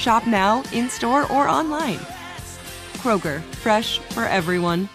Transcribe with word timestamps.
Shop 0.00 0.26
now, 0.26 0.62
in 0.72 0.88
store, 0.88 1.30
or 1.30 1.46
online. 1.46 1.98
Kroger, 3.02 3.42
fresh 3.56 3.98
for 3.98 4.24
everyone. 4.24 4.88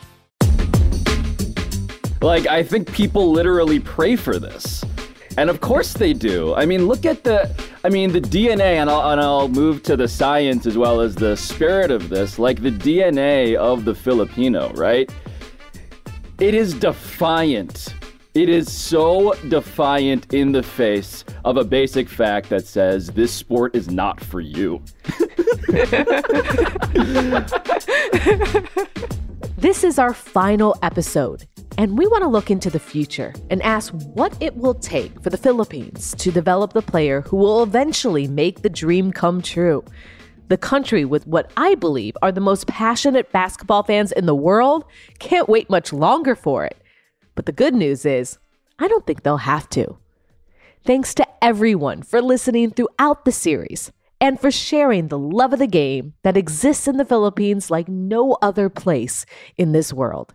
Like, 2.22 2.48
I 2.48 2.64
think 2.64 2.92
people 2.92 3.32
literally 3.32 3.80
pray 3.80 4.16
for 4.16 4.40
this. 4.40 4.84
And 5.38 5.52
of 5.52 5.62
course 5.62 5.94
they 5.94 6.14
do. 6.14 6.56
I 6.56 6.66
mean, 6.66 6.88
look 6.88 7.06
at 7.06 7.24
the. 7.24 7.54
I 7.84 7.90
mean, 7.90 8.14
the 8.14 8.20
DNA, 8.20 8.78
and 8.82 8.90
I'll, 8.90 9.12
and 9.12 9.22
I'll 9.22 9.48
move 9.48 9.84
to 9.84 9.96
the 9.96 10.08
science 10.08 10.66
as 10.66 10.76
well 10.76 11.02
as 11.02 11.14
the 11.14 11.38
spirit 11.38 11.92
of 11.92 12.10
this. 12.10 12.40
Like 12.40 12.64
the 12.64 12.72
DNA 12.72 13.56
of 13.56 13.86
the 13.86 13.94
Filipino, 13.94 14.72
right? 14.74 15.08
It 16.40 16.56
is 16.56 16.74
defiant. 16.74 17.94
It 18.36 18.50
is 18.50 18.70
so 18.70 19.34
defiant 19.48 20.34
in 20.34 20.52
the 20.52 20.62
face 20.62 21.24
of 21.46 21.56
a 21.56 21.64
basic 21.64 22.10
fact 22.10 22.50
that 22.50 22.68
says 22.68 23.08
this 23.08 23.32
sport 23.32 23.74
is 23.74 23.90
not 23.90 24.22
for 24.22 24.42
you. 24.42 24.84
This 29.58 29.86
is 29.86 29.98
our 29.98 30.14
final 30.14 30.76
episode, 30.84 31.48
and 31.78 31.98
we 31.98 32.06
want 32.08 32.24
to 32.24 32.28
look 32.28 32.52
into 32.52 32.70
the 32.70 32.78
future 32.78 33.34
and 33.50 33.62
ask 33.64 33.92
what 33.94 34.36
it 34.40 34.56
will 34.58 34.76
take 34.76 35.20
for 35.22 35.30
the 35.30 35.38
Philippines 35.38 36.14
to 36.20 36.30
develop 36.30 36.74
the 36.74 36.82
player 36.82 37.22
who 37.22 37.38
will 37.38 37.64
eventually 37.64 38.28
make 38.28 38.62
the 38.62 38.70
dream 38.70 39.12
come 39.12 39.42
true. 39.42 39.84
The 40.50 40.58
country 40.58 41.06
with 41.06 41.26
what 41.26 41.52
I 41.58 41.76
believe 41.76 42.16
are 42.22 42.32
the 42.32 42.42
most 42.42 42.68
passionate 42.68 43.32
basketball 43.32 43.82
fans 43.82 44.12
in 44.12 44.28
the 44.28 44.36
world 44.36 44.84
can't 45.20 45.50
wait 45.50 45.70
much 45.70 45.92
longer 45.92 46.36
for 46.36 46.66
it. 46.66 46.78
But 47.36 47.46
the 47.46 47.52
good 47.52 47.76
news 47.76 48.06
is, 48.06 48.40
I 48.80 48.88
don't 48.88 49.06
think 49.06 49.24
they'll 49.24 49.38
have 49.38 49.70
to. 49.72 49.98
Thanks 50.86 51.14
to 51.16 51.28
everyone 51.44 52.02
for 52.02 52.22
listening 52.22 52.72
throughout 52.72 53.26
the 53.26 53.32
series 53.34 53.92
and 54.22 54.40
for 54.40 54.50
sharing 54.50 55.10
the 55.10 55.20
love 55.20 55.52
of 55.52 55.60
the 55.60 55.68
game 55.68 56.14
that 56.24 56.38
exists 56.38 56.88
in 56.88 56.96
the 56.96 57.04
Philippines 57.04 57.70
like 57.70 57.90
no 57.90 58.38
other 58.42 58.70
place 58.70 59.26
in 59.58 59.74
this 59.74 59.92
world. 59.92 60.34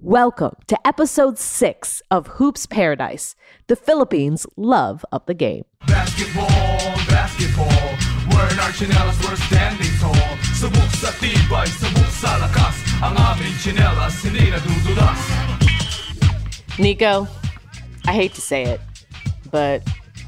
Welcome 0.00 0.54
to 0.68 0.86
episode 0.86 1.40
six 1.40 2.02
of 2.08 2.38
Hoops 2.38 2.66
Paradise, 2.66 3.34
the 3.66 3.74
Philippines' 3.74 4.46
love 4.56 5.04
of 5.10 5.26
the 5.26 5.34
game. 5.34 5.64
Basketball, 5.88 6.46
basketball 7.10 7.66
We're 8.30 8.46
in 8.52 8.60
our 8.60 8.70
chinelas, 8.70 9.18
we're 9.26 9.34
standing 9.34 9.90
tall 9.98 10.14
sa 10.54 11.10
tibay, 11.18 11.66
sa 12.14 12.38
lakas 12.38 12.78
Ang 13.02 13.16
aming 13.18 13.58
chinelas, 13.58 14.22
hindi 14.22 14.50
nadudulas 14.54 15.67
Nikko, 16.78 17.26
I 18.06 18.12
hate 18.12 18.34
to 18.34 18.40
say 18.40 18.62
it, 18.64 18.80
but 19.50 19.82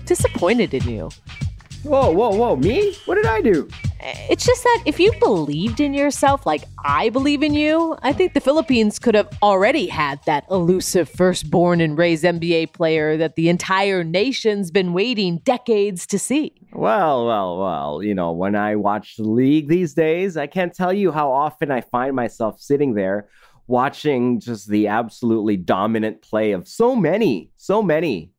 disappointed 0.05 0.75
in 0.75 0.89
you. 0.89 1.11
Whoa, 1.85 2.11
whoa, 2.11 2.31
whoa, 2.31 2.57
me? 2.57 2.95
What 3.07 3.15
did 3.15 3.27
I 3.27 3.41
do? 3.41 3.69
It's 4.03 4.45
just 4.45 4.65
that 4.65 4.83
if 4.85 4.99
you 4.99 5.13
believed 5.21 5.79
in 5.79 5.95
yourself 5.95 6.45
like 6.47 6.65
I 6.85 7.11
believe 7.11 7.43
in 7.43 7.55
you, 7.55 7.97
I 8.03 8.13
think 8.13 8.35
the 8.35 8.41
Philippines 8.41 8.99
could 8.99 9.15
have 9.15 9.29
already 9.43 9.87
had 9.87 10.21
that 10.27 10.45
elusive 10.51 11.09
firstborn 11.09 11.81
and 11.81 11.97
raised 11.97 12.25
NBA 12.25 12.73
player 12.73 13.17
that 13.17 13.37
the 13.37 13.49
entire 13.49 14.03
nation's 14.03 14.71
been 14.71 14.93
waiting 14.93 15.39
decades 15.39 16.07
to 16.09 16.19
see. 16.19 16.53
Well, 16.73 17.27
well, 17.27 17.59
well, 17.59 18.03
you 18.03 18.15
know, 18.15 18.33
when 18.33 18.57
I 18.57 18.77
watch 18.77 19.17
the 19.17 19.25
league 19.25 19.69
these 19.69 19.95
days, 19.95 20.37
I 20.37 20.47
can't 20.47 20.75
tell 20.75 20.93
you 20.93 21.13
how 21.13 21.31
often 21.31 21.71
I 21.71 21.81
find 21.81 22.17
myself 22.17 22.61
sitting 22.61 22.95
there 22.95 23.29
watching 23.71 24.41
just 24.41 24.69
the 24.69 24.89
absolutely 24.89 25.57
dominant 25.57 26.21
play 26.21 26.53
of 26.53 26.67
so 26.67 26.97
many, 26.97 27.51
so 27.57 27.83
many 27.83 28.33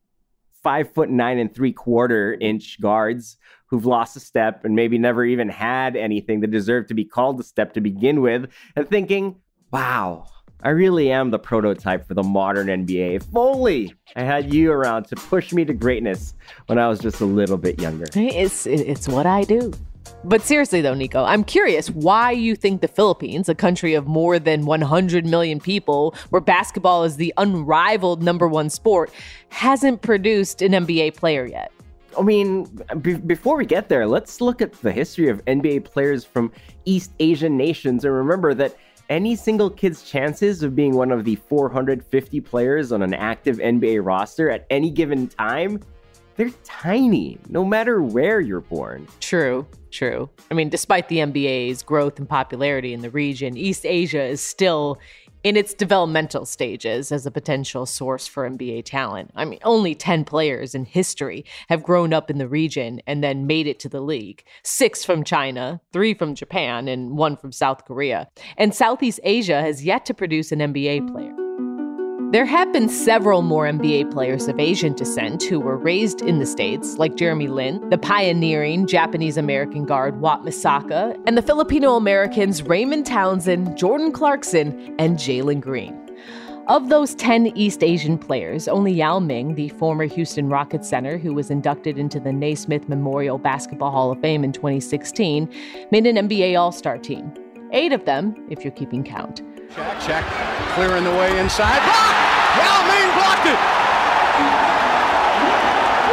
five 0.61 0.93
foot 0.93 1.09
nine 1.09 1.39
and 1.39 1.55
three 1.55 1.71
quarter 1.71 2.37
inch 2.39 2.79
guards 2.79 3.37
who've 3.67 3.85
lost 3.85 4.17
a 4.17 4.19
step 4.19 4.65
and 4.65 4.75
maybe 4.75 4.97
never 4.97 5.23
even 5.23 5.47
had 5.49 5.95
anything 5.95 6.41
that 6.41 6.51
deserved 6.51 6.89
to 6.89 6.93
be 6.93 7.05
called 7.05 7.39
a 7.39 7.43
step 7.43 7.73
to 7.73 7.81
begin 7.81 8.21
with, 8.21 8.51
and 8.75 8.89
thinking, 8.89 9.37
wow, 9.71 10.27
I 10.61 10.69
really 10.69 11.11
am 11.11 11.31
the 11.31 11.39
prototype 11.39 12.05
for 12.05 12.13
the 12.13 12.23
modern 12.23 12.67
NBA. 12.67 13.15
If 13.15 13.25
only 13.33 13.93
I 14.15 14.23
had 14.23 14.53
you 14.53 14.71
around 14.71 15.05
to 15.05 15.15
push 15.15 15.53
me 15.53 15.63
to 15.65 15.73
greatness 15.73 16.35
when 16.67 16.77
I 16.77 16.89
was 16.89 16.99
just 16.99 17.21
a 17.21 17.25
little 17.25 17.57
bit 17.57 17.79
younger. 17.79 18.05
It's 18.13 18.67
it's 18.67 19.07
what 19.07 19.25
I 19.25 19.43
do. 19.45 19.71
But 20.23 20.41
seriously 20.41 20.81
though, 20.81 20.93
Nikko, 20.93 21.23
I'm 21.23 21.43
curious 21.43 21.89
why 21.89 22.31
you 22.31 22.55
think 22.55 22.81
the 22.81 22.87
Philippines, 22.87 23.49
a 23.49 23.55
country 23.55 23.93
of 23.95 24.07
more 24.07 24.37
than 24.37 24.65
100 24.65 25.25
million 25.25 25.59
people, 25.59 26.15
where 26.29 26.41
basketball 26.41 27.03
is 27.03 27.17
the 27.17 27.33
unrivaled 27.37 28.21
number 28.21 28.47
1 28.47 28.69
sport, 28.69 29.11
hasn't 29.49 30.01
produced 30.01 30.61
an 30.61 30.73
NBA 30.73 31.15
player 31.15 31.45
yet. 31.45 31.71
I 32.17 32.21
mean, 32.21 32.65
be- 33.01 33.15
before 33.15 33.57
we 33.57 33.65
get 33.65 33.89
there, 33.89 34.05
let's 34.05 34.41
look 34.41 34.61
at 34.61 34.73
the 34.81 34.91
history 34.91 35.29
of 35.29 35.43
NBA 35.45 35.85
players 35.85 36.25
from 36.25 36.51
East 36.85 37.11
Asian 37.19 37.57
nations 37.57 38.05
and 38.05 38.13
remember 38.13 38.53
that 38.53 38.75
any 39.09 39.35
single 39.35 39.69
kid's 39.69 40.03
chances 40.03 40.63
of 40.63 40.75
being 40.75 40.95
one 40.95 41.11
of 41.11 41.25
the 41.25 41.35
450 41.35 42.39
players 42.41 42.91
on 42.91 43.01
an 43.01 43.13
active 43.13 43.57
NBA 43.57 44.05
roster 44.05 44.49
at 44.49 44.65
any 44.69 44.89
given 44.89 45.27
time, 45.27 45.81
they're 46.35 46.51
tiny, 46.63 47.37
no 47.49 47.63
matter 47.63 48.01
where 48.01 48.39
you're 48.39 48.61
born. 48.61 49.07
True, 49.19 49.65
true. 49.91 50.29
I 50.49 50.53
mean, 50.53 50.69
despite 50.69 51.09
the 51.09 51.17
NBA's 51.17 51.83
growth 51.83 52.17
and 52.19 52.27
popularity 52.27 52.93
in 52.93 53.01
the 53.01 53.09
region, 53.09 53.57
East 53.57 53.85
Asia 53.85 54.23
is 54.23 54.41
still 54.41 54.99
in 55.43 55.57
its 55.57 55.73
developmental 55.73 56.45
stages 56.45 57.11
as 57.11 57.25
a 57.25 57.31
potential 57.31 57.85
source 57.85 58.27
for 58.27 58.47
NBA 58.47 58.85
talent. 58.85 59.31
I 59.35 59.45
mean, 59.45 59.59
only 59.63 59.95
10 59.95 60.23
players 60.23 60.75
in 60.75 60.85
history 60.85 61.45
have 61.69 61.83
grown 61.83 62.13
up 62.13 62.29
in 62.29 62.37
the 62.37 62.47
region 62.47 63.01
and 63.07 63.23
then 63.23 63.47
made 63.47 63.67
it 63.67 63.79
to 63.79 63.89
the 63.89 64.01
league. 64.01 64.43
Six 64.63 65.03
from 65.03 65.23
China, 65.23 65.81
three 65.91 66.13
from 66.13 66.35
Japan, 66.35 66.87
and 66.87 67.17
one 67.17 67.37
from 67.37 67.51
South 67.51 67.85
Korea. 67.85 68.27
And 68.57 68.75
Southeast 68.75 69.19
Asia 69.23 69.61
has 69.61 69.83
yet 69.83 70.05
to 70.05 70.13
produce 70.13 70.51
an 70.51 70.59
NBA 70.59 71.11
player. 71.11 71.40
There 72.31 72.45
have 72.45 72.71
been 72.71 72.87
several 72.87 73.41
more 73.41 73.65
NBA 73.65 74.09
players 74.09 74.47
of 74.47 74.57
Asian 74.57 74.93
descent 74.93 75.43
who 75.43 75.59
were 75.59 75.75
raised 75.75 76.21
in 76.21 76.39
the 76.39 76.45
States, 76.45 76.97
like 76.97 77.17
Jeremy 77.17 77.49
Lin, 77.49 77.89
the 77.89 77.97
pioneering 77.97 78.87
Japanese 78.87 79.35
American 79.35 79.83
guard 79.83 80.21
Wat 80.21 80.45
Misaka, 80.45 81.21
and 81.27 81.37
the 81.37 81.41
Filipino 81.41 81.97
Americans 81.97 82.63
Raymond 82.63 83.05
Townsend, 83.05 83.77
Jordan 83.77 84.13
Clarkson, 84.13 84.95
and 84.97 85.17
Jalen 85.17 85.59
Green. 85.59 85.93
Of 86.67 86.87
those 86.87 87.15
10 87.15 87.47
East 87.47 87.83
Asian 87.83 88.17
players, 88.17 88.69
only 88.69 88.93
Yao 88.93 89.19
Ming, 89.19 89.55
the 89.55 89.67
former 89.67 90.05
Houston 90.05 90.47
Rockets 90.47 90.87
center 90.87 91.17
who 91.17 91.33
was 91.33 91.51
inducted 91.51 91.97
into 91.97 92.17
the 92.17 92.31
Naismith 92.31 92.87
Memorial 92.87 93.39
Basketball 93.39 93.91
Hall 93.91 94.09
of 94.09 94.21
Fame 94.21 94.45
in 94.45 94.53
2016, 94.53 95.53
made 95.91 96.07
an 96.07 96.29
NBA 96.29 96.57
All 96.57 96.71
Star 96.71 96.97
team. 96.97 97.33
Eight 97.73 97.91
of 97.91 98.05
them, 98.05 98.33
if 98.49 98.63
you're 98.63 98.71
keeping 98.71 99.03
count. 99.03 99.41
Check, 99.75 99.99
check. 100.01 100.25
Clearing 100.75 101.03
the 101.03 101.11
way 101.11 101.37
inside. 101.37 102.20
Yao 103.01 103.07
Ming 103.07 103.15
blocked 103.17 103.47
it! 103.47 103.57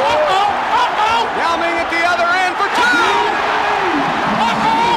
Uh-oh! 0.08 0.48
Uh-oh! 0.80 1.22
Yao 1.36 1.56
Ming 1.56 1.76
at 1.76 1.90
the 1.90 2.02
other 2.06 2.24
end 2.24 2.56
for 2.56 2.68
two! 2.78 3.02
Uh-oh! 4.48 4.96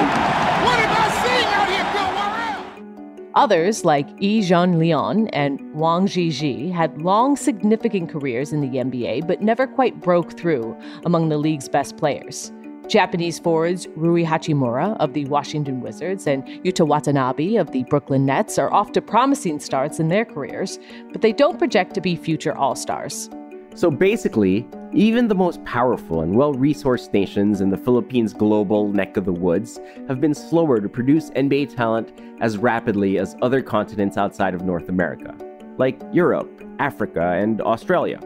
What 0.63 0.75
did 0.77 0.89
I 0.89 1.07
see 1.21 1.43
out 1.51 1.67
here, 1.67 1.87
Bill 1.91 3.33
Others, 3.35 3.83
like 3.83 4.07
Yi 4.21 4.41
Jianlian 4.41 5.29
and 5.33 5.59
Wang 5.73 6.07
Zhizhi, 6.07 6.71
had 6.71 7.01
long, 7.01 7.35
significant 7.35 8.09
careers 8.09 8.53
in 8.53 8.61
the 8.61 8.77
NBA 8.77 9.27
but 9.27 9.41
never 9.41 9.67
quite 9.67 9.99
broke 10.01 10.37
through 10.37 10.77
among 11.05 11.27
the 11.29 11.37
league's 11.37 11.67
best 11.67 11.97
players. 11.97 12.53
Japanese 12.87 13.39
forwards 13.39 13.87
Rui 13.95 14.23
Hachimura 14.23 14.97
of 14.99 15.13
the 15.13 15.25
Washington 15.25 15.81
Wizards 15.81 16.27
and 16.27 16.43
Yuta 16.65 16.85
Watanabe 16.85 17.55
of 17.55 17.71
the 17.71 17.83
Brooklyn 17.83 18.25
Nets 18.25 18.57
are 18.57 18.73
off 18.73 18.91
to 18.93 19.01
promising 19.01 19.59
starts 19.59 19.99
in 19.99 20.09
their 20.09 20.25
careers, 20.25 20.79
but 21.11 21.21
they 21.21 21.31
don't 21.31 21.57
project 21.57 21.93
to 21.95 22.01
be 22.01 22.15
future 22.15 22.55
All 22.57 22.75
Stars. 22.75 23.29
So 23.75 23.89
basically, 23.89 24.67
even 24.93 25.29
the 25.29 25.35
most 25.35 25.63
powerful 25.63 26.21
and 26.21 26.35
well 26.35 26.53
resourced 26.53 27.13
nations 27.13 27.61
in 27.61 27.69
the 27.69 27.77
Philippines' 27.77 28.33
global 28.33 28.89
neck 28.89 29.15
of 29.15 29.23
the 29.23 29.31
woods 29.31 29.79
have 30.09 30.19
been 30.19 30.33
slower 30.33 30.81
to 30.81 30.89
produce 30.89 31.29
NBA 31.31 31.73
talent 31.75 32.11
as 32.41 32.57
rapidly 32.57 33.17
as 33.17 33.37
other 33.41 33.61
continents 33.61 34.17
outside 34.17 34.53
of 34.53 34.63
North 34.63 34.89
America, 34.89 35.33
like 35.77 36.01
Europe, 36.11 36.49
Africa, 36.79 37.37
and 37.37 37.61
Australia. 37.61 38.19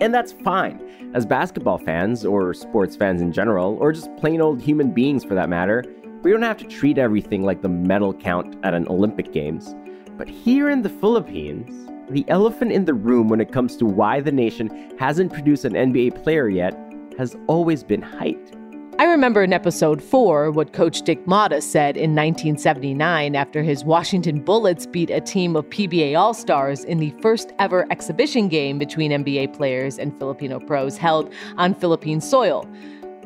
And 0.00 0.14
that's 0.14 0.32
fine. 0.32 0.80
As 1.14 1.26
basketball 1.26 1.78
fans, 1.78 2.24
or 2.24 2.54
sports 2.54 2.94
fans 2.94 3.20
in 3.20 3.32
general, 3.32 3.76
or 3.80 3.92
just 3.92 4.14
plain 4.16 4.40
old 4.40 4.60
human 4.60 4.92
beings 4.92 5.24
for 5.24 5.34
that 5.34 5.48
matter, 5.48 5.84
we 6.22 6.30
don't 6.30 6.42
have 6.42 6.58
to 6.58 6.66
treat 6.66 6.98
everything 6.98 7.44
like 7.44 7.62
the 7.62 7.68
medal 7.68 8.12
count 8.12 8.56
at 8.64 8.74
an 8.74 8.86
Olympic 8.88 9.32
Games. 9.32 9.74
But 10.16 10.28
here 10.28 10.68
in 10.68 10.82
the 10.82 10.88
Philippines, 10.88 11.90
the 12.10 12.24
elephant 12.28 12.72
in 12.72 12.84
the 12.84 12.94
room 12.94 13.28
when 13.28 13.40
it 13.40 13.52
comes 13.52 13.76
to 13.76 13.86
why 13.86 14.20
the 14.20 14.32
nation 14.32 14.96
hasn't 14.98 15.32
produced 15.32 15.64
an 15.64 15.74
NBA 15.74 16.22
player 16.22 16.48
yet 16.48 16.76
has 17.18 17.36
always 17.46 17.82
been 17.82 18.02
height. 18.02 18.52
I 19.00 19.04
remember 19.04 19.44
in 19.44 19.52
episode 19.52 20.02
4 20.02 20.50
what 20.50 20.72
coach 20.72 21.02
Dick 21.02 21.24
Motta 21.24 21.62
said 21.62 21.96
in 21.96 22.16
1979 22.16 23.36
after 23.36 23.62
his 23.62 23.84
Washington 23.84 24.40
Bullets 24.40 24.86
beat 24.86 25.08
a 25.08 25.20
team 25.20 25.54
of 25.54 25.66
PBA 25.66 26.18
All 26.18 26.34
Stars 26.34 26.82
in 26.82 26.98
the 26.98 27.14
first 27.22 27.52
ever 27.60 27.86
exhibition 27.92 28.48
game 28.48 28.76
between 28.76 29.12
NBA 29.12 29.56
players 29.56 30.00
and 30.00 30.18
Filipino 30.18 30.58
pros 30.58 30.96
held 30.96 31.32
on 31.58 31.76
Philippine 31.76 32.20
soil. 32.20 32.68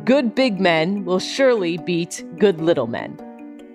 Good 0.04 0.34
big 0.34 0.60
men 0.60 1.06
will 1.06 1.18
surely 1.18 1.78
beat 1.78 2.22
good 2.36 2.60
little 2.60 2.86
men. 2.86 3.16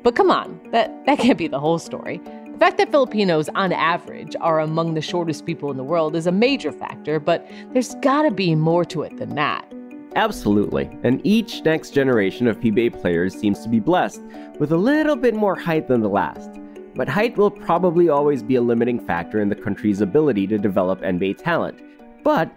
But 0.03 0.15
come 0.15 0.29
on, 0.29 0.61
that, 0.71 1.03
that 1.07 1.17
can't 1.17 1.39
be 1.39 1.47
the 1.47 1.59
whole 1.59 1.79
story. 1.79 2.19
The 2.51 2.59
fact 2.59 2.77
that 2.77 2.91
Filipinos, 2.91 3.49
on 3.55 3.73
average, 3.73 4.35
are 4.39 4.59
among 4.59 4.93
the 4.93 5.01
shortest 5.01 5.47
people 5.47 5.71
in 5.71 5.77
the 5.77 5.83
world 5.83 6.15
is 6.15 6.27
a 6.27 6.31
major 6.31 6.71
factor, 6.71 7.19
but 7.19 7.49
there's 7.73 7.95
gotta 8.03 8.29
be 8.29 8.53
more 8.53 8.85
to 8.85 9.01
it 9.01 9.17
than 9.17 9.33
that. 9.33 9.73
Absolutely. 10.17 10.89
And 11.03 11.21
each 11.23 11.63
next 11.63 11.91
generation 11.91 12.47
of 12.47 12.59
PBA 12.59 12.99
players 12.99 13.35
seems 13.35 13.59
to 13.59 13.69
be 13.69 13.79
blessed 13.79 14.23
with 14.57 14.71
a 14.71 14.77
little 14.77 15.15
bit 15.15 15.35
more 15.35 15.55
height 15.55 15.87
than 15.87 16.01
the 16.01 16.09
last. 16.09 16.49
But 16.95 17.07
height 17.07 17.37
will 17.37 17.51
probably 17.51 18.09
always 18.09 18.41
be 18.41 18.55
a 18.55 18.61
limiting 18.63 18.99
factor 18.99 19.39
in 19.39 19.49
the 19.49 19.55
country's 19.55 20.01
ability 20.01 20.47
to 20.47 20.57
develop 20.57 21.01
NBA 21.01 21.37
talent. 21.37 21.79
But 22.23 22.51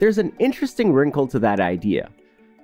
there's 0.00 0.18
an 0.18 0.32
interesting 0.40 0.92
wrinkle 0.92 1.28
to 1.28 1.38
that 1.38 1.60
idea. 1.60 2.10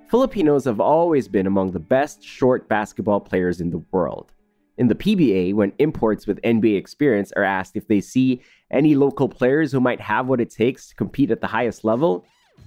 Filipinos 0.09 0.65
have 0.65 0.81
always 0.81 1.29
been 1.29 1.47
among 1.47 1.71
the 1.71 1.79
best 1.79 2.21
short 2.21 2.67
basketball 2.67 3.21
players 3.21 3.61
in 3.61 3.69
the 3.69 3.81
world. 3.91 4.33
In 4.77 4.89
the 4.89 4.95
PBA, 4.95 5.53
when 5.53 5.71
imports 5.79 6.27
with 6.27 6.41
NBA 6.41 6.75
experience 6.75 7.31
are 7.37 7.45
asked 7.45 7.77
if 7.77 7.87
they 7.87 8.01
see 8.01 8.41
any 8.69 8.95
local 8.95 9.29
players 9.29 9.71
who 9.71 9.79
might 9.79 10.01
have 10.01 10.27
what 10.27 10.41
it 10.41 10.49
takes 10.49 10.89
to 10.89 10.95
compete 10.95 11.31
at 11.31 11.39
the 11.39 11.47
highest 11.47 11.85
level, 11.85 12.25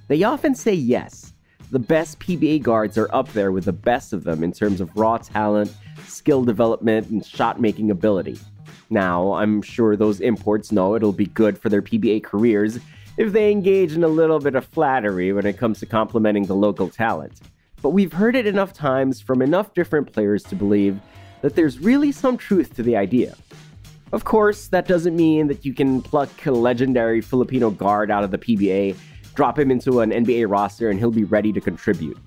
they 0.08 0.22
often 0.22 0.54
say 0.54 0.72
yes. 0.72 1.33
The 1.70 1.78
best 1.78 2.20
PBA 2.20 2.62
guards 2.62 2.96
are 2.98 3.12
up 3.12 3.32
there 3.32 3.50
with 3.50 3.64
the 3.64 3.72
best 3.72 4.12
of 4.12 4.24
them 4.24 4.44
in 4.44 4.52
terms 4.52 4.80
of 4.80 4.94
raw 4.96 5.18
talent, 5.18 5.74
skill 6.06 6.44
development, 6.44 7.08
and 7.08 7.24
shot 7.24 7.60
making 7.60 7.90
ability. 7.90 8.38
Now, 8.90 9.32
I'm 9.32 9.62
sure 9.62 9.96
those 9.96 10.20
imports 10.20 10.70
know 10.70 10.94
it'll 10.94 11.12
be 11.12 11.26
good 11.26 11.58
for 11.58 11.68
their 11.68 11.82
PBA 11.82 12.22
careers 12.22 12.78
if 13.16 13.32
they 13.32 13.50
engage 13.50 13.92
in 13.92 14.04
a 14.04 14.08
little 14.08 14.38
bit 14.38 14.54
of 14.54 14.66
flattery 14.66 15.32
when 15.32 15.46
it 15.46 15.58
comes 15.58 15.80
to 15.80 15.86
complimenting 15.86 16.46
the 16.46 16.54
local 16.54 16.88
talent. 16.88 17.40
But 17.82 17.90
we've 17.90 18.12
heard 18.12 18.36
it 18.36 18.46
enough 18.46 18.72
times 18.72 19.20
from 19.20 19.42
enough 19.42 19.74
different 19.74 20.12
players 20.12 20.42
to 20.44 20.56
believe 20.56 21.00
that 21.42 21.54
there's 21.54 21.78
really 21.78 22.12
some 22.12 22.36
truth 22.36 22.74
to 22.76 22.82
the 22.82 22.96
idea. 22.96 23.34
Of 24.12 24.24
course, 24.24 24.68
that 24.68 24.86
doesn't 24.86 25.16
mean 25.16 25.48
that 25.48 25.64
you 25.64 25.74
can 25.74 26.00
pluck 26.00 26.46
a 26.46 26.50
legendary 26.50 27.20
Filipino 27.20 27.70
guard 27.70 28.10
out 28.10 28.24
of 28.24 28.30
the 28.30 28.38
PBA, 28.38 28.96
drop 29.34 29.58
him 29.58 29.70
into 29.70 30.00
an 30.00 30.10
NBA 30.10 30.50
roster, 30.50 30.90
and 30.90 30.98
he'll 30.98 31.10
be 31.10 31.24
ready 31.24 31.52
to 31.52 31.60
contribute. 31.60 32.18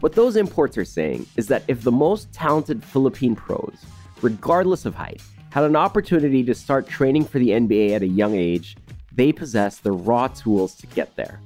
What 0.00 0.14
those 0.14 0.36
imports 0.36 0.76
are 0.76 0.84
saying 0.84 1.26
is 1.36 1.46
that 1.48 1.62
if 1.68 1.82
the 1.82 1.92
most 1.92 2.32
talented 2.32 2.82
Philippine 2.82 3.36
pros, 3.36 3.76
regardless 4.20 4.84
of 4.84 4.94
height, 4.94 5.22
had 5.50 5.64
an 5.64 5.76
opportunity 5.76 6.42
to 6.44 6.54
start 6.54 6.88
training 6.88 7.24
for 7.24 7.38
the 7.38 7.50
NBA 7.50 7.92
at 7.92 8.02
a 8.02 8.08
young 8.08 8.34
age, 8.34 8.76
they 9.14 9.32
possess 9.32 9.78
the 9.78 9.92
raw 9.92 10.28
tools 10.28 10.74
to 10.76 10.86
get 10.88 11.14
there. 11.16 11.40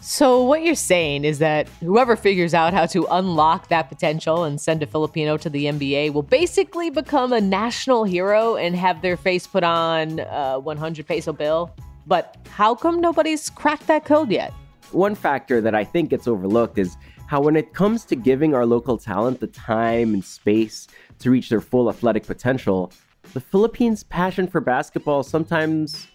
So, 0.00 0.44
what 0.44 0.62
you're 0.62 0.76
saying 0.76 1.24
is 1.24 1.40
that 1.40 1.68
whoever 1.80 2.14
figures 2.14 2.54
out 2.54 2.72
how 2.72 2.86
to 2.86 3.04
unlock 3.10 3.66
that 3.68 3.88
potential 3.88 4.44
and 4.44 4.60
send 4.60 4.80
a 4.82 4.86
Filipino 4.86 5.36
to 5.36 5.50
the 5.50 5.64
NBA 5.64 6.12
will 6.12 6.22
basically 6.22 6.88
become 6.88 7.32
a 7.32 7.40
national 7.40 8.04
hero 8.04 8.54
and 8.54 8.76
have 8.76 9.02
their 9.02 9.16
face 9.16 9.46
put 9.48 9.64
on 9.64 10.20
uh, 10.20 10.52
a 10.54 10.60
100 10.60 11.06
peso 11.06 11.32
bill. 11.32 11.74
But 12.08 12.38
how 12.48 12.74
come 12.74 13.02
nobody's 13.02 13.50
cracked 13.50 13.86
that 13.88 14.06
code 14.06 14.30
yet? 14.30 14.54
One 14.92 15.14
factor 15.14 15.60
that 15.60 15.74
I 15.74 15.84
think 15.84 16.08
gets 16.08 16.26
overlooked 16.26 16.78
is 16.78 16.96
how, 17.26 17.42
when 17.42 17.54
it 17.54 17.74
comes 17.74 18.06
to 18.06 18.16
giving 18.16 18.54
our 18.54 18.64
local 18.64 18.96
talent 18.96 19.40
the 19.40 19.46
time 19.46 20.14
and 20.14 20.24
space 20.24 20.88
to 21.18 21.30
reach 21.30 21.50
their 21.50 21.60
full 21.60 21.90
athletic 21.90 22.26
potential, 22.26 22.90
the 23.34 23.40
Philippines' 23.40 24.02
passion 24.04 24.48
for 24.48 24.62
basketball 24.62 25.22
sometimes 25.22 26.08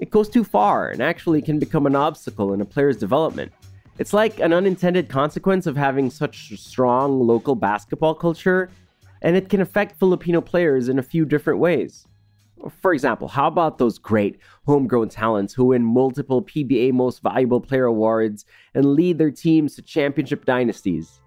it 0.00 0.10
goes 0.10 0.28
too 0.28 0.42
far 0.42 0.90
and 0.90 1.00
actually 1.00 1.40
can 1.40 1.60
become 1.60 1.86
an 1.86 1.94
obstacle 1.94 2.52
in 2.52 2.60
a 2.60 2.64
player's 2.64 2.96
development. 2.96 3.52
It's 4.00 4.12
like 4.12 4.40
an 4.40 4.52
unintended 4.52 5.08
consequence 5.08 5.68
of 5.68 5.76
having 5.76 6.10
such 6.10 6.50
a 6.50 6.56
strong 6.56 7.20
local 7.20 7.54
basketball 7.54 8.16
culture, 8.16 8.70
and 9.22 9.36
it 9.36 9.48
can 9.48 9.60
affect 9.60 10.00
Filipino 10.00 10.40
players 10.40 10.88
in 10.88 10.98
a 10.98 11.02
few 11.02 11.24
different 11.24 11.60
ways. 11.60 12.07
For 12.80 12.92
example, 12.92 13.28
how 13.28 13.46
about 13.46 13.78
those 13.78 13.98
great 13.98 14.38
homegrown 14.66 15.10
talents 15.10 15.54
who 15.54 15.66
win 15.66 15.84
multiple 15.84 16.42
PBA 16.42 16.92
Most 16.92 17.22
Valuable 17.22 17.60
Player 17.60 17.84
awards 17.84 18.44
and 18.74 18.94
lead 18.94 19.18
their 19.18 19.30
teams 19.30 19.74
to 19.76 19.82
championship 19.82 20.44
dynasties? 20.44 21.20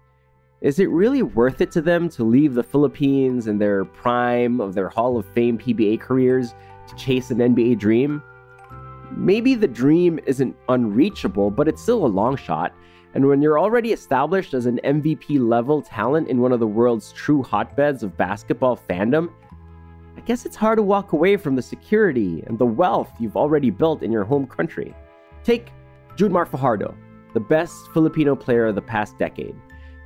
Is 0.60 0.78
it 0.78 0.90
really 0.90 1.22
worth 1.22 1.60
it 1.60 1.70
to 1.72 1.80
them 1.80 2.08
to 2.10 2.22
leave 2.22 2.54
the 2.54 2.62
Philippines 2.62 3.46
in 3.46 3.58
their 3.58 3.84
prime 3.84 4.60
of 4.60 4.74
their 4.74 4.88
Hall 4.88 5.16
of 5.16 5.26
Fame 5.26 5.58
PBA 5.58 6.00
careers 6.00 6.54
to 6.86 6.94
chase 6.96 7.30
an 7.30 7.38
NBA 7.38 7.78
dream? 7.78 8.22
maybe 9.16 9.54
the 9.54 9.68
dream 9.68 10.18
isn't 10.26 10.56
unreachable, 10.68 11.50
but 11.50 11.68
it's 11.68 11.82
still 11.82 12.04
a 12.04 12.06
long 12.06 12.36
shot. 12.36 12.72
And 13.14 13.26
when 13.28 13.42
you're 13.42 13.58
already 13.58 13.92
established 13.92 14.54
as 14.54 14.66
an 14.66 14.80
MVP 14.84 15.38
level 15.38 15.82
talent 15.82 16.28
in 16.28 16.40
one 16.40 16.52
of 16.52 16.60
the 16.60 16.66
world's 16.66 17.12
true 17.12 17.42
hotbeds 17.42 18.02
of 18.02 18.16
basketball 18.16 18.78
fandom, 18.88 19.30
I 20.16 20.20
guess 20.20 20.44
it's 20.46 20.56
hard 20.56 20.78
to 20.78 20.82
walk 20.82 21.12
away 21.12 21.36
from 21.36 21.56
the 21.56 21.62
security 21.62 22.42
and 22.46 22.58
the 22.58 22.66
wealth 22.66 23.10
you've 23.18 23.36
already 23.36 23.70
built 23.70 24.02
in 24.02 24.12
your 24.12 24.24
home 24.24 24.46
country. 24.46 24.94
Take 25.42 25.72
Junmar 26.16 26.46
Fajardo, 26.46 26.94
the 27.34 27.40
best 27.40 27.74
Filipino 27.92 28.36
player 28.36 28.66
of 28.66 28.74
the 28.74 28.82
past 28.82 29.18
decade. 29.18 29.56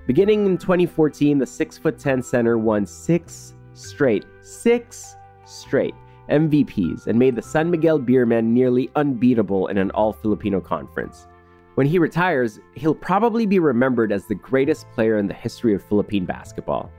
Beginning 0.06 0.46
in 0.46 0.56
2014, 0.58 1.38
the 1.38 1.44
6'10 1.44 2.24
center 2.24 2.56
won 2.56 2.86
six 2.86 3.54
straight, 3.72 4.24
six 4.40 5.16
straight 5.44 5.94
MVPs 6.30 7.06
and 7.06 7.18
made 7.18 7.36
the 7.36 7.42
San 7.42 7.70
Miguel 7.70 7.98
Beermen 7.98 8.46
nearly 8.46 8.90
unbeatable 8.96 9.66
in 9.68 9.78
an 9.78 9.90
all 9.90 10.12
Filipino 10.12 10.60
conference. 10.60 11.26
When 11.74 11.86
he 11.86 11.98
retires, 11.98 12.58
he'll 12.74 12.94
probably 12.94 13.44
be 13.46 13.58
remembered 13.58 14.10
as 14.10 14.26
the 14.26 14.34
greatest 14.34 14.88
player 14.90 15.18
in 15.18 15.26
the 15.26 15.34
history 15.34 15.74
of 15.74 15.84
Philippine 15.84 16.24
basketball. 16.24 16.90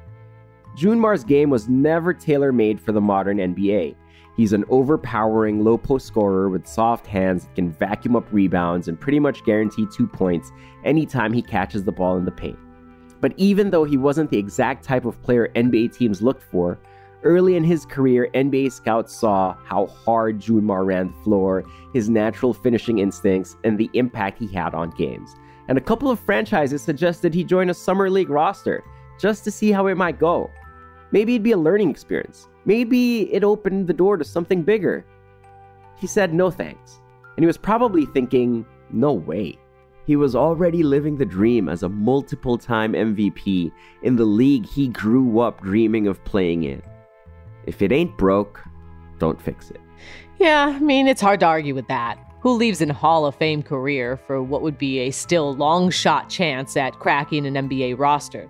Junmar's 0.77 1.24
game 1.24 1.50
was 1.50 1.67
never 1.67 2.13
tailor 2.13 2.51
made 2.51 2.79
for 2.79 2.91
the 2.91 3.01
modern 3.01 3.38
NBA. 3.38 3.96
He's 4.36 4.53
an 4.53 4.63
overpowering 4.69 5.63
low 5.63 5.75
post 5.75 6.05
scorer 6.05 6.50
with 6.50 6.67
soft 6.67 7.07
hands 7.07 7.46
that 7.46 7.55
can 7.55 7.72
vacuum 7.72 8.15
up 8.15 8.31
rebounds 8.31 8.88
and 8.88 9.00
pretty 9.00 9.19
much 9.19 9.43
guarantee 9.43 9.88
two 9.91 10.05
points 10.05 10.51
anytime 10.86 11.34
he 11.34 11.41
catches 11.41 11.84
the 11.84 11.91
ball 11.91 12.15
in 12.17 12.25
the 12.25 12.31
paint. 12.31 12.60
But 13.19 13.34
even 13.38 13.72
though 13.72 13.86
he 13.86 13.98
wasn't 13.98 14.29
the 14.29 14.38
exact 14.38 14.84
type 14.84 15.05
of 15.05 15.19
player 15.24 15.50
NBA 15.55 15.98
teams 15.98 16.22
looked 16.22 16.43
for, 16.43 16.77
early 17.24 17.55
in 17.55 17.63
his 17.63 17.84
career, 17.84 18.29
NBA 18.36 18.72
scouts 18.72 19.15
saw 19.15 19.55
how 19.65 19.88
hard 19.88 20.39
Junmar 20.39 20.86
ran 20.86 21.07
the 21.07 21.24
floor, 21.24 21.63
his 21.91 22.07
natural 22.07 22.53
finishing 22.53 23.00
instincts, 23.00 23.57
and 23.63 23.79
the 23.79 23.89
impact 23.93 24.38
he 24.38 24.46
had 24.46 24.75
on 24.75 24.91
games. 24.91 25.34
And 25.69 25.79
a 25.79 25.81
couple 25.81 26.12
of 26.12 26.19
franchises 26.19 26.84
suggested 26.84 27.34
he 27.34 27.43
join 27.43 27.72
a 27.72 27.74
Summer 27.74 28.12
League 28.12 28.29
roster 28.29 28.84
just 29.19 29.43
to 29.43 29.50
see 29.50 29.72
how 29.72 29.88
it 29.88 29.98
might 29.98 30.19
go. 30.19 30.51
Maybe 31.11 31.35
it'd 31.35 31.43
be 31.43 31.51
a 31.53 31.57
learning 31.57 31.89
experience. 31.89 32.47
Maybe 32.65 33.33
it 33.33 33.43
opened 33.43 33.87
the 33.87 33.93
door 33.93 34.17
to 34.17 34.25
something 34.25 34.63
bigger. 34.63 35.05
He 35.97 36.07
said 36.07 36.33
no 36.33 36.51
thanks, 36.51 36.99
and 37.35 37.43
he 37.43 37.47
was 37.47 37.57
probably 37.57 38.05
thinking, 38.05 38.65
no 38.91 39.13
way. 39.13 39.57
He 40.05 40.15
was 40.15 40.35
already 40.35 40.83
living 40.83 41.17
the 41.17 41.25
dream 41.25 41.67
as 41.67 41.83
a 41.83 41.89
multiple 41.89 42.57
time 42.57 42.93
MVP 42.93 43.71
in 44.03 44.15
the 44.15 44.25
league 44.25 44.65
he 44.65 44.87
grew 44.87 45.39
up 45.39 45.61
dreaming 45.61 46.07
of 46.07 46.23
playing 46.23 46.63
in. 46.63 46.81
If 47.65 47.81
it 47.81 47.91
ain't 47.91 48.17
broke, 48.17 48.63
don't 49.19 49.41
fix 49.41 49.69
it. 49.69 49.81
Yeah, 50.39 50.73
I 50.75 50.79
mean, 50.79 51.07
it's 51.07 51.21
hard 51.21 51.41
to 51.41 51.47
argue 51.47 51.75
with 51.75 51.87
that. 51.87 52.17
Who 52.41 52.53
leaves 52.53 52.81
an 52.81 52.89
Hall 52.89 53.25
of 53.25 53.35
Fame 53.35 53.63
career 53.63 54.15
for 54.15 54.41
what 54.41 54.61
would 54.61 54.77
be 54.77 54.99
a 54.99 55.11
still 55.11 55.55
long 55.55 55.89
shot 55.89 56.29
chance 56.29 56.77
at 56.77 56.99
cracking 56.99 57.45
an 57.45 57.67
NBA 57.67 57.99
roster? 57.99 58.49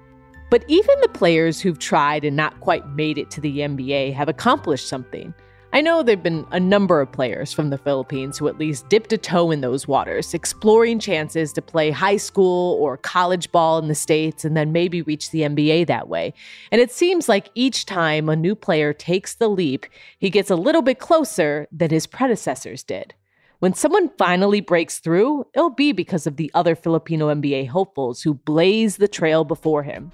But 0.50 0.64
even 0.68 0.96
the 1.02 1.10
players 1.10 1.60
who've 1.60 1.80
tried 1.80 2.24
and 2.24 2.36
not 2.36 2.60
quite 2.62 2.88
made 2.90 3.18
it 3.18 3.30
to 3.32 3.42
the 3.42 3.60
NBA 3.60 4.14
have 4.14 4.30
accomplished 4.30 4.88
something. 4.88 5.34
I 5.74 5.82
know 5.82 6.02
there 6.02 6.16
have 6.16 6.24
been 6.24 6.46
a 6.52 6.60
number 6.60 7.02
of 7.02 7.12
players 7.12 7.52
from 7.52 7.70
the 7.70 7.78
Philippines 7.78 8.38
who 8.38 8.48
at 8.48 8.58
least 8.58 8.88
dipped 8.88 9.12
a 9.12 9.18
toe 9.18 9.52
in 9.52 9.60
those 9.60 9.90
waters, 9.90 10.34
exploring 10.34 11.00
chances 11.00 11.52
to 11.54 11.62
play 11.62 11.92
high 11.92 12.16
school 12.16 12.82
or 12.82 12.96
college 12.96 13.52
ball 13.52 13.78
in 13.78 13.90
the 13.90 13.94
States 13.94 14.46
and 14.46 14.56
then 14.56 14.72
maybe 14.72 15.02
reach 15.02 15.32
the 15.32 15.42
NBA 15.42 15.88
that 15.88 16.08
way. 16.08 16.34
And 16.72 16.80
it 16.80 16.92
seems 16.92 17.28
like 17.28 17.50
each 17.54 17.86
time 17.86 18.30
a 18.30 18.36
new 18.36 18.56
player 18.56 18.94
takes 18.94 19.36
the 19.36 19.50
leap, 19.50 19.86
he 20.18 20.30
gets 20.30 20.50
a 20.50 20.56
little 20.56 20.82
bit 20.82 21.00
closer 21.00 21.68
than 21.74 21.90
his 21.90 22.08
predecessors 22.08 22.82
did. 22.84 23.14
When 23.60 23.74
someone 23.74 24.10
finally 24.18 24.62
breaks 24.62 25.00
through, 25.00 25.46
it'll 25.54 25.72
be 25.72 25.92
because 25.92 26.26
of 26.26 26.38
the 26.38 26.50
other 26.54 26.76
Filipino 26.76 27.34
NBA 27.34 27.68
hopefuls 27.68 28.22
who 28.22 28.36
blaze 28.36 28.96
the 28.98 29.08
trail 29.10 29.44
before 29.44 29.84
him. 29.84 30.14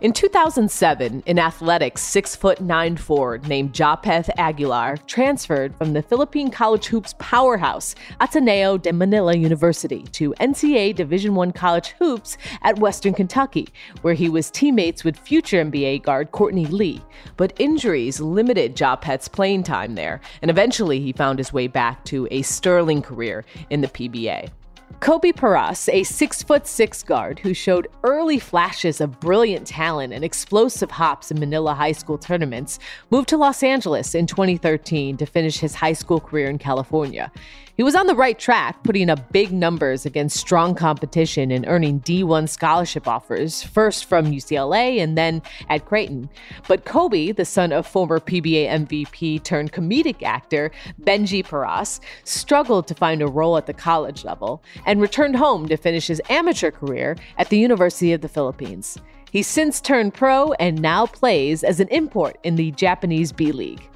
In 0.00 0.12
2007, 0.12 1.24
an 1.26 1.38
athletic 1.40 1.98
6 1.98 2.36
foot 2.36 2.60
9 2.60 2.96
forward 2.98 3.48
named 3.48 3.72
Japeth 3.72 4.30
Aguilar 4.38 4.96
transferred 5.08 5.74
from 5.74 5.92
the 5.92 6.02
Philippine 6.02 6.52
college 6.52 6.86
hoops 6.86 7.16
powerhouse 7.18 7.96
Ateneo 8.20 8.78
de 8.78 8.92
Manila 8.92 9.34
University 9.34 10.04
to 10.12 10.34
NCAA 10.34 10.94
Division 10.94 11.36
I 11.36 11.50
college 11.50 11.96
hoops 11.98 12.38
at 12.62 12.78
Western 12.78 13.12
Kentucky, 13.12 13.66
where 14.02 14.14
he 14.14 14.28
was 14.28 14.52
teammates 14.52 15.02
with 15.02 15.16
future 15.18 15.64
NBA 15.64 16.04
guard 16.04 16.30
Courtney 16.30 16.66
Lee. 16.66 17.02
But 17.36 17.52
injuries 17.58 18.20
limited 18.20 18.76
Japeth's 18.76 19.26
playing 19.26 19.64
time 19.64 19.96
there, 19.96 20.20
and 20.42 20.48
eventually 20.48 21.00
he 21.00 21.10
found 21.10 21.40
his 21.40 21.52
way 21.52 21.66
back 21.66 22.04
to 22.04 22.28
a 22.30 22.42
sterling 22.42 23.02
career 23.02 23.44
in 23.68 23.80
the 23.80 23.88
PBA. 23.88 24.50
Kobe 25.00 25.30
Paras, 25.30 25.88
a 25.90 26.02
six 26.02 26.42
foot 26.42 26.66
six 26.66 27.04
guard 27.04 27.38
who 27.38 27.54
showed 27.54 27.86
early 28.02 28.40
flashes 28.40 29.00
of 29.00 29.20
brilliant 29.20 29.64
talent 29.64 30.12
and 30.12 30.24
explosive 30.24 30.90
hops 30.90 31.30
in 31.30 31.38
Manila 31.38 31.72
high 31.72 31.92
school 31.92 32.18
tournaments, 32.18 32.80
moved 33.10 33.28
to 33.28 33.36
Los 33.36 33.62
Angeles 33.62 34.16
in 34.16 34.26
2013 34.26 35.16
to 35.16 35.24
finish 35.24 35.58
his 35.58 35.76
high 35.76 35.92
school 35.92 36.18
career 36.18 36.50
in 36.50 36.58
California. 36.58 37.30
He 37.78 37.84
was 37.84 37.94
on 37.94 38.08
the 38.08 38.16
right 38.16 38.36
track, 38.36 38.82
putting 38.82 39.08
up 39.08 39.30
big 39.30 39.52
numbers 39.52 40.04
against 40.04 40.36
strong 40.36 40.74
competition 40.74 41.52
and 41.52 41.64
earning 41.68 42.00
D1 42.00 42.48
scholarship 42.48 43.06
offers, 43.06 43.62
first 43.62 44.06
from 44.06 44.32
UCLA 44.32 44.98
and 44.98 45.16
then 45.16 45.40
at 45.68 45.84
Creighton. 45.84 46.28
But 46.66 46.84
Kobe, 46.84 47.30
the 47.30 47.44
son 47.44 47.72
of 47.72 47.86
former 47.86 48.18
PBA 48.18 48.68
MVP 48.68 49.44
turned 49.44 49.70
comedic 49.70 50.24
actor 50.24 50.72
Benji 51.02 51.44
Paras, 51.44 52.00
struggled 52.24 52.88
to 52.88 52.96
find 52.96 53.22
a 53.22 53.28
role 53.28 53.56
at 53.56 53.66
the 53.66 53.74
college 53.74 54.24
level 54.24 54.60
and 54.84 55.00
returned 55.00 55.36
home 55.36 55.68
to 55.68 55.76
finish 55.76 56.08
his 56.08 56.20
amateur 56.30 56.72
career 56.72 57.16
at 57.36 57.48
the 57.48 57.58
University 57.58 58.12
of 58.12 58.22
the 58.22 58.28
Philippines. 58.28 58.98
He's 59.30 59.46
since 59.46 59.80
turned 59.80 60.14
pro 60.14 60.50
and 60.54 60.82
now 60.82 61.06
plays 61.06 61.62
as 61.62 61.78
an 61.78 61.86
import 61.92 62.38
in 62.42 62.56
the 62.56 62.72
Japanese 62.72 63.30
B 63.30 63.52
League. 63.52 63.88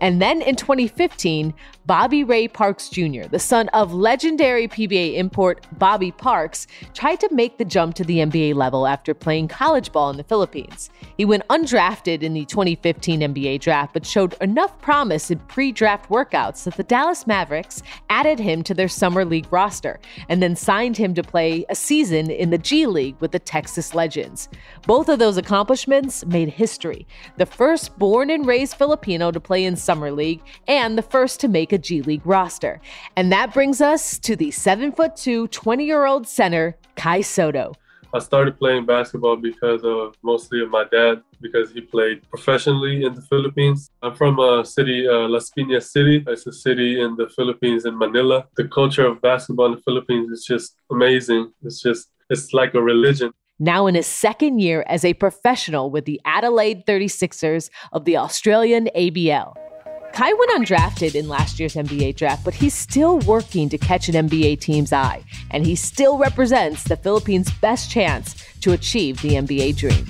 And 0.00 0.20
then 0.20 0.42
in 0.42 0.56
2015, 0.56 1.54
Bobby 1.86 2.24
Ray 2.24 2.48
Parks 2.48 2.88
Jr., 2.88 3.24
the 3.30 3.38
son 3.38 3.68
of 3.68 3.92
legendary 3.92 4.66
PBA 4.66 5.16
import 5.16 5.66
Bobby 5.72 6.10
Parks, 6.12 6.66
tried 6.94 7.20
to 7.20 7.28
make 7.30 7.58
the 7.58 7.64
jump 7.64 7.94
to 7.96 8.04
the 8.04 8.20
NBA 8.20 8.54
level 8.54 8.86
after 8.86 9.12
playing 9.12 9.48
college 9.48 9.92
ball 9.92 10.08
in 10.08 10.16
the 10.16 10.24
Philippines. 10.24 10.88
He 11.18 11.26
went 11.26 11.46
undrafted 11.48 12.22
in 12.22 12.32
the 12.32 12.46
2015 12.46 13.20
NBA 13.20 13.60
draft, 13.60 13.92
but 13.92 14.06
showed 14.06 14.34
enough 14.40 14.80
promise 14.80 15.30
in 15.30 15.38
pre 15.40 15.72
draft 15.72 16.08
workouts 16.08 16.64
that 16.64 16.76
the 16.76 16.84
Dallas 16.84 17.26
Mavericks 17.26 17.82
added 18.08 18.38
him 18.38 18.62
to 18.62 18.72
their 18.72 18.88
Summer 18.88 19.26
League 19.26 19.52
roster 19.52 20.00
and 20.30 20.42
then 20.42 20.56
signed 20.56 20.96
him 20.96 21.12
to 21.12 21.22
play 21.22 21.66
a 21.68 21.74
season 21.74 22.30
in 22.30 22.48
the 22.48 22.56
G 22.56 22.86
League 22.86 23.16
with 23.20 23.32
the 23.32 23.38
Texas 23.38 23.94
Legends. 23.94 24.48
Both 24.86 25.10
of 25.10 25.18
those 25.18 25.36
accomplishments 25.36 26.24
made 26.24 26.48
history. 26.48 27.06
The 27.36 27.44
first 27.44 27.98
born 27.98 28.30
and 28.30 28.46
raised 28.46 28.78
Filipino 28.78 29.30
to 29.30 29.40
play 29.40 29.66
in 29.66 29.76
Summer 29.76 30.10
League 30.10 30.40
and 30.66 30.96
the 30.96 31.02
first 31.02 31.40
to 31.40 31.48
make 31.48 31.73
a 31.74 31.78
G 31.78 32.00
League 32.00 32.26
roster. 32.26 32.80
And 33.16 33.30
that 33.32 33.52
brings 33.52 33.82
us 33.82 34.18
to 34.20 34.34
the 34.34 34.50
seven 34.50 34.92
7'2, 34.92 35.50
20 35.50 35.84
year 35.84 36.06
old 36.06 36.26
center, 36.26 36.76
Kai 36.96 37.20
Sotto. 37.20 37.74
I 38.14 38.20
started 38.20 38.56
playing 38.58 38.86
basketball 38.86 39.36
because 39.36 39.82
of 39.82 40.14
mostly 40.22 40.62
of 40.62 40.70
my 40.70 40.84
dad, 40.92 41.22
because 41.40 41.72
he 41.72 41.80
played 41.80 42.22
professionally 42.30 43.04
in 43.04 43.12
the 43.12 43.22
Philippines. 43.22 43.90
I'm 44.02 44.14
from 44.14 44.38
a 44.38 44.64
city, 44.64 45.08
uh, 45.08 45.26
Las 45.26 45.50
Piñas 45.50 45.90
City. 45.90 46.24
It's 46.28 46.46
a 46.46 46.52
city 46.52 47.00
in 47.00 47.16
the 47.16 47.28
Philippines, 47.28 47.86
in 47.86 47.98
Manila. 47.98 48.46
The 48.56 48.68
culture 48.68 49.04
of 49.04 49.20
basketball 49.20 49.66
in 49.66 49.72
the 49.72 49.82
Philippines 49.82 50.30
is 50.30 50.44
just 50.44 50.76
amazing. 50.92 51.52
It's 51.64 51.82
just, 51.82 52.10
it's 52.30 52.54
like 52.54 52.74
a 52.74 52.80
religion. 52.80 53.32
Now 53.58 53.88
in 53.88 53.96
his 53.96 54.06
second 54.06 54.60
year 54.60 54.84
as 54.88 55.04
a 55.04 55.14
professional 55.14 55.90
with 55.90 56.04
the 56.04 56.20
Adelaide 56.24 56.86
36ers 56.86 57.68
of 57.92 58.04
the 58.04 58.16
Australian 58.16 58.88
NBL. 58.94 59.63
Kai 60.14 60.32
went 60.32 60.52
undrafted 60.52 61.16
in 61.16 61.26
last 61.26 61.58
year's 61.58 61.74
NBA 61.74 62.14
draft, 62.14 62.44
but 62.44 62.54
he's 62.54 62.72
still 62.72 63.18
working 63.20 63.68
to 63.68 63.76
catch 63.76 64.08
an 64.08 64.28
NBA 64.28 64.60
team's 64.60 64.92
eye, 64.92 65.24
and 65.50 65.66
he 65.66 65.74
still 65.74 66.18
represents 66.18 66.84
the 66.84 66.96
Philippines' 66.96 67.50
best 67.60 67.90
chance 67.90 68.36
to 68.60 68.70
achieve 68.70 69.20
the 69.22 69.30
NBA 69.30 69.76
dream. 69.76 70.06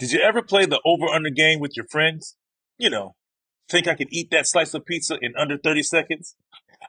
Did 0.00 0.10
you 0.10 0.20
ever 0.20 0.42
play 0.42 0.66
the 0.66 0.80
over 0.84 1.06
under 1.06 1.30
game 1.30 1.60
with 1.60 1.76
your 1.76 1.86
friends? 1.88 2.34
You 2.78 2.90
know, 2.90 3.14
think 3.68 3.86
I 3.86 3.94
could 3.94 4.08
eat 4.10 4.32
that 4.32 4.48
slice 4.48 4.74
of 4.74 4.84
pizza 4.84 5.18
in 5.22 5.34
under 5.36 5.56
30 5.56 5.84
seconds? 5.84 6.34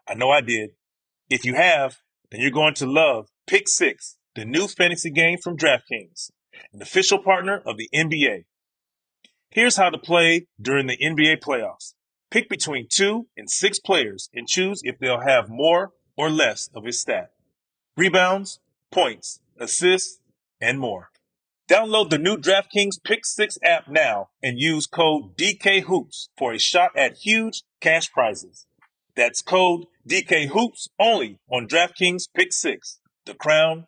I 0.07 0.15
know 0.15 0.31
I 0.31 0.41
did. 0.41 0.71
If 1.29 1.45
you 1.45 1.53
have, 1.53 1.97
then 2.31 2.41
you're 2.41 2.49
going 2.49 2.73
to 2.75 2.87
love 2.87 3.27
Pick 3.45 3.67
Six, 3.67 4.17
the 4.35 4.45
new 4.45 4.67
fantasy 4.67 5.09
game 5.09 5.37
from 5.37 5.57
DraftKings, 5.57 6.31
an 6.73 6.81
official 6.81 7.19
partner 7.19 7.61
of 7.65 7.77
the 7.77 7.89
NBA. 7.93 8.45
Here's 9.49 9.75
how 9.75 9.89
to 9.89 9.97
play 9.97 10.47
during 10.61 10.87
the 10.87 10.97
NBA 10.97 11.39
playoffs. 11.41 11.93
Pick 12.29 12.47
between 12.47 12.87
two 12.89 13.27
and 13.35 13.49
six 13.49 13.79
players 13.79 14.29
and 14.33 14.47
choose 14.47 14.81
if 14.83 14.97
they'll 14.99 15.19
have 15.19 15.49
more 15.49 15.91
or 16.15 16.29
less 16.29 16.69
of 16.73 16.85
his 16.85 17.01
stat. 17.01 17.31
Rebounds, 17.97 18.59
points, 18.89 19.41
assists, 19.59 20.19
and 20.61 20.79
more. 20.79 21.09
Download 21.69 22.09
the 22.09 22.17
new 22.17 22.37
DraftKings 22.37 23.03
Pick 23.03 23.25
6 23.25 23.57
app 23.63 23.87
now 23.89 24.29
and 24.41 24.59
use 24.59 24.87
code 24.87 25.37
DKHOOPS 25.37 26.29
for 26.37 26.53
a 26.53 26.59
shot 26.59 26.91
at 26.97 27.17
huge 27.17 27.63
cash 27.79 28.11
prizes. 28.11 28.65
That's 29.15 29.41
code 29.41 29.85
DKHOOPS 30.07 30.89
only 30.99 31.39
on 31.49 31.67
DraftKings 31.67 32.27
Pick 32.33 32.53
6. 32.53 32.99
The 33.25 33.33
crown 33.33 33.87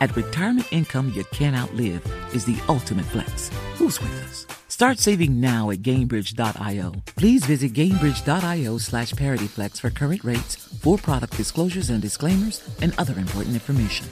At 0.00 0.14
retirement 0.14 0.72
income 0.72 1.12
you 1.14 1.24
can't 1.24 1.56
outlive 1.56 2.06
is 2.32 2.44
the 2.44 2.58
ultimate 2.68 3.06
flex. 3.06 3.50
Who's 3.74 4.00
with 4.00 4.12
us? 4.24 4.46
Start 4.68 4.98
saving 4.98 5.40
now 5.40 5.70
at 5.70 5.78
Gainbridge.io. 5.78 6.92
Please 7.16 7.44
visit 7.44 7.72
Gainbridge.io 7.72 8.78
slash 8.78 9.12
ParityFlex 9.12 9.80
for 9.80 9.90
current 9.90 10.22
rates, 10.22 10.54
for 10.54 10.98
product 10.98 11.36
disclosures 11.36 11.90
and 11.90 12.00
disclaimers, 12.00 12.62
and 12.80 12.94
other 12.96 13.18
important 13.18 13.54
information. 13.54 14.06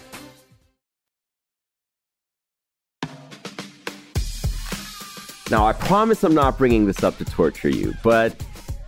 Now, 5.48 5.64
I 5.64 5.72
promise 5.74 6.24
I'm 6.24 6.34
not 6.34 6.58
bringing 6.58 6.86
this 6.86 7.04
up 7.04 7.18
to 7.18 7.24
torture 7.24 7.68
you, 7.68 7.94
but 8.02 8.44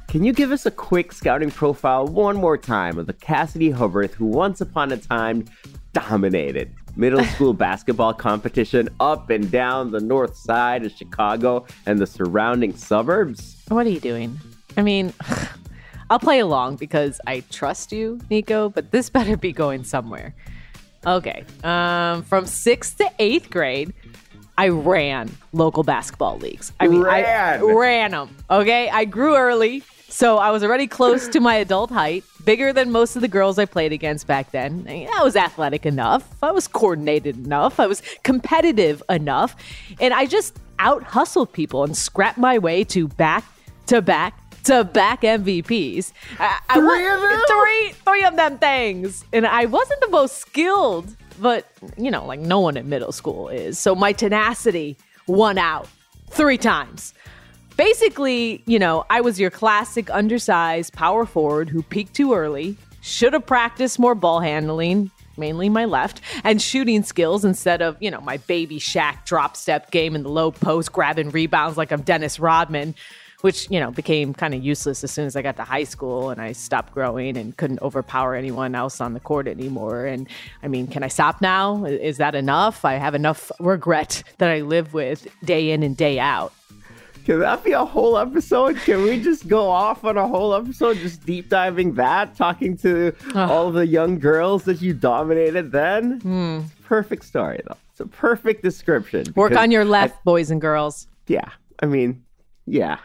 can 0.09 0.25
you 0.25 0.33
give 0.33 0.51
us 0.51 0.67
a 0.67 0.73
quick 0.73 1.13
scouting 1.13 1.53
profile 1.53 2.09
one 2.09 2.37
more 2.37 2.59
time 2.59 2.99
of 2.99 3.07
the 3.07 3.13
Cassidy 3.13 3.71
Hubbarth 3.71 4.15
who 4.15 4.27
once 4.27 4.61
upon 4.61 4.91
a 4.91 4.97
time 4.97 5.45
dominated 5.93 6.75
middle 6.99 7.25
school 7.25 7.55
basketball 7.55 8.13
competition 8.13 8.89
up 9.01 9.31
and 9.31 9.51
down 9.51 9.93
the 9.93 10.01
north 10.01 10.37
side 10.37 10.85
of 10.85 10.93
Chicago 10.93 11.65
and 11.87 11.99
the 11.99 12.07
surrounding 12.07 12.77
suburbs? 12.77 13.63
What 13.69 13.87
are 13.87 13.91
you 13.91 14.01
doing? 14.01 14.39
I 14.77 14.83
mean, 14.83 15.15
I'll 16.11 16.19
play 16.19 16.41
along 16.41 16.77
because 16.77 17.21
I 17.27 17.41
trust 17.51 17.93
you, 17.93 18.21
Nikko, 18.29 18.71
but 18.71 18.91
this 18.91 19.09
better 19.09 19.37
be 19.37 19.53
going 19.53 19.85
somewhere. 19.85 20.35
Okay. 21.07 21.45
Um, 21.63 22.23
from 22.25 22.47
sixth 22.47 22.99
to 22.99 23.11
eighth 23.19 23.49
grade, 23.49 23.95
I 24.59 24.69
ran 24.69 25.31
local 25.53 25.85
basketball 25.85 26.39
leagues. 26.39 26.73
I 26.81 26.89
mean, 26.89 27.07
I 27.07 27.23
Ran. 27.23 27.65
ran 27.77 28.11
them. 28.11 28.37
Okay. 28.51 28.91
I 28.91 29.05
grew 29.05 29.37
early, 29.37 29.85
so 30.09 30.39
I 30.39 30.51
was 30.51 30.65
already 30.65 30.89
close 30.89 31.29
to 31.29 31.39
my 31.41 31.55
adult 31.57 31.91
height, 31.91 32.25
bigger 32.49 32.73
than 32.73 32.91
most 32.91 33.15
of 33.15 33.21
the 33.21 33.29
girls 33.29 33.59
I 33.59 33.67
played 33.67 33.93
against 33.93 34.27
back 34.27 34.53
then. 34.53 34.87
I, 34.89 35.23
was 35.23 35.37
athletic 35.37 35.85
enough. 35.85 36.27
I 36.43 36.51
was 36.51 36.67
coordinated 36.67 37.45
enough. 37.45 37.79
I 37.79 37.87
was 37.87 38.01
competitive 38.23 39.03
enough. 39.11 39.55
And 40.01 40.15
I 40.15 40.25
just 40.25 40.59
out 40.79 41.03
hustled 41.03 41.53
people 41.53 41.85
and 41.85 41.95
scrapped 41.95 42.39
my 42.39 42.57
way 42.57 42.85
to 42.85 43.07
back 43.07 43.45
to 43.89 44.01
back 44.01 44.41
to 44.65 44.85
back 44.85 45.21
MVPs. 45.21 46.13
I, 46.39 46.59
I 46.71 46.75
Three 46.77 47.07
of 47.07 47.21
them? 47.21 47.43
Three, 47.49 47.93
three 48.07 48.25
of 48.25 48.37
them 48.37 48.57
things. 48.57 49.27
And 49.35 49.47
I 49.47 49.67
wasn't 49.67 50.01
the 50.01 50.09
most 50.09 50.39
skilled, 50.39 51.15
but 51.39 51.67
you 51.99 52.11
know, 52.11 52.25
like 52.25 52.41
no 52.41 52.61
one 52.61 52.79
in 52.79 52.89
middle 52.89 53.13
school 53.13 53.51
is. 53.51 53.79
So 53.79 53.95
my 53.95 54.13
tenacity 54.13 54.97
won 55.27 55.59
out 55.59 55.87
three 56.31 56.57
times. 56.57 57.13
Basically, 57.79 58.65
you 58.67 58.81
know, 58.81 59.07
I 59.09 59.21
was 59.21 59.39
your 59.39 59.53
classic 59.53 60.11
undersized 60.11 60.93
power 60.95 61.25
forward 61.25 61.69
who 61.69 61.85
peaked 61.85 62.13
too 62.13 62.35
early, 62.35 62.77
should 63.03 63.35
have 63.35 63.47
practiced 63.47 64.01
more 64.01 64.17
ball 64.17 64.41
handling, 64.41 65.13
mainly 65.37 65.69
my 65.69 65.85
left, 65.85 66.21
and 66.43 66.61
shooting 66.61 67.05
skills 67.05 67.45
instead 67.45 67.81
of, 67.81 67.97
you 68.01 68.11
know, 68.11 68.21
my 68.21 68.39
baby 68.39 68.81
Shaq 68.81 69.25
drop 69.27 69.57
step 69.57 69.93
game 69.93 70.17
in 70.17 70.25
the 70.25 70.29
low 70.29 70.51
post, 70.51 70.91
grabbing 70.91 71.31
rebounds 71.31 71.77
like 71.77 71.93
I'm 71.93 72.03
Dennis 72.03 72.41
Rodman, 72.41 72.97
which, 73.43 73.71
you 73.71 73.79
know, 73.79 73.93
became 73.93 74.35
kind 74.35 74.55
of 74.55 74.65
useless 74.65 75.05
as 75.05 75.13
soon 75.13 75.27
as 75.27 75.37
I 75.37 75.43
got 75.43 75.55
to 75.59 75.63
high 75.63 75.85
school 75.85 76.31
and 76.31 76.41
I 76.41 76.55
stopped 76.55 76.93
growing 76.93 77.37
and 77.37 77.57
couldn't 77.57 77.81
overpower 77.81 78.35
anyone 78.35 78.75
else 78.75 79.01
on 79.01 79.15
the 79.15 79.21
court 79.21 79.47
anymore. 79.47 80.05
And 80.05 80.27
I 80.65 80.67
mean, 80.67 80.89
can 80.89 81.05
I 81.05 81.09
stop 81.09 81.41
now? 81.41 81.85
Is 81.85 82.17
that 82.17 82.35
enough? 82.35 82.85
I 82.85 82.95
have 82.95 83.15
enough 83.15 83.53
regret 83.61 84.25
that 84.39 84.51
I 84.51 84.63
live 84.63 84.95
with 84.95 85.29
day 85.45 85.71
in 85.71 85.85
and 85.85 85.97
day 85.97 86.19
out. 86.19 86.53
Can 87.29 87.41
that 87.41 87.63
be 87.63 87.73
a 87.73 87.85
whole 87.85 88.17
episode? 88.17 88.77
Can 88.79 89.03
we 89.03 89.21
just 89.21 89.49
go 89.49 89.69
off 89.69 90.03
on 90.03 90.17
a 90.17 90.27
whole 90.27 90.55
episode, 90.55 90.97
just 90.97 91.27
deep 91.27 91.51
diving 91.51 91.93
that, 91.97 92.35
talking 92.35 92.75
to 92.79 93.13
all 93.35 93.69
of 93.69 93.75
the 93.75 93.87
young 93.87 94.19
girls 94.19 94.65
that 94.65 94.81
you 94.81 94.95
dominated 94.95 95.71
then? 95.71 96.21
Hmm. 96.21 96.61
Perfect 96.87 97.27
story, 97.27 97.61
though. 97.67 97.77
It's 97.91 98.01
a 98.01 98.07
perfect 98.07 98.63
description. 98.63 99.27
Work 99.37 99.55
on 99.59 99.71
your 99.71 99.83
I- 99.83 99.85
left, 99.85 100.25
boys 100.25 100.51
and 100.51 100.59
girls. 100.59 101.07
yeah, 101.27 101.51
I 101.83 101.85
mean, 101.85 102.25
yeah. 102.65 102.97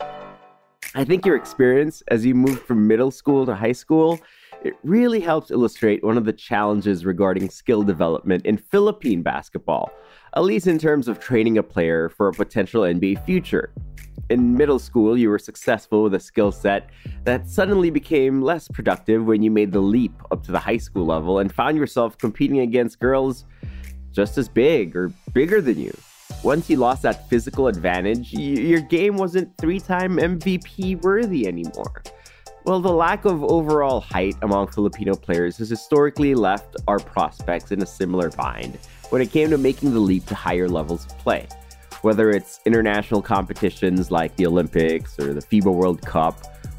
I 0.96 1.04
think 1.04 1.26
your 1.26 1.36
experience 1.36 2.02
as 2.08 2.26
you 2.26 2.34
moved 2.34 2.62
from 2.62 2.88
middle 2.88 3.12
school 3.12 3.46
to 3.46 3.54
high 3.54 3.74
school, 3.74 4.22
it 4.64 4.74
really 4.86 5.20
helps 5.20 5.52
illustrate 5.52 6.02
one 6.02 6.16
of 6.18 6.24
the 6.24 6.32
challenges 6.32 7.04
regarding 7.06 7.50
skill 7.50 7.84
development 7.84 8.46
in 8.46 8.56
Philippine 8.56 9.22
basketball, 9.22 9.92
at 10.38 10.44
least 10.46 10.66
in 10.68 10.80
terms 10.80 11.10
of 11.10 11.20
training 11.20 11.58
a 11.58 11.64
player 11.64 12.08
for 12.08 12.30
a 12.30 12.32
potential 12.32 12.84
NBA 12.84 13.26
future. 13.26 13.74
In 14.34 14.56
middle 14.56 14.80
school, 14.80 15.16
you 15.16 15.30
were 15.30 15.38
successful 15.38 16.02
with 16.02 16.16
a 16.16 16.20
skill 16.20 16.52
set 16.52 16.90
that 17.24 17.48
suddenly 17.48 17.92
became 17.92 18.42
less 18.42 18.68
productive 18.68 19.24
when 19.26 19.44
you 19.44 19.52
made 19.52 19.72
the 19.72 19.80
leap 19.80 20.12
up 20.32 20.42
to 20.46 20.52
the 20.52 20.58
high 20.58 20.78
school 20.78 21.06
level 21.06 21.38
and 21.38 21.54
found 21.54 21.78
yourself 21.78 22.18
competing 22.18 22.62
against 22.62 23.00
girls 23.00 23.46
just 24.12 24.40
as 24.40 24.50
big 24.50 24.96
or 24.96 25.14
bigger 25.34 25.62
than 25.62 25.80
you. 25.80 25.96
Once 26.42 26.68
you 26.68 26.78
lost 26.78 27.04
that 27.04 27.30
physical 27.30 27.68
advantage, 27.68 28.34
y- 28.34 28.42
your 28.42 28.82
game 28.82 29.18
wasn't 29.18 29.56
three 29.58 29.80
time 29.80 30.18
MVP 30.18 31.04
worthy 31.04 31.46
anymore. 31.46 32.02
Well, 32.66 32.80
the 32.80 32.92
lack 32.92 33.26
of 33.26 33.44
overall 33.44 34.00
height 34.02 34.36
among 34.42 34.70
Filipino 34.70 35.14
players 35.14 35.58
has 35.60 35.70
historically 35.70 36.34
left 36.34 36.76
our 36.88 36.98
prospects 36.98 37.72
in 37.72 37.84
a 37.84 37.86
similar 37.86 38.32
bind 38.32 38.80
when 39.12 39.22
it 39.22 39.30
came 39.30 39.52
to 39.52 39.60
making 39.60 39.94
the 39.94 40.00
leap 40.00 40.26
to 40.26 40.34
higher 40.34 40.68
levels 40.68 41.06
of 41.06 41.20
play. 41.20 41.48
Whether 42.04 42.30
it's 42.30 42.60
international 42.66 43.22
competitions 43.22 44.12
like 44.12 44.36
the 44.36 44.46
Olympics 44.46 45.20
or 45.20 45.34
the 45.34 45.42
FIBA 45.42 45.74
World 45.74 46.02
Cup, 46.02 46.38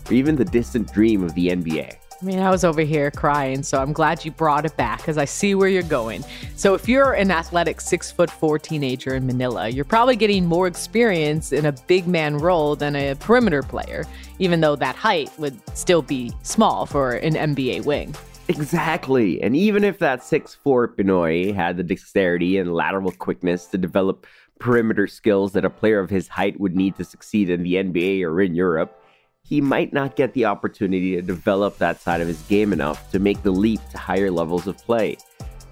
or 0.08 0.14
even 0.14 0.36
the 0.36 0.44
distant 0.44 0.92
dream 0.92 1.22
of 1.22 1.34
the 1.34 1.48
NBA. 1.48 1.96
I 2.20 2.24
mean, 2.24 2.38
I 2.38 2.50
was 2.50 2.64
over 2.64 2.80
here 2.80 3.10
crying, 3.10 3.62
so 3.62 3.82
I'm 3.82 3.92
glad 3.92 4.24
you 4.24 4.30
brought 4.30 4.64
it 4.64 4.76
back 4.78 4.98
because 4.98 5.18
I 5.18 5.26
see 5.26 5.54
where 5.54 5.68
you're 5.68 5.82
going. 5.82 6.24
So, 6.56 6.72
if 6.72 6.88
you're 6.88 7.12
an 7.12 7.30
athletic 7.30 7.82
six 7.82 8.10
foot 8.10 8.30
four 8.30 8.58
teenager 8.58 9.14
in 9.14 9.26
Manila, 9.26 9.68
you're 9.68 9.84
probably 9.84 10.16
getting 10.16 10.46
more 10.46 10.66
experience 10.66 11.52
in 11.52 11.66
a 11.66 11.72
big 11.72 12.06
man 12.06 12.38
role 12.38 12.76
than 12.76 12.96
a 12.96 13.14
perimeter 13.16 13.62
player, 13.62 14.06
even 14.38 14.60
though 14.60 14.76
that 14.76 14.96
height 14.96 15.30
would 15.38 15.60
still 15.76 16.00
be 16.00 16.32
small 16.42 16.86
for 16.86 17.12
an 17.12 17.34
NBA 17.34 17.84
wing. 17.84 18.14
Exactly. 18.48 19.42
And 19.42 19.56
even 19.56 19.84
if 19.84 19.98
that 20.00 20.20
6'4 20.20 20.96
Pinoy 20.96 21.54
had 21.54 21.76
the 21.76 21.82
dexterity 21.82 22.58
and 22.58 22.74
lateral 22.74 23.10
quickness 23.12 23.66
to 23.66 23.78
develop 23.78 24.26
perimeter 24.58 25.06
skills 25.06 25.52
that 25.52 25.64
a 25.64 25.70
player 25.70 26.00
of 26.00 26.10
his 26.10 26.28
height 26.28 26.58
would 26.60 26.76
need 26.76 26.96
to 26.96 27.04
succeed 27.04 27.50
in 27.50 27.62
the 27.62 27.74
NBA 27.74 28.22
or 28.24 28.40
in 28.40 28.54
Europe, 28.54 29.00
he 29.42 29.60
might 29.60 29.92
not 29.92 30.16
get 30.16 30.32
the 30.32 30.46
opportunity 30.46 31.16
to 31.16 31.22
develop 31.22 31.76
that 31.78 32.00
side 32.00 32.20
of 32.20 32.28
his 32.28 32.40
game 32.42 32.72
enough 32.72 33.10
to 33.12 33.18
make 33.18 33.42
the 33.42 33.50
leap 33.50 33.80
to 33.90 33.98
higher 33.98 34.30
levels 34.30 34.66
of 34.66 34.78
play. 34.78 35.16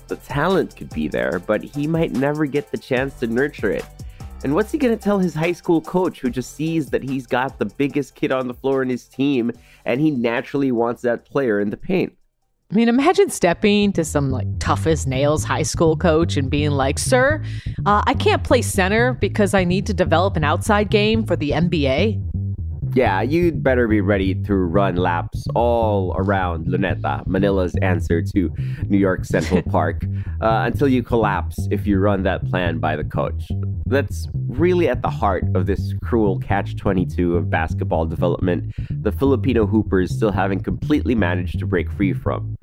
The 0.09 0.17
talent 0.17 0.77
could 0.77 0.91
be 0.91 1.09
there, 1.09 1.39
but 1.39 1.63
he 1.63 1.87
might 1.87 2.13
never 2.13 2.45
get 2.45 2.71
the 2.71 2.77
chance 2.77 3.19
to 3.21 3.27
nurture 3.27 3.71
it. 3.71 3.87
And 4.45 4.55
what's 4.55 4.73
he 4.73 4.79
going 4.79 4.97
to 4.97 5.03
tell 5.03 5.19
his 5.19 5.35
high 5.35 5.53
school 5.53 5.81
coach 5.81 6.21
who 6.21 6.29
just 6.29 6.57
sees 6.57 6.91
that 6.91 7.03
he's 7.03 7.27
got 7.27 7.59
the 7.59 7.65
biggest 7.65 8.15
kid 8.17 8.33
on 8.33 8.49
the 8.49 8.55
floor 8.55 8.83
in 8.83 8.89
his 8.89 9.07
team 9.07 9.53
and 9.85 10.01
he 10.01 10.11
naturally 10.11 10.73
wants 10.73 11.01
that 11.03 11.25
player 11.25 11.61
in 11.61 11.71
the 11.71 11.77
paint? 11.77 12.15
I 12.73 12.75
mean, 12.75 12.89
imagine 12.89 13.29
stepping 13.29 13.93
to 13.93 14.03
some 14.03 14.31
like 14.31 14.47
tough 14.59 14.87
as 14.87 15.07
nails 15.07 15.45
high 15.45 15.63
school 15.63 15.95
coach 15.95 16.39
and 16.39 16.49
being 16.49 16.71
like, 16.71 16.99
Sir, 16.99 17.45
uh, 17.85 18.03
I 18.07 18.15
can't 18.15 18.43
play 18.43 18.63
center 18.63 19.13
because 19.13 19.53
I 19.53 19.65
need 19.65 19.85
to 19.89 19.95
develop 19.95 20.39
an 20.39 20.45
outside 20.45 20.89
game 20.89 21.27
for 21.27 21.37
the 21.37 21.51
NBA. 21.51 22.42
Yeah, 22.95 23.23
you'd 23.23 23.63
better 23.63 23.89
be 23.89 24.03
ready 24.03 24.35
to 24.35 24.55
run 24.55 24.97
laps 24.97 25.47
all 25.55 26.15
around 26.17 26.67
Luneta, 26.67 27.27
Manila's 27.27 27.75
answer 27.81 28.21
to 28.21 28.51
New 28.87 28.99
York 28.99 29.25
Central 29.25 29.63
Park, 29.71 30.05
uh, 30.43 30.65
until 30.67 30.89
you 30.89 31.03
collapse 31.03 31.69
if 31.71 31.87
you 31.87 31.99
run 31.99 32.23
that 32.25 32.45
plan 32.51 32.79
by 32.79 32.97
the 32.97 33.05
coach. 33.05 33.49
That's 33.87 34.29
really 34.35 34.89
at 34.89 35.01
the 35.01 35.09
heart 35.09 35.45
of 35.55 35.65
this 35.65 35.95
cruel 36.05 36.39
catch 36.41 36.77
22 36.77 37.37
of 37.37 37.49
basketball 37.49 38.05
development 38.05 38.75
the 39.03 39.13
Filipino 39.13 39.67
hoopers 39.67 40.15
still 40.15 40.31
haven't 40.31 40.61
completely 40.61 41.15
managed 41.15 41.59
to 41.59 41.67
break 41.67 41.91
free 41.93 42.13
from. 42.13 42.55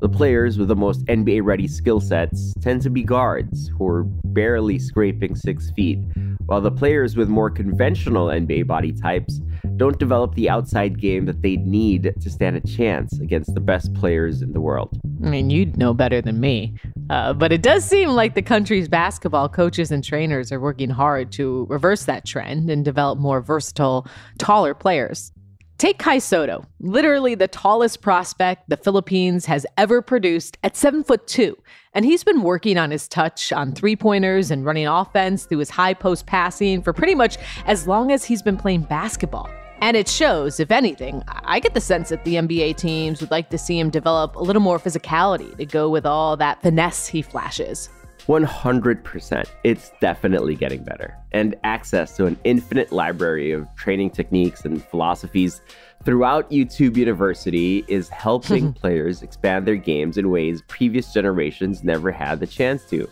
The 0.00 0.08
players 0.08 0.58
with 0.58 0.68
the 0.68 0.76
most 0.76 1.04
NBA 1.06 1.42
ready 1.42 1.66
skill 1.66 2.00
sets 2.00 2.52
tend 2.60 2.82
to 2.82 2.90
be 2.90 3.02
guards 3.02 3.68
who 3.68 3.86
are 3.86 4.04
barely 4.04 4.78
scraping 4.78 5.34
six 5.34 5.70
feet, 5.70 5.98
while 6.44 6.60
the 6.60 6.70
players 6.70 7.16
with 7.16 7.28
more 7.28 7.50
conventional 7.50 8.26
NBA 8.26 8.66
body 8.66 8.92
types 8.92 9.40
don't 9.76 9.98
develop 9.98 10.34
the 10.34 10.48
outside 10.48 11.00
game 11.00 11.26
that 11.26 11.42
they'd 11.42 11.66
need 11.66 12.14
to 12.20 12.30
stand 12.30 12.56
a 12.56 12.60
chance 12.60 13.18
against 13.20 13.54
the 13.54 13.60
best 13.60 13.92
players 13.94 14.42
in 14.42 14.52
the 14.52 14.60
world. 14.60 14.98
I 15.24 15.28
mean, 15.28 15.50
you'd 15.50 15.76
know 15.76 15.94
better 15.94 16.20
than 16.20 16.40
me. 16.40 16.74
Uh, 17.10 17.32
but 17.32 17.52
it 17.52 17.62
does 17.62 17.84
seem 17.84 18.10
like 18.10 18.34
the 18.34 18.42
country's 18.42 18.88
basketball 18.88 19.48
coaches 19.48 19.92
and 19.92 20.02
trainers 20.02 20.50
are 20.50 20.60
working 20.60 20.90
hard 20.90 21.30
to 21.32 21.66
reverse 21.68 22.04
that 22.04 22.24
trend 22.24 22.68
and 22.70 22.84
develop 22.84 23.18
more 23.18 23.40
versatile, 23.40 24.06
taller 24.38 24.74
players. 24.74 25.32
Take 25.78 25.98
Kai 25.98 26.20
Sotto, 26.20 26.64
literally 26.80 27.34
the 27.34 27.48
tallest 27.48 28.00
prospect 28.00 28.70
the 28.70 28.78
Philippines 28.78 29.44
has 29.44 29.66
ever 29.76 30.00
produced 30.00 30.56
at 30.62 30.74
seven 30.74 31.04
foot 31.04 31.26
two. 31.26 31.54
And 31.92 32.06
he's 32.06 32.24
been 32.24 32.40
working 32.40 32.78
on 32.78 32.90
his 32.90 33.06
touch 33.06 33.52
on 33.52 33.72
three 33.72 33.94
pointers 33.94 34.50
and 34.50 34.64
running 34.64 34.86
offense 34.86 35.44
through 35.44 35.58
his 35.58 35.70
high 35.70 35.92
post 35.92 36.24
passing 36.24 36.80
for 36.80 36.94
pretty 36.94 37.14
much 37.14 37.36
as 37.66 37.86
long 37.86 38.10
as 38.10 38.24
he's 38.24 38.40
been 38.40 38.56
playing 38.56 38.82
basketball. 38.82 39.50
And 39.80 39.96
it 39.96 40.08
shows, 40.08 40.58
if 40.58 40.70
anything, 40.70 41.22
I 41.28 41.60
get 41.60 41.74
the 41.74 41.80
sense 41.80 42.08
that 42.08 42.24
the 42.24 42.36
NBA 42.36 42.76
teams 42.76 43.20
would 43.20 43.30
like 43.30 43.50
to 43.50 43.58
see 43.58 43.78
him 43.78 43.90
develop 43.90 44.36
a 44.36 44.40
little 44.40 44.62
more 44.62 44.78
physicality 44.78 45.56
to 45.56 45.66
go 45.66 45.88
with 45.90 46.06
all 46.06 46.36
that 46.38 46.62
finesse 46.62 47.06
he 47.06 47.22
flashes. 47.22 47.90
100%. 48.26 49.44
It's 49.62 49.92
definitely 50.00 50.56
getting 50.56 50.82
better. 50.82 51.16
And 51.32 51.54
access 51.62 52.16
to 52.16 52.26
an 52.26 52.36
infinite 52.44 52.90
library 52.90 53.52
of 53.52 53.72
training 53.76 54.10
techniques 54.10 54.64
and 54.64 54.82
philosophies 54.84 55.60
throughout 56.04 56.50
YouTube 56.50 56.96
University 56.96 57.84
is 57.88 58.08
helping 58.08 58.72
players 58.72 59.22
expand 59.22 59.66
their 59.66 59.76
games 59.76 60.16
in 60.16 60.30
ways 60.30 60.62
previous 60.62 61.12
generations 61.12 61.84
never 61.84 62.10
had 62.10 62.40
the 62.40 62.46
chance 62.46 62.84
to. 62.86 63.08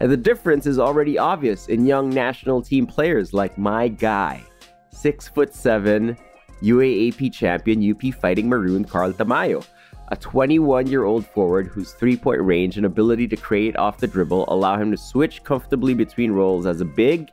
And 0.00 0.12
the 0.12 0.16
difference 0.16 0.66
is 0.66 0.78
already 0.78 1.18
obvious 1.18 1.68
in 1.68 1.86
young 1.86 2.10
national 2.10 2.62
team 2.62 2.86
players 2.86 3.32
like 3.32 3.58
my 3.58 3.88
guy, 3.88 4.44
six 5.00 5.28
foot 5.28 5.54
seven, 5.54 6.16
UAAP 6.62 7.32
champion 7.32 7.90
UP 7.90 8.14
Fighting 8.14 8.48
Maroon 8.48 8.84
Carl 8.84 9.12
Tamayo 9.12 9.64
a 10.10 10.16
21 10.16 10.86
year 10.86 11.04
old 11.04 11.26
forward 11.26 11.66
whose 11.66 11.92
three 11.92 12.16
point 12.16 12.40
range 12.40 12.76
and 12.76 12.86
ability 12.86 13.28
to 13.28 13.36
create 13.36 13.76
off 13.76 13.98
the 13.98 14.06
dribble 14.06 14.44
allow 14.48 14.76
him 14.76 14.90
to 14.90 14.96
switch 14.96 15.44
comfortably 15.44 15.94
between 15.94 16.32
roles 16.32 16.66
as 16.66 16.80
a 16.80 16.84
big 16.84 17.28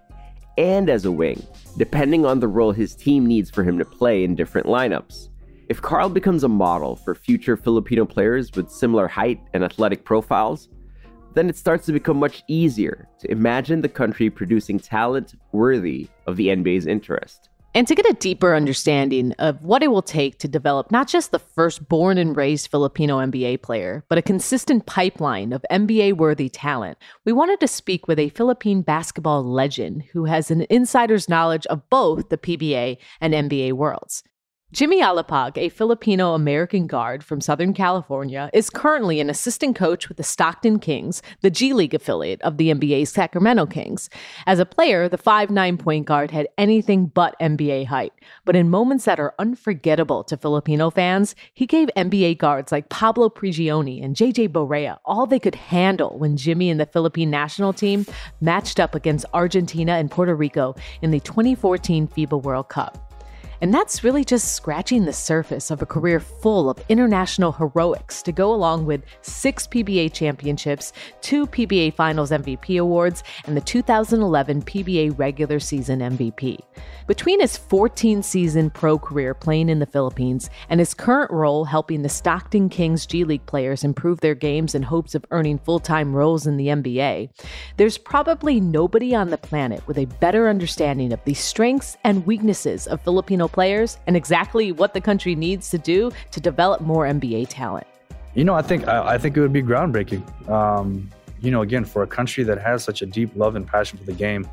and 0.58 0.90
as 0.90 1.06
a 1.06 1.12
wing, 1.12 1.42
depending 1.78 2.26
on 2.26 2.40
the 2.40 2.48
role 2.48 2.72
his 2.72 2.96
team 2.96 3.26
needs 3.26 3.50
for 3.50 3.64
him 3.64 3.78
to 3.78 3.86
play 3.86 4.24
in 4.24 4.36
different 4.36 4.68
lineups. 4.68 5.30
If 5.68 5.82
Carl 5.82 6.10
becomes 6.10 6.44
a 6.44 6.50
model 6.50 6.96
for 6.96 7.16
future 7.16 7.58
Filipino 7.58 8.06
players 8.06 8.52
with 8.54 8.70
similar 8.70 9.08
height 9.08 9.42
and 9.54 9.64
athletic 9.64 10.06
profiles, 10.06 10.70
then 11.34 11.50
it 11.50 11.58
starts 11.58 11.86
to 11.86 11.92
become 11.92 12.18
much 12.18 12.44
easier 12.48 13.08
to 13.20 13.30
imagine 13.32 13.82
the 13.82 13.90
country 13.90 14.30
producing 14.30 14.80
talent 14.80 15.36
worthy 15.52 16.08
of 16.28 16.38
the 16.38 16.48
NBA's 16.48 16.88
interest. 16.88 17.50
And 17.76 17.86
to 17.90 17.96
get 17.96 18.10
a 18.10 18.14
deeper 18.14 18.56
understanding 18.56 19.34
of 19.34 19.62
what 19.62 19.84
it 19.84 19.90
will 19.90 20.02
take 20.02 20.40
to 20.40 20.48
develop 20.48 20.92
not 20.92 21.10
just 21.10 21.32
the 21.32 21.40
first 21.40 21.90
born 21.90 22.18
and 22.18 22.34
raised 22.34 22.72
Filipino 22.72 23.18
NBA 23.18 23.64
player, 23.64 24.06
but 24.08 24.18
a 24.18 24.22
consistent 24.22 24.86
pipeline 24.86 25.52
of 25.52 25.66
NBA 25.70 26.14
worthy 26.14 26.48
talent, 26.48 26.98
we 27.26 27.34
wanted 27.34 27.60
to 27.60 27.68
speak 27.68 28.08
with 28.08 28.18
a 28.18 28.30
Philippine 28.30 28.82
basketball 28.82 29.44
legend 29.44 30.04
who 30.14 30.24
has 30.24 30.50
an 30.50 30.66
insider's 30.70 31.28
knowledge 31.28 31.66
of 31.66 31.90
both 31.90 32.30
the 32.30 32.38
PBA 32.38 32.96
and 33.20 33.34
NBA 33.34 33.74
worlds. 33.74 34.24
Jimmy 34.76 35.02
Alapag, 35.02 35.58
a 35.58 35.70
Filipino 35.70 36.34
American 36.34 36.86
guard 36.86 37.24
from 37.24 37.40
Southern 37.40 37.74
California, 37.74 38.50
is 38.52 38.70
currently 38.70 39.22
an 39.22 39.30
assistant 39.30 39.74
coach 39.74 40.10
with 40.10 40.18
the 40.18 40.24
Stockton 40.24 40.80
Kings, 40.80 41.22
the 41.40 41.50
G 41.50 41.72
League 41.72 41.94
affiliate 41.94 42.42
of 42.42 42.58
the 42.58 42.74
NBA's 42.74 43.10
Sacramento 43.10 43.68
Kings. 43.68 44.10
As 44.46 44.60
a 44.60 44.66
player, 44.66 45.08
the 45.08 45.18
5'9 45.18 45.80
point 45.80 46.06
guard 46.06 46.30
had 46.30 46.50
anything 46.58 47.06
but 47.06 47.40
NBA 47.40 47.86
height, 47.86 48.12
but 48.44 48.58
in 48.58 48.70
moments 48.70 49.06
that 49.06 49.18
are 49.18 49.34
unforgettable 49.40 50.26
to 50.26 50.36
Filipino 50.36 50.90
fans, 50.90 51.36
he 51.54 51.66
gave 51.66 51.88
NBA 51.96 52.38
guards 52.38 52.74
like 52.74 52.90
Pablo 52.90 53.30
Prigioni 53.30 54.04
and 54.04 54.14
JJ 54.14 54.50
Barea 54.50 54.98
all 55.06 55.26
they 55.26 55.40
could 55.40 55.56
handle 55.56 56.20
when 56.20 56.36
Jimmy 56.36 56.70
and 56.70 56.82
the 56.82 56.86
Philippine 56.86 57.30
national 57.30 57.72
team 57.72 58.06
matched 58.42 58.82
up 58.82 58.94
against 58.94 59.26
Argentina 59.34 59.94
and 59.94 60.12
Puerto 60.12 60.36
Rico 60.36 60.76
in 61.02 61.12
the 61.12 61.22
2014 61.22 62.10
FIBA 62.10 62.44
World 62.44 62.68
Cup. 62.68 63.05
And 63.62 63.74
that's 63.74 64.04
really 64.04 64.24
just 64.24 64.54
scratching 64.54 65.06
the 65.06 65.14
surface 65.14 65.72
of 65.72 65.82
a 65.82 65.86
career 65.86 66.20
full 66.20 66.70
of 66.70 66.80
international 66.90 67.52
heroics 67.52 68.22
to 68.24 68.32
go 68.32 68.54
along 68.54 68.86
with 68.86 69.04
six 69.22 69.68
PBA 69.68 70.14
championships, 70.14 70.94
two 71.22 71.48
PBA 71.48 71.94
Finals 71.94 72.32
MVP 72.32 72.80
awards, 72.80 73.24
and 73.46 73.56
the 73.56 73.62
2011 73.62 74.62
PBA 74.64 75.18
regular 75.18 75.60
season 75.60 76.00
MVP. 76.00 76.60
Between 77.08 77.40
his 77.40 77.56
14 77.56 78.24
season 78.24 78.70
pro 78.70 78.98
career 78.98 79.34
playing 79.34 79.70
in 79.70 79.80
the 79.80 79.86
Philippines 79.86 80.50
and 80.70 80.80
his 80.80 80.94
current 80.94 81.30
role 81.32 81.66
helping 81.66 82.02
the 82.02 82.10
Stockton 82.10 82.70
Kings 82.70 83.06
G 83.06 83.24
League 83.24 83.46
players 83.46 83.84
improve 83.84 84.22
their 84.22 84.36
games 84.36 84.74
in 84.74 84.84
hopes 84.84 85.16
of 85.16 85.26
earning 85.32 85.60
full 85.60 85.80
time 85.80 86.16
roles 86.16 86.48
in 86.48 86.58
the 86.58 86.68
NBA, 86.68 87.30
there's 87.78 87.98
probably 87.98 88.60
nobody 88.60 89.14
on 89.14 89.30
the 89.30 89.38
planet 89.38 89.86
with 89.88 89.98
a 89.98 90.06
better 90.20 90.50
understanding 90.50 91.14
of 91.14 91.24
the 91.26 91.34
strengths 91.34 91.98
and 92.04 92.26
weaknesses 92.26 92.88
of 92.88 93.02
Filipino 93.02 93.45
players 93.48 93.98
and 94.08 94.16
exactly 94.16 94.72
what 94.72 94.94
the 94.94 95.02
country 95.02 95.36
needs 95.36 95.70
to 95.70 95.78
do 95.78 96.12
to 96.32 96.40
develop 96.40 96.82
more 96.82 97.06
NBA 97.06 97.48
talent. 97.50 97.88
You 98.34 98.44
know, 98.44 98.54
I 98.54 98.62
think 98.62 98.88
I, 98.88 99.16
I 99.16 99.18
think 99.18 99.38
it 99.38 99.42
would 99.42 99.54
be 99.54 99.64
groundbreaking. 99.64 100.50
Um, 100.50 101.10
you 101.42 101.52
know, 101.52 101.62
again, 101.62 101.86
for 101.86 102.04
a 102.04 102.08
country 102.08 102.44
that 102.44 102.62
has 102.62 102.84
such 102.84 103.02
a 103.02 103.06
deep 103.06 103.30
love 103.36 103.56
and 103.56 103.66
passion 103.66 103.98
for 103.98 104.04
the 104.04 104.14
game, 104.14 104.48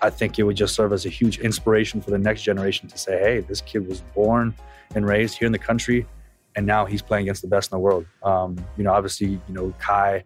I 0.00 0.10
think 0.10 0.38
it 0.38 0.42
would 0.42 0.56
just 0.56 0.74
serve 0.74 0.92
as 0.92 1.06
a 1.06 1.08
huge 1.08 1.38
inspiration 1.38 2.00
for 2.00 2.10
the 2.10 2.18
next 2.18 2.42
generation 2.42 2.88
to 2.88 2.98
say, 2.98 3.18
hey, 3.18 3.40
this 3.40 3.60
kid 3.60 3.86
was 3.86 4.00
born 4.14 4.54
and 4.94 5.06
raised 5.06 5.38
here 5.38 5.46
in 5.46 5.52
the 5.52 5.58
country, 5.58 6.06
and 6.56 6.66
now 6.66 6.84
he's 6.84 7.02
playing 7.02 7.22
against 7.22 7.42
the 7.42 7.48
best 7.48 7.70
in 7.70 7.76
the 7.76 7.80
world. 7.80 8.04
Um, 8.24 8.56
you 8.76 8.82
know, 8.82 8.92
obviously, 8.92 9.28
you 9.28 9.54
know, 9.54 9.72
Kai, 9.78 10.24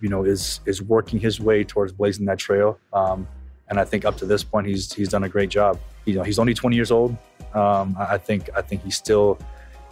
you 0.00 0.08
know, 0.08 0.24
is 0.24 0.60
is 0.66 0.80
working 0.80 1.18
his 1.18 1.40
way 1.40 1.64
towards 1.64 1.92
blazing 1.92 2.26
that 2.26 2.38
trail. 2.38 2.78
Um, 2.92 3.26
and 3.70 3.78
I 3.78 3.84
think 3.84 4.04
up 4.04 4.16
to 4.18 4.26
this 4.26 4.42
point, 4.42 4.66
he's 4.66 4.92
he's 4.92 5.08
done 5.08 5.24
a 5.24 5.28
great 5.28 5.50
job. 5.50 5.78
You 6.04 6.14
know, 6.14 6.22
he's 6.22 6.38
only 6.38 6.54
20 6.54 6.74
years 6.74 6.90
old. 6.90 7.16
Um, 7.54 7.96
I 7.98 8.18
think 8.18 8.50
I 8.56 8.62
think 8.62 8.82
he 8.82 8.90
still, 8.90 9.38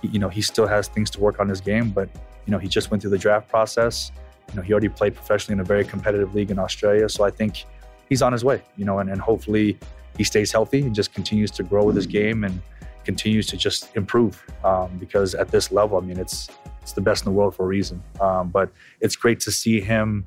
you 0.03 0.19
know, 0.19 0.29
he 0.29 0.43
still 0.43 0.67
has 0.67 0.89
things 0.89 1.11
to 1.11 1.21
work 1.21 1.41
on 1.41 1.49
his 1.49 1.61
game. 1.61 1.91
But 1.91 2.09
you 2.47 2.53
know, 2.53 2.59
he 2.59 2.69
just 2.69 2.91
went 2.91 3.03
through 3.03 3.11
the 3.11 3.19
draft 3.19 3.49
process. 3.49 4.13
You 4.51 4.57
know, 4.57 4.63
he 4.63 4.73
already 4.73 4.89
played 4.89 5.15
professionally 5.15 5.55
in 5.55 5.61
a 5.61 5.65
very 5.65 5.85
competitive 5.85 6.35
league 6.35 6.51
in 6.51 6.59
Australia. 6.59 7.09
So 7.09 7.25
I 7.25 7.31
think 7.31 7.65
he's 8.09 8.23
on 8.23 8.33
his 8.33 8.45
way, 8.45 8.63
you 8.77 8.85
know, 8.85 9.01
and, 9.01 9.11
and 9.11 9.21
hopefully 9.21 9.77
he 10.17 10.25
stays 10.25 10.53
healthy 10.53 10.83
and 10.83 10.95
just 10.95 11.13
continues 11.13 11.51
to 11.53 11.63
grow 11.63 11.85
with 11.85 11.97
his 11.97 12.07
game 12.07 12.45
and 12.45 12.61
continues 13.05 13.47
to 13.49 13.57
just 13.57 13.95
improve. 13.97 14.43
Um, 14.65 14.97
because 14.99 15.35
at 15.35 15.49
this 15.49 15.73
level, 15.73 15.99
I 15.99 16.01
mean, 16.01 16.19
it's 16.19 16.49
it's 16.81 16.93
the 16.93 17.01
best 17.01 17.27
in 17.27 17.33
the 17.33 17.37
world 17.37 17.55
for 17.55 17.65
a 17.65 17.67
reason. 17.67 18.01
Um, 18.21 18.49
but 18.49 18.71
it's 19.01 19.17
great 19.17 19.41
to 19.41 19.51
see 19.51 19.81
him 19.81 20.25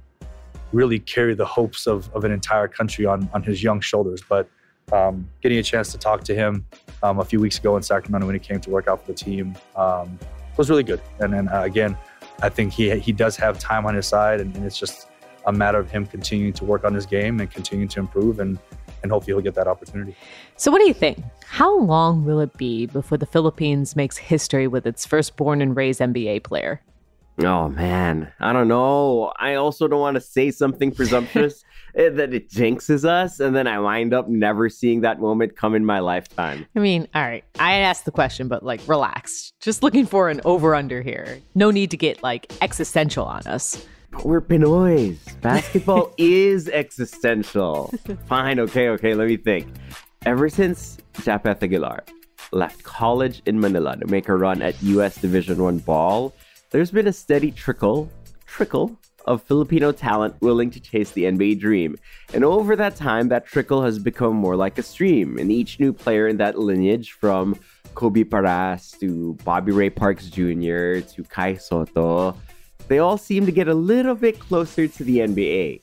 really 0.72 1.00
carry 1.00 1.34
the 1.34 1.46
hopes 1.46 1.88
of, 1.88 2.14
of 2.14 2.24
an 2.24 2.32
entire 2.32 2.68
country 2.68 3.06
on 3.06 3.30
on 3.34 3.44
his 3.44 3.64
young 3.64 3.82
shoulders. 3.82 4.22
But 4.28 4.50
um, 4.92 5.30
getting 5.42 5.58
a 5.58 5.64
chance 5.64 5.92
to 5.92 5.98
talk 5.98 6.24
to 6.24 6.36
him 6.36 6.66
um, 7.04 7.20
a 7.20 7.26
few 7.26 7.40
weeks 7.40 7.60
ago 7.60 7.78
in 7.78 7.84
Sacramento 7.84 8.26
when 8.26 8.36
he 8.36 8.40
came 8.40 8.60
to 8.62 8.70
work 8.70 8.88
out 8.88 9.06
for 9.06 9.12
the 9.12 9.18
team 9.18 9.56
um, 9.76 10.18
was 10.58 10.70
really 10.70 10.84
good. 10.84 11.02
And 11.20 11.34
then 11.34 11.48
uh, 11.48 11.62
again, 11.62 11.98
I 12.42 12.50
think 12.50 12.74
he 12.74 12.98
he 13.00 13.12
does 13.12 13.36
have 13.38 13.60
time 13.60 13.86
on 13.86 13.96
his 13.96 14.08
side, 14.08 14.42
and, 14.42 14.56
and 14.56 14.66
it's 14.66 14.80
just 14.80 15.08
a 15.46 15.52
matter 15.52 15.80
of 15.80 15.90
him 15.90 16.06
continuing 16.06 16.54
to 16.54 16.66
work 16.66 16.84
on 16.84 16.94
his 16.94 17.06
game 17.06 17.40
and 17.40 17.50
continuing 17.50 17.88
to 17.90 18.00
improve 18.00 18.40
and 18.40 18.60
and 19.02 19.12
hopefully 19.12 19.34
he'll 19.34 19.42
get 19.42 19.56
that 19.56 19.68
opportunity. 19.68 20.16
So 20.58 20.72
what 20.72 20.80
do 20.80 20.88
you 20.88 20.94
think? 20.94 21.24
How 21.46 21.80
long 21.80 22.26
will 22.26 22.42
it 22.42 22.58
be 22.58 22.86
before 22.86 23.18
the 23.18 23.26
Philippines 23.26 23.96
makes 23.96 24.18
history 24.18 24.68
with 24.68 24.86
its 24.86 25.06
first 25.06 25.38
born 25.38 25.62
and 25.62 25.76
raised 25.76 26.02
NBA 26.02 26.44
player? 26.44 26.82
Oh 27.42 27.70
man, 27.70 28.32
I 28.42 28.52
don't 28.52 28.68
know. 28.68 29.32
I 29.40 29.56
also 29.56 29.88
don't 29.88 30.02
want 30.02 30.16
to 30.16 30.22
say 30.22 30.52
something 30.52 30.92
presumptuous 30.92 31.64
eh, 31.96 32.10
that 32.10 32.34
it 32.34 32.50
jinxes 32.50 33.06
us, 33.06 33.40
and 33.40 33.56
then 33.56 33.66
I 33.66 33.80
wind 33.80 34.14
up 34.14 34.28
never 34.28 34.68
seeing 34.68 35.02
that 35.02 35.22
moment 35.22 35.56
come 35.56 35.74
in 35.74 35.86
my 35.86 36.00
lifetime. 36.00 36.66
I 36.76 36.80
mean, 36.80 37.08
all 37.16 37.22
right, 37.22 37.46
I 37.58 37.76
asked 37.76 38.04
the 38.04 38.12
question, 38.12 38.50
but 38.50 38.64
like, 38.64 38.82
relax. 38.88 39.54
Just 39.62 39.84
looking 39.84 40.06
for 40.06 40.30
an 40.30 40.42
over 40.44 40.76
under 40.76 41.02
here. 41.02 41.40
No 41.56 41.72
need 41.72 41.92
to 41.92 41.98
get 41.98 42.22
like 42.22 42.52
existential 42.62 43.26
on 43.26 43.48
us. 43.48 43.86
But 44.12 44.26
we're 44.26 44.42
Pinoys. 44.42 45.18
Basketball 45.40 46.14
is 46.18 46.68
existential. 46.68 47.94
Fine, 48.26 48.60
okay, 48.60 48.90
okay, 48.90 49.14
let 49.14 49.30
me 49.30 49.38
think. 49.38 49.68
Ever 50.26 50.50
since 50.50 50.98
Japeth 51.22 51.64
Aguilar 51.64 52.04
left 52.52 52.84
college 52.84 53.42
in 53.46 53.60
Manila 53.62 53.96
to 53.98 54.08
make 54.08 54.28
a 54.28 54.36
run 54.36 54.62
at 54.62 54.82
US 54.84 55.16
Division 55.22 55.64
1 55.64 55.78
ball, 55.80 56.34
there's 56.72 56.92
been 56.92 57.08
a 57.08 57.14
steady 57.14 57.52
trickle, 57.52 58.10
trickle 58.46 58.98
of 59.26 59.44
Filipino 59.44 59.92
talent 59.92 60.36
willing 60.42 60.72
to 60.72 60.80
chase 60.80 61.12
the 61.12 61.24
NBA 61.24 61.60
dream. 61.60 61.96
And 62.34 62.44
over 62.44 62.76
that 62.76 62.96
time, 62.96 63.30
that 63.30 63.46
trickle 63.46 63.84
has 63.84 64.00
become 64.00 64.36
more 64.36 64.56
like 64.56 64.78
a 64.78 64.84
stream. 64.84 65.38
And 65.38 65.52
each 65.52 65.80
new 65.80 65.94
player 65.94 66.28
in 66.28 66.38
that 66.38 66.58
lineage, 66.58 67.12
from 67.12 67.60
Kobe 67.96 68.24
Paras 68.24 68.92
to 69.00 69.34
Bobby 69.44 69.72
Ray 69.72 69.90
Parks 69.90 70.28
Jr. 70.30 71.00
to 71.00 71.26
Kai 71.28 71.56
Sotto, 71.56 72.36
they 72.88 73.00
all 73.00 73.18
seem 73.18 73.46
to 73.46 73.52
get 73.52 73.68
a 73.68 73.74
little 73.74 74.16
bit 74.16 74.40
closer 74.40 74.88
to 74.88 75.04
the 75.04 75.20
NBA. 75.20 75.82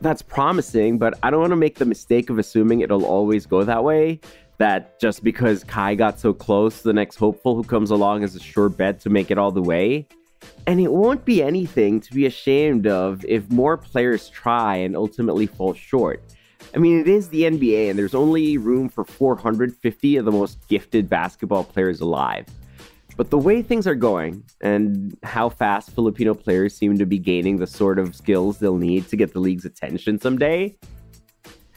That's 0.00 0.22
promising, 0.22 0.98
but 0.98 1.18
I 1.22 1.30
don't 1.30 1.40
want 1.40 1.52
to 1.52 1.56
make 1.56 1.76
the 1.76 1.84
mistake 1.84 2.30
of 2.30 2.38
assuming 2.38 2.80
it'll 2.80 3.04
always 3.04 3.46
go 3.46 3.64
that 3.64 3.82
way. 3.82 4.20
That 4.58 5.00
just 5.00 5.22
because 5.22 5.64
Kai 5.64 5.94
got 5.94 6.18
so 6.18 6.32
close, 6.32 6.82
the 6.82 6.92
next 6.92 7.16
hopeful 7.16 7.54
who 7.54 7.62
comes 7.62 7.90
along 7.90 8.24
is 8.24 8.34
a 8.34 8.40
sure 8.40 8.68
bet 8.68 9.00
to 9.00 9.10
make 9.10 9.30
it 9.30 9.38
all 9.38 9.52
the 9.52 9.62
way. 9.62 10.06
And 10.66 10.80
it 10.80 10.92
won't 10.92 11.24
be 11.24 11.42
anything 11.42 12.00
to 12.00 12.12
be 12.12 12.26
ashamed 12.26 12.86
of 12.86 13.24
if 13.24 13.50
more 13.50 13.76
players 13.76 14.28
try 14.28 14.76
and 14.76 14.96
ultimately 14.96 15.46
fall 15.46 15.74
short. 15.74 16.22
I 16.74 16.78
mean, 16.78 17.00
it 17.00 17.08
is 17.08 17.28
the 17.28 17.42
NBA, 17.42 17.88
and 17.88 17.98
there's 17.98 18.14
only 18.14 18.58
room 18.58 18.88
for 18.88 19.04
450 19.04 20.16
of 20.16 20.24
the 20.24 20.32
most 20.32 20.58
gifted 20.68 21.08
basketball 21.08 21.64
players 21.64 22.00
alive. 22.00 22.46
But 23.16 23.30
the 23.30 23.38
way 23.38 23.62
things 23.62 23.86
are 23.86 23.94
going 23.94 24.44
and 24.60 25.16
how 25.22 25.48
fast 25.48 25.90
Filipino 25.90 26.34
players 26.34 26.76
seem 26.76 26.98
to 26.98 27.06
be 27.06 27.18
gaining 27.18 27.56
the 27.56 27.66
sort 27.66 27.98
of 27.98 28.14
skills 28.14 28.58
they'll 28.58 28.76
need 28.76 29.08
to 29.08 29.16
get 29.16 29.32
the 29.32 29.40
league's 29.40 29.64
attention 29.64 30.20
someday. 30.20 30.76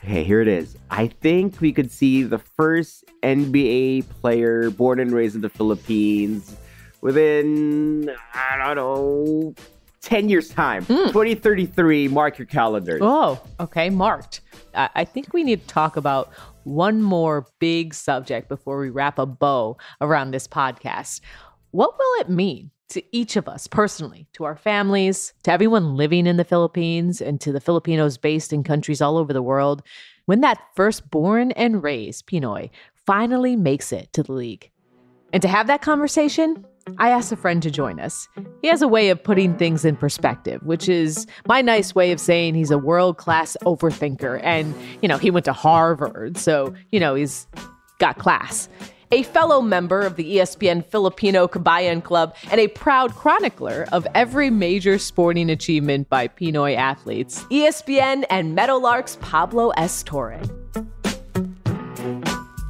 Okay, 0.04 0.24
here 0.24 0.42
it 0.42 0.48
is. 0.48 0.78
I 0.90 1.08
think 1.08 1.62
we 1.62 1.72
could 1.72 1.92
see 1.92 2.24
the 2.24 2.40
first 2.40 3.06
NBA 3.22 4.10
player 4.10 4.72
born 4.72 5.00
and 5.00 5.12
raised 5.12 5.36
in 5.36 5.42
the 5.42 5.50
Philippines 5.50 6.56
within, 7.02 8.10
I 8.34 8.58
don't 8.58 8.76
know, 8.76 9.54
10 10.02 10.28
years' 10.28 10.50
time. 10.50 10.86
Hmm. 10.86 11.08
2033, 11.08 12.08
mark 12.08 12.40
your 12.40 12.48
calendars. 12.48 13.02
Oh, 13.04 13.40
okay, 13.60 13.92
marked. 13.92 14.42
I, 14.74 14.90
I 14.96 15.06
think 15.06 15.34
we 15.34 15.44
need 15.44 15.62
to 15.62 15.68
talk 15.68 15.98
about 15.98 16.32
one 16.64 17.04
more 17.04 17.46
big 17.60 17.94
subject 17.94 18.50
before 18.50 18.80
we 18.80 18.90
wrap 18.90 19.20
a 19.20 19.28
bow 19.28 19.78
around 20.02 20.32
this 20.32 20.48
podcast. 20.48 21.22
What 21.70 21.96
will 21.98 22.22
it 22.22 22.30
mean 22.30 22.72
to 22.92 23.04
each 23.16 23.36
of 23.36 23.48
us 23.48 23.68
personally, 23.68 24.28
to 24.34 24.46
our 24.46 24.56
families, 24.56 25.34
to 25.44 25.52
everyone 25.52 25.96
living 25.96 26.28
in 26.28 26.38
the 26.38 26.44
Philippines, 26.44 27.22
and 27.22 27.42
to 27.42 27.52
the 27.52 27.62
Filipinos 27.62 28.18
based 28.18 28.54
in 28.54 28.64
countries 28.64 29.02
all 29.02 29.18
over 29.18 29.34
the 29.34 29.42
world 29.42 29.84
when 30.26 30.42
that 30.42 30.62
first 30.76 31.10
born 31.10 31.52
and 31.52 31.84
raised 31.84 32.28
Pinoy 32.28 32.70
finally 33.06 33.56
makes 33.56 33.92
it 33.92 34.14
to 34.14 34.24
the 34.24 34.32
league? 34.32 34.70
And 35.34 35.42
to 35.42 35.48
have 35.48 35.68
that 35.68 35.82
conversation, 35.82 36.66
I 36.98 37.10
asked 37.10 37.32
a 37.32 37.36
friend 37.36 37.62
to 37.64 37.72
join 37.72 38.00
us. 38.00 38.28
He 38.62 38.68
has 38.68 38.82
a 38.82 38.88
way 38.88 39.10
of 39.10 39.24
putting 39.24 39.58
things 39.58 39.86
in 39.86 39.96
perspective, 39.96 40.62
which 40.64 40.90
is 40.90 41.28
my 41.48 41.62
nice 41.62 41.96
way 41.96 42.12
of 42.12 42.20
saying 42.20 42.56
he's 42.56 42.72
a 42.72 42.78
world 42.78 43.18
class 43.18 43.56
overthinker. 43.66 44.40
And, 44.44 44.74
you 45.02 45.08
know, 45.08 45.18
he 45.18 45.32
went 45.32 45.46
to 45.46 45.54
Harvard, 45.54 46.38
so, 46.38 46.74
you 46.92 47.00
know, 47.00 47.16
he's 47.16 47.48
got 48.00 48.18
class. 48.18 48.68
A 49.14 49.24
fellow 49.24 49.62
member 49.62 50.00
of 50.00 50.16
the 50.16 50.38
ESPN 50.38 50.86
Filipino 50.86 51.46
Kabayan 51.46 52.02
Club 52.02 52.34
and 52.50 52.62
a 52.62 52.70
proud 52.70 53.14
chronicler 53.14 53.86
of 53.92 54.08
every 54.16 54.50
major 54.50 54.98
sporting 54.98 55.50
achievement 55.50 56.08
by 56.08 56.30
Pinoy 56.30 56.78
athletes, 56.78 57.44
ESPN 57.52 58.24
and 58.30 58.58
Meadowlarks 58.58 59.20
Pablo 59.20 59.72
S. 59.72 60.02
Torre. 60.04 60.40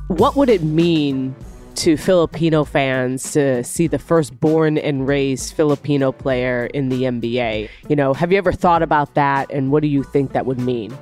What 0.08 0.36
would 0.36 0.50
it 0.50 0.64
mean 0.64 1.36
to 1.76 1.96
Filipino 1.96 2.64
fans 2.64 3.34
to 3.34 3.64
see 3.64 3.86
the 3.86 4.00
first 4.00 4.40
born 4.40 4.80
and 4.80 5.08
raised 5.08 5.54
Filipino 5.54 6.12
player 6.12 6.66
in 6.74 6.90
the 6.90 7.04
NBA? 7.04 7.70
You 7.88 7.96
know, 7.96 8.16
have 8.16 8.32
you 8.32 8.40
ever 8.40 8.52
thought 8.52 8.82
about 8.82 9.14
that 9.14 9.52
and 9.52 9.72
what 9.72 9.84
do 9.84 9.88
you 9.88 10.02
think 10.02 10.32
that 10.34 10.48
would 10.48 10.60
mean? 10.60 10.98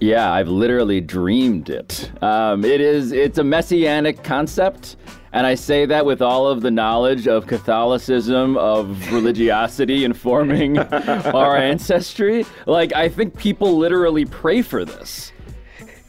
Yeah, 0.00 0.32
I've 0.32 0.48
literally 0.48 1.00
dreamed 1.00 1.70
it. 1.70 2.10
Um, 2.22 2.64
it 2.64 2.80
is 2.80 3.10
it's 3.10 3.38
a 3.38 3.44
messianic 3.44 4.22
concept, 4.22 4.96
and 5.32 5.46
I 5.46 5.56
say 5.56 5.86
that 5.86 6.06
with 6.06 6.22
all 6.22 6.46
of 6.46 6.60
the 6.60 6.70
knowledge 6.70 7.26
of 7.26 7.46
Catholicism, 7.48 8.56
of 8.56 9.12
religiosity 9.12 10.04
informing 10.04 10.78
our 10.78 11.56
ancestry. 11.56 12.46
Like 12.66 12.94
I 12.94 13.08
think 13.08 13.36
people 13.36 13.76
literally 13.76 14.24
pray 14.24 14.62
for 14.62 14.84
this. 14.84 15.32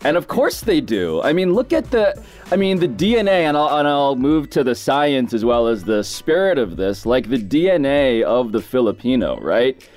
And 0.01 0.15
of 0.15 0.27
course 0.27 0.61
they 0.61 0.79
do. 0.79 1.21
I 1.23 1.33
mean, 1.33 1.53
look 1.53 1.73
at 1.73 1.89
the 1.91 2.23
I 2.51 2.55
mean, 2.55 2.79
the 2.79 2.87
DNA 2.87 3.43
and 3.43 3.57
I'll, 3.57 3.79
and 3.79 3.87
I'll 3.87 4.15
move 4.15 4.49
to 4.51 4.63
the 4.63 4.73
science 4.73 5.33
as 5.33 5.43
well 5.43 5.67
as 5.67 5.83
the 5.83 6.03
spirit 6.03 6.57
of 6.57 6.77
this, 6.77 7.05
like 7.05 7.29
the 7.29 7.37
DNA 7.37 8.23
of 8.23 8.51
the 8.51 8.61
Filipino, 8.61 9.39
right? 9.39 9.87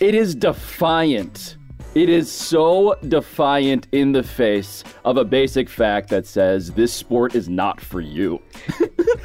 It 0.00 0.14
is 0.14 0.34
defiant. 0.34 1.56
It 1.94 2.08
is 2.08 2.32
so 2.32 2.96
defiant 3.06 3.86
in 3.92 4.12
the 4.12 4.22
face 4.22 4.82
of 5.04 5.18
a 5.18 5.24
basic 5.24 5.68
fact 5.68 6.08
that 6.08 6.26
says 6.26 6.70
this 6.72 6.90
sport 6.90 7.34
is 7.34 7.50
not 7.50 7.82
for 7.82 8.00
you. 8.00 8.40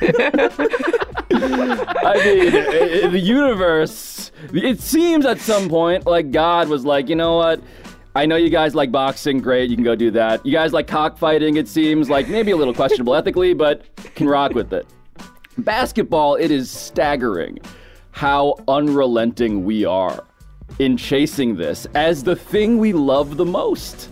I 0.01 0.51
mean, 2.25 3.11
the 3.11 3.21
universe, 3.23 4.33
it 4.51 4.81
seems 4.81 5.25
at 5.25 5.39
some 5.39 5.69
point 5.69 6.05
like 6.05 6.31
God 6.31 6.67
was 6.67 6.83
like, 6.83 7.07
you 7.07 7.15
know 7.15 7.37
what? 7.37 7.61
I 8.13 8.25
know 8.25 8.35
you 8.35 8.49
guys 8.49 8.75
like 8.75 8.91
boxing, 8.91 9.39
great, 9.39 9.69
you 9.69 9.77
can 9.77 9.85
go 9.85 9.95
do 9.95 10.11
that. 10.11 10.45
You 10.45 10.51
guys 10.51 10.73
like 10.73 10.87
cockfighting, 10.87 11.55
it 11.55 11.69
seems 11.69 12.09
like 12.09 12.27
maybe 12.27 12.51
a 12.51 12.57
little 12.57 12.73
questionable 12.73 13.15
ethically, 13.15 13.53
but 13.53 13.85
can 14.15 14.27
rock 14.27 14.53
with 14.53 14.73
it. 14.73 14.85
Basketball, 15.57 16.35
it 16.35 16.51
is 16.51 16.69
staggering 16.69 17.59
how 18.11 18.55
unrelenting 18.67 19.63
we 19.63 19.85
are 19.85 20.25
in 20.79 20.97
chasing 20.97 21.55
this 21.55 21.85
as 21.95 22.23
the 22.23 22.35
thing 22.35 22.77
we 22.77 22.93
love 22.93 23.37
the 23.37 23.45
most. 23.45 24.09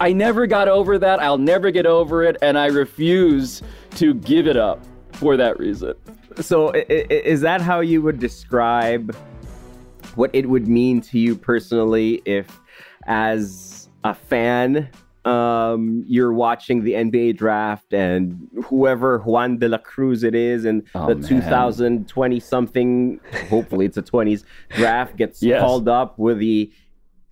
I 0.00 0.12
never 0.12 0.46
got 0.46 0.68
over 0.68 0.98
that. 0.98 1.20
I'll 1.20 1.38
never 1.38 1.70
get 1.70 1.86
over 1.86 2.24
it, 2.24 2.36
and 2.42 2.58
I 2.58 2.66
refuse 2.66 3.62
to 3.92 4.14
give 4.14 4.48
it 4.48 4.56
up 4.56 4.84
for 5.12 5.36
that 5.36 5.58
reason. 5.58 5.94
So, 6.40 6.70
is 6.70 7.40
that 7.42 7.60
how 7.60 7.80
you 7.80 8.02
would 8.02 8.18
describe 8.18 9.14
what 10.16 10.30
it 10.32 10.48
would 10.48 10.66
mean 10.66 11.00
to 11.02 11.18
you 11.18 11.36
personally 11.36 12.20
if, 12.24 12.60
as 13.06 13.88
a 14.04 14.14
fan, 14.14 14.90
um, 15.24 16.02
you're 16.06 16.32
watching 16.32 16.82
the 16.84 16.92
NBA 16.94 17.36
draft 17.36 17.92
and 17.92 18.48
whoever 18.64 19.18
Juan 19.20 19.58
de 19.58 19.68
la 19.68 19.78
Cruz 19.78 20.22
it 20.24 20.34
is 20.34 20.64
and 20.64 20.82
Oh, 20.94 21.06
the 21.06 21.14
man. 21.14 21.22
2020 21.22 22.40
something, 22.40 23.20
hopefully 23.48 23.86
it's 23.86 23.96
a 23.96 24.02
20s 24.02 24.44
draft 24.74 25.16
gets 25.16 25.42
Yes. 25.42 25.60
called 25.60 25.88
up 25.88 26.18
with 26.18 26.38
the, 26.38 26.72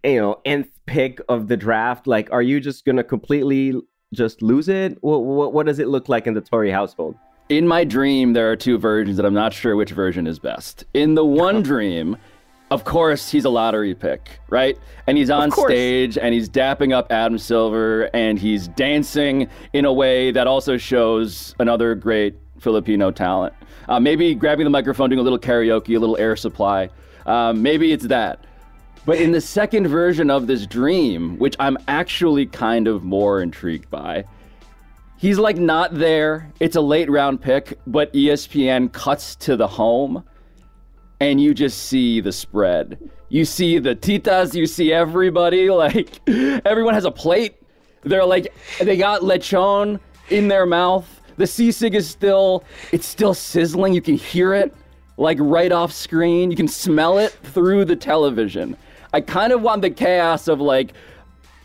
you 0.05 0.20
know, 0.20 0.40
nth 0.44 0.68
pick 0.87 1.20
of 1.29 1.48
the 1.48 1.57
draft? 1.57 2.07
Like, 2.07 2.31
are 2.33 2.42
you 2.42 2.61
just 2.61 2.85
gonna 2.85 3.05
completely 3.05 3.74
just 4.12 4.40
lose 4.42 4.68
it? 4.68 4.98
What, 5.03 5.18
what, 5.24 5.53
what 5.53 5.66
does 5.66 5.79
it 5.79 5.88
look 5.88 6.09
like 6.09 6.26
in 6.26 6.35
the 6.35 6.40
Torre 6.40 6.70
household? 6.70 7.16
In 7.48 7.66
my 7.66 7.83
dream, 7.83 8.33
there 8.33 8.48
are 8.50 8.57
two 8.57 8.79
versions, 8.79 9.18
and 9.18 9.26
I'm 9.26 9.35
not 9.35 9.53
sure 9.53 9.74
which 9.74 9.90
version 9.90 10.29
is 10.29 10.38
best. 10.38 10.85
In 10.94 11.16
the 11.16 11.24
one 11.24 11.62
dream, 11.72 12.16
of 12.70 12.85
course, 12.85 13.30
he's 13.30 13.44
a 13.44 13.50
lottery 13.50 13.94
pick, 13.94 14.38
right? 14.48 14.78
And 15.09 15.18
he's 15.18 15.28
on 15.28 15.50
stage 15.50 16.16
and 16.16 16.33
he's 16.33 16.48
dapping 16.48 16.92
up 16.94 17.11
Adam 17.11 17.37
Silver 17.37 18.09
and 18.14 18.38
he's 18.38 18.68
dancing 18.68 19.48
in 19.72 19.85
a 19.85 19.92
way 19.92 20.30
that 20.30 20.46
also 20.46 20.76
shows 20.76 21.54
another 21.59 21.96
great 21.96 22.37
Filipino 22.61 23.11
talent. 23.11 23.54
Uh, 23.88 23.98
maybe 23.98 24.37
grabbing 24.37 24.64
the 24.64 24.70
microphone, 24.70 25.11
doing 25.11 25.18
a 25.18 25.22
little 25.22 25.38
karaoke, 25.38 25.96
a 25.96 25.98
little 25.98 26.16
air 26.18 26.37
supply. 26.37 26.88
Um, 27.26 27.61
maybe 27.61 27.92
it's 27.92 28.06
that. 28.06 28.46
But 29.04 29.18
in 29.18 29.33
the 29.33 29.40
second 29.40 29.88
version 29.88 30.30
of 30.30 30.46
this 30.46 30.64
dream, 30.66 31.38
which 31.38 31.56
I'm 31.59 31.76
actually 31.88 32.46
kind 32.46 32.87
of 32.87 33.02
more 33.02 33.42
intrigued 33.42 33.90
by, 33.90 34.24
he's 35.16 35.38
like 35.38 35.56
not 35.56 35.92
there. 35.98 36.52
It's 36.61 36.76
a 36.76 36.80
late 36.80 37.11
round 37.11 37.40
pick, 37.40 37.78
but 37.87 38.12
ESPN 38.12 38.92
cuts 38.92 39.35
to 39.37 39.56
the 39.56 39.66
home 39.66 40.22
and 41.20 41.40
you 41.40 41.54
just 41.54 41.85
see 41.85 42.20
the 42.20 42.33
spread. 42.33 42.98
You 43.28 43.44
see 43.44 43.78
the 43.78 43.94
titas, 43.94 44.54
you 44.54 44.66
see 44.66 44.92
everybody, 44.92 45.70
like 45.85 46.18
everyone 46.28 46.94
has 46.94 47.04
a 47.04 47.11
plate. 47.11 47.56
They're 48.02 48.24
like 48.24 48.52
they 48.80 48.96
got 48.96 49.20
lechon 49.20 50.00
in 50.30 50.48
their 50.48 50.66
mouth. 50.66 51.06
The 51.37 51.44
sisig 51.44 51.94
is 51.94 52.09
still 52.09 52.64
it's 52.92 53.06
still 53.06 53.35
sizzling. 53.35 53.92
You 53.94 54.02
can 54.02 54.16
hear 54.16 54.54
it. 54.54 54.74
like 55.16 55.37
right 55.40 55.70
off 55.70 55.92
screen. 55.92 56.50
You 56.50 56.56
can 56.56 56.68
smell 56.68 57.18
it 57.18 57.33
through 57.33 57.85
the 57.85 57.96
television. 57.96 58.76
I 59.12 59.20
kind 59.20 59.52
of 59.52 59.61
want 59.61 59.83
the 59.83 59.90
chaos 59.90 60.48
of 60.48 60.61
like, 60.61 60.92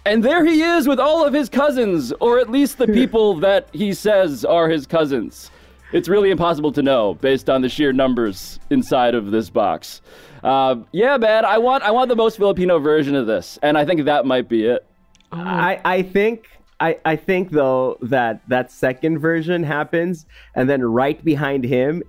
and 0.05 0.23
there 0.23 0.43
he 0.43 0.61
is 0.61 0.87
with 0.87 0.99
all 0.99 1.25
of 1.25 1.33
his 1.33 1.47
cousins, 1.47 2.11
or 2.19 2.39
at 2.39 2.49
least 2.49 2.77
the 2.77 2.87
people 2.99 3.35
that 3.35 3.69
he 3.71 3.93
says 3.93 4.43
are 4.43 4.67
his 4.67 4.85
cousins. 4.85 5.51
It's 5.95 6.10
really 6.10 6.29
impossible 6.29 6.73
to 6.73 6.81
know 6.81 7.13
based 7.13 7.49
on 7.49 7.62
the 7.62 7.69
sheer 7.69 7.93
numbers 7.93 8.60
inside 8.69 9.15
of 9.15 9.31
this 9.31 9.49
box. 9.49 10.01
Uh, 10.43 10.75
yeah, 10.91 11.15
man, 11.15 11.45
I 11.45 11.58
want 11.58 11.84
I 11.84 11.91
want 11.91 12.10
the 12.10 12.17
most 12.17 12.36
Filipino 12.36 12.79
version 12.79 13.15
of 13.15 13.27
this, 13.27 13.58
and 13.63 13.77
I 13.77 13.86
think 13.86 14.03
that 14.03 14.25
might 14.25 14.49
be 14.49 14.65
it. 14.65 14.86
I, 15.31 15.79
I 15.86 16.01
think 16.01 16.49
I, 16.81 16.99
I 17.05 17.15
think 17.15 17.51
though 17.51 17.97
that 18.01 18.41
that 18.49 18.73
second 18.73 19.19
version 19.19 19.63
happens 19.63 20.25
and 20.53 20.69
then 20.69 20.84
right 20.84 21.23
behind 21.23 21.63
him 21.63 22.03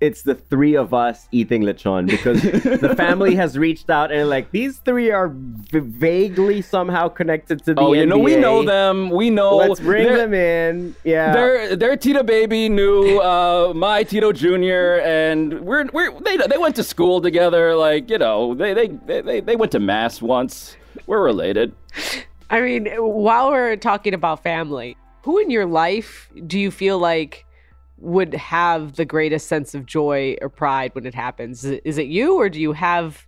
it's 0.00 0.22
the 0.22 0.34
three 0.34 0.74
of 0.76 0.94
us 0.94 1.28
eating 1.30 1.62
lechon 1.62 2.06
because 2.08 2.40
the 2.42 2.94
family 2.96 3.34
has 3.34 3.58
reached 3.58 3.90
out 3.90 4.10
and 4.10 4.30
like 4.30 4.50
these 4.50 4.78
three 4.78 5.10
are 5.10 5.28
v- 5.28 5.78
vaguely 5.80 6.62
somehow 6.62 7.06
connected 7.08 7.62
to 7.64 7.74
the 7.74 7.80
Oh, 7.80 7.92
you 7.92 8.06
know, 8.06 8.16
we 8.18 8.36
know 8.36 8.64
them. 8.64 9.10
We 9.10 9.28
know. 9.28 9.56
Let's 9.56 9.78
bring 9.80 10.04
they're- 10.08 10.16
them 10.16 10.32
in. 10.34 10.96
Yeah. 11.04 11.32
they're 11.32 11.76
they're 11.76 11.96
Tito 11.96 12.22
baby 12.22 12.68
knew 12.70 13.18
uh, 13.20 13.72
my 13.74 14.02
Tito 14.02 14.32
Junior, 14.32 15.00
and 15.00 15.60
we're 15.60 15.84
we're 15.92 16.18
they 16.20 16.36
they 16.38 16.56
went 16.58 16.76
to 16.76 16.82
school 16.84 17.20
together. 17.20 17.76
Like 17.76 18.08
you 18.08 18.18
know, 18.18 18.54
they 18.54 18.72
they 18.72 18.86
they 19.20 19.40
they 19.40 19.56
went 19.56 19.72
to 19.72 19.80
mass 19.80 20.22
once. 20.22 20.76
We're 21.06 21.22
related. 21.22 21.74
I 22.48 22.60
mean, 22.62 22.86
while 22.96 23.50
we're 23.50 23.76
talking 23.76 24.14
about 24.14 24.42
family, 24.42 24.96
who 25.24 25.38
in 25.38 25.50
your 25.50 25.66
life 25.66 26.28
do 26.46 26.58
you 26.58 26.70
feel 26.70 26.98
like 26.98 27.44
would 28.00 28.34
have 28.34 28.96
the 28.96 29.04
greatest 29.04 29.46
sense 29.46 29.74
of 29.74 29.86
joy 29.86 30.36
or 30.40 30.48
pride 30.48 30.94
when 30.94 31.06
it 31.06 31.14
happens? 31.14 31.64
Is 31.64 31.98
it 31.98 32.06
you, 32.06 32.34
or 32.36 32.48
do 32.48 32.60
you 32.60 32.72
have, 32.72 33.26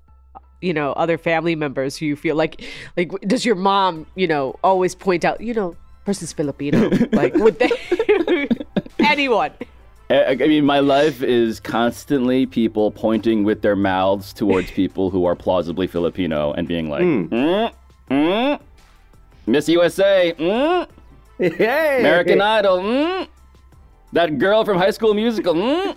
you 0.60 0.72
know, 0.72 0.92
other 0.92 1.18
family 1.18 1.54
members 1.54 1.96
who 1.96 2.06
you 2.06 2.16
feel 2.16 2.36
like, 2.36 2.64
like, 2.96 3.12
does 3.22 3.44
your 3.44 3.54
mom, 3.54 4.06
you 4.14 4.26
know, 4.26 4.56
always 4.64 4.94
point 4.94 5.24
out, 5.24 5.40
you 5.40 5.54
know, 5.54 5.76
person's 6.04 6.32
Filipino? 6.32 6.90
like, 7.12 7.34
would 7.34 7.58
they? 7.58 7.70
anyone? 8.98 9.52
I, 10.10 10.24
I 10.32 10.34
mean, 10.36 10.64
my 10.64 10.80
life 10.80 11.22
is 11.22 11.60
constantly 11.60 12.46
people 12.46 12.90
pointing 12.90 13.44
with 13.44 13.62
their 13.62 13.76
mouths 13.76 14.32
towards 14.32 14.70
people 14.80 15.10
who 15.10 15.24
are 15.24 15.34
plausibly 15.34 15.86
Filipino 15.86 16.52
and 16.52 16.68
being 16.68 16.88
like, 16.88 17.02
mm, 17.02 17.72
mm, 18.10 18.60
Miss 19.46 19.68
USA, 19.68 20.34
mm, 20.38 20.88
Hey. 21.38 22.00
American 22.00 22.40
Idol, 22.40 22.78
mm, 22.78 23.28
that 24.12 24.38
girl 24.38 24.64
from 24.64 24.78
High 24.78 24.90
School 24.90 25.14
Musical, 25.14 25.54
mm. 25.54 25.96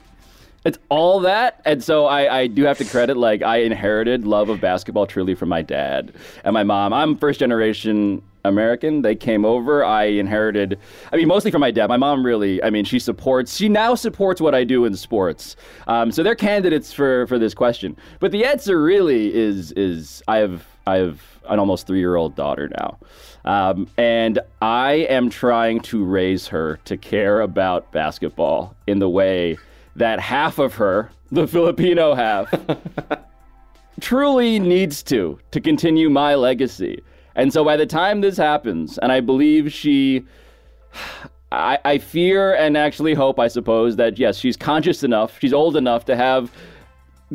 It's 0.65 0.80
all 0.89 1.19
that, 1.19 1.62
and 1.63 1.84
so 1.84 2.08
I, 2.08 2.39
I 2.39 2.47
do 2.47 2.63
have 2.63 2.80
to 2.80 2.86
credit 2.86 3.17
like 3.17 3.43
I 3.43 3.58
inherited 3.58 4.25
love 4.25 4.49
of 4.49 4.60
basketball 4.60 5.06
truly 5.06 5.36
from 5.36 5.47
my 5.47 5.62
dad 5.62 6.12
and 6.43 6.56
my 6.56 6.63
mom. 6.63 6.91
I'm 6.91 7.17
first 7.17 7.39
generation 7.39 8.23
American. 8.45 9.04
They 9.04 9.13
came 9.15 9.45
over. 9.45 9.86
I 9.86 10.06
inherited, 10.06 10.80
I 11.13 11.17
mean, 11.17 11.28
mostly 11.28 11.51
from 11.51 11.62
my 11.62 11.69
dad. 11.69 11.88
My 11.88 11.97
mom 11.97 12.25
really, 12.25 12.63
I 12.63 12.71
mean, 12.71 12.84
she 12.84 12.97
supports. 12.97 13.56
She 13.56 13.69
now 13.69 13.93
supports 13.93 14.41
what 14.41 14.56
I 14.56 14.63
do 14.63 14.86
in 14.86 14.95
sports. 14.95 15.56
Um, 15.86 16.12
so 16.12 16.23
they're 16.23 16.34
candidates 16.34 16.91
for 16.91 17.28
for 17.28 17.38
this 17.38 17.54
question. 17.54 17.95
But 18.19 18.32
the 18.32 18.45
answer 18.45 18.82
really 18.82 19.36
is 19.36 19.71
is 19.73 20.23
I 20.28 20.38
have 20.38 20.65
I 20.88 20.98
have 20.98 21.21
an 21.48 21.60
almost 21.60 21.88
three 21.88 22.00
year 22.00 22.15
old 22.15 22.36
daughter 22.36 22.69
now. 22.69 22.98
Um, 23.45 23.88
and 23.98 24.39
I 24.62 25.08
am 25.10 25.30
trying 25.30 25.82
to 25.82 26.04
raise 26.04 26.48
her 26.48 26.80
to 26.86 26.98
care 26.98 27.41
about 27.41 27.91
basketball 27.91 28.76
in 28.88 29.00
the 29.00 29.10
way 29.10 29.58
that 29.95 30.19
half 30.19 30.58
of 30.58 30.76
her, 30.76 31.12
the 31.32 31.48
Filipino 31.48 32.15
half, 32.15 32.54
truly 34.02 34.60
needs 34.60 35.04
to 35.04 35.39
to 35.52 35.62
continue 35.62 36.10
my 36.10 36.36
legacy. 36.36 37.02
And 37.36 37.52
so 37.52 37.63
by 37.63 37.78
the 37.78 37.86
time 37.86 38.21
this 38.21 38.38
happens, 38.38 38.98
and 38.98 39.12
I 39.12 39.19
believe 39.19 39.71
she 39.71 40.26
I, 41.52 41.80
I 41.86 41.98
fear 42.00 42.54
and 42.56 42.76
actually 42.76 43.13
hope, 43.13 43.39
I 43.39 43.48
suppose, 43.48 43.95
that 43.95 44.17
yes, 44.17 44.38
she's 44.38 44.58
conscious 44.58 45.04
enough, 45.04 45.39
she's 45.39 45.54
old 45.54 45.78
enough 45.78 46.06
to 46.06 46.15
have 46.15 46.52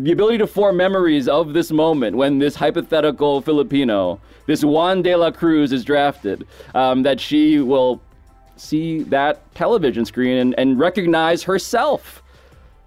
the 0.04 0.12
ability 0.12 0.38
to 0.38 0.46
form 0.46 0.76
memories 0.76 1.28
of 1.28 1.52
this 1.52 1.70
moment 1.70 2.16
when 2.16 2.38
this 2.38 2.54
hypothetical 2.54 3.40
Filipino, 3.42 4.20
this 4.46 4.64
Juan 4.64 5.02
de 5.02 5.14
la 5.16 5.30
Cruz, 5.30 5.72
is 5.72 5.84
drafted, 5.84 6.46
um, 6.74 7.02
that 7.02 7.20
she 7.20 7.58
will 7.60 8.00
see 8.56 9.02
that 9.04 9.54
television 9.54 10.04
screen 10.04 10.36
and, 10.36 10.54
and 10.58 10.78
recognize 10.78 11.42
herself. 11.42 12.22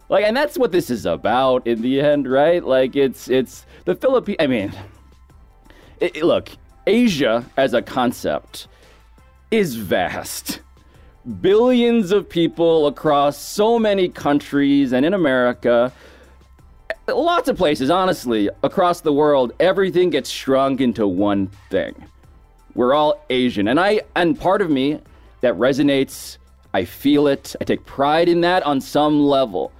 Like, 0.10 0.26
and 0.26 0.36
that's 0.36 0.58
what 0.58 0.71
this 0.71 0.89
is 0.89 1.06
about 1.06 1.65
in 1.65 1.82
the 1.82 2.02
end, 2.02 2.30
right? 2.30 2.63
Like, 2.63 2.95
it's 2.95 3.30
it's 3.30 3.65
the 3.86 3.95
Philippine. 3.95 4.36
I 4.39 4.47
mean, 4.47 4.73
it, 5.99 6.17
it- 6.17 6.23
look, 6.23 6.49
Asia 6.86 7.45
as 7.58 7.73
a 7.73 7.82
concept 7.82 8.67
is 9.52 9.76
vast. 9.76 10.60
Billions 11.41 12.12
of 12.12 12.28
people 12.28 12.86
across 12.88 13.38
so 13.38 13.80
many 13.80 14.10
countries 14.10 14.91
and 14.91 15.06
in 15.06 15.13
America 15.13 15.91
lots 17.07 17.49
of 17.49 17.57
places, 17.57 17.89
honestly, 17.89 18.49
across 18.63 19.01
the 19.01 19.13
world, 19.13 19.53
everything 19.59 20.09
gets 20.09 20.29
shrunk 20.29 20.81
into 20.81 21.07
one 21.07 21.47
thing. 21.69 21.95
We're 22.75 22.93
all 22.93 23.23
Asian. 23.29 23.67
And 23.67 23.79
I 23.79 24.01
and 24.15 24.39
part 24.39 24.61
of 24.61 24.69
me 24.69 24.99
that 25.41 25.53
resonates, 25.55 26.37
I 26.73 26.85
feel 26.85 27.27
it. 27.27 27.55
I 27.61 27.65
take 27.65 27.85
pride 27.85 28.29
in 28.29 28.41
that 28.41 28.63
on 28.63 28.81
some 28.81 29.21
level. 29.21 29.71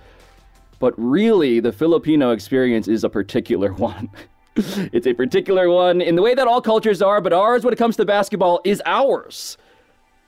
But 0.80 0.94
really, 0.98 1.60
the 1.60 1.72
Filipino 1.72 2.32
experience 2.32 2.88
is 2.88 3.04
a 3.04 3.10
particular 3.10 3.74
one. 3.74 4.10
it's 4.56 5.08
a 5.08 5.14
particular 5.14 5.70
one 5.70 6.02
in 6.02 6.16
the 6.16 6.22
way 6.22 6.36
that 6.36 6.48
all 6.48 6.62
cultures 6.62 7.02
are, 7.02 7.22
but 7.22 7.34
ours, 7.34 7.64
when 7.64 7.74
it 7.74 7.78
comes 7.78 7.96
to 7.96 8.06
basketball, 8.06 8.62
is 8.64 8.82
ours. 8.86 9.58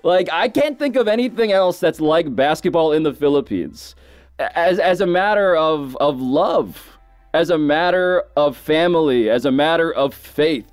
Like, 0.02 0.30
I 0.32 0.50
can't 0.50 0.80
think 0.80 0.96
of 0.96 1.08
anything 1.08 1.52
else 1.52 1.80
that's 1.80 2.00
like 2.00 2.36
basketball 2.36 2.92
in 2.92 3.04
the 3.04 3.14
Philippines. 3.14 3.96
As, 4.40 4.80
as 4.80 5.02
a 5.02 5.06
matter 5.06 5.56
of, 5.56 5.96
of 5.98 6.22
love, 6.22 6.98
as 7.34 7.50
a 7.50 7.58
matter 7.58 8.24
of 8.36 8.58
family, 8.58 9.30
as 9.30 9.46
a 9.46 9.52
matter 9.52 9.92
of 9.94 10.14
faith. 10.14 10.66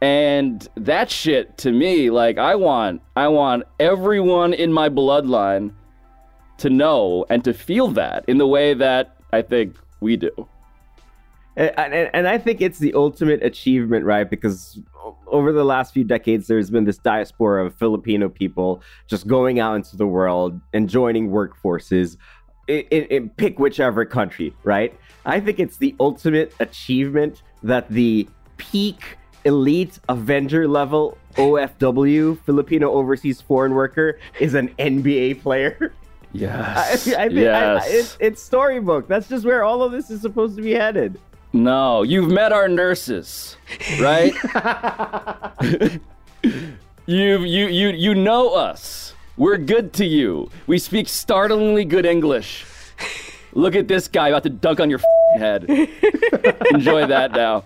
And 0.00 0.66
that 0.76 1.10
shit 1.10 1.56
to 1.58 1.72
me, 1.72 2.10
like 2.10 2.36
I 2.36 2.56
want 2.56 3.00
I 3.16 3.28
want 3.28 3.62
everyone 3.80 4.52
in 4.52 4.72
my 4.72 4.88
bloodline 4.90 5.72
to 6.58 6.68
know 6.68 7.24
and 7.30 7.42
to 7.44 7.54
feel 7.54 7.88
that 7.92 8.24
in 8.28 8.38
the 8.38 8.46
way 8.46 8.74
that 8.74 9.16
I 9.32 9.42
think 9.42 9.76
we 10.00 10.16
do. 10.16 10.48
And, 11.56 11.72
and, 11.76 12.10
and 12.12 12.28
I 12.28 12.38
think 12.38 12.60
it's 12.60 12.78
the 12.78 12.92
ultimate 12.94 13.42
achievement, 13.42 14.04
right? 14.04 14.28
Because 14.28 14.78
over 15.26 15.52
the 15.52 15.64
last 15.64 15.94
few 15.94 16.04
decades, 16.04 16.48
there's 16.48 16.70
been 16.70 16.84
this 16.84 16.98
diaspora 16.98 17.66
of 17.66 17.74
Filipino 17.76 18.28
people 18.28 18.82
just 19.06 19.26
going 19.26 19.60
out 19.60 19.74
into 19.74 19.96
the 19.96 20.06
world 20.06 20.60
and 20.72 20.88
joining 20.88 21.30
workforces. 21.30 22.16
In, 22.66 23.04
in, 23.06 23.28
pick 23.30 23.58
whichever 23.58 24.04
country, 24.04 24.54
right? 24.64 24.98
I 25.26 25.40
think 25.40 25.58
it's 25.58 25.76
the 25.76 25.94
ultimate 26.00 26.54
achievement 26.60 27.42
that 27.62 27.88
the 27.90 28.28
peak 28.56 29.18
elite 29.44 29.98
Avenger 30.08 30.66
level 30.66 31.18
OFW 31.34 32.38
Filipino 32.44 32.90
overseas 32.92 33.40
foreign 33.40 33.74
worker 33.74 34.18
is 34.40 34.54
an 34.54 34.68
NBA 34.78 35.42
player. 35.42 35.92
Yes. 36.36 37.06
I, 37.06 37.26
I, 37.26 37.28
think- 37.28 37.46
I, 37.46 37.74
I, 37.74 37.80
it's, 37.84 38.16
it's 38.18 38.42
storybook. 38.42 39.06
That's 39.06 39.28
just 39.28 39.44
where 39.44 39.62
all 39.62 39.84
of 39.84 39.92
this 39.92 40.10
is 40.10 40.20
supposed 40.20 40.56
to 40.56 40.62
be 40.62 40.72
headed. 40.72 41.20
No, 41.52 42.02
you've 42.02 42.28
met 42.28 42.50
our 42.52 42.66
nurses, 42.66 43.56
right? 44.00 44.34
you 47.06 47.38
you 47.44 47.68
you 47.68 47.88
you 47.90 48.14
know 48.16 48.52
us. 48.52 49.13
We're 49.36 49.58
good 49.58 49.92
to 49.94 50.04
you. 50.04 50.50
We 50.66 50.78
speak 50.78 51.08
startlingly 51.08 51.84
good 51.84 52.06
English. 52.06 52.64
Look 53.52 53.74
at 53.74 53.88
this 53.88 54.08
guy 54.08 54.28
about 54.28 54.44
to 54.44 54.50
dunk 54.50 54.80
on 54.80 54.90
your 54.90 55.00
head. 55.36 55.64
Enjoy 56.70 57.06
that 57.06 57.32
now. 57.32 57.64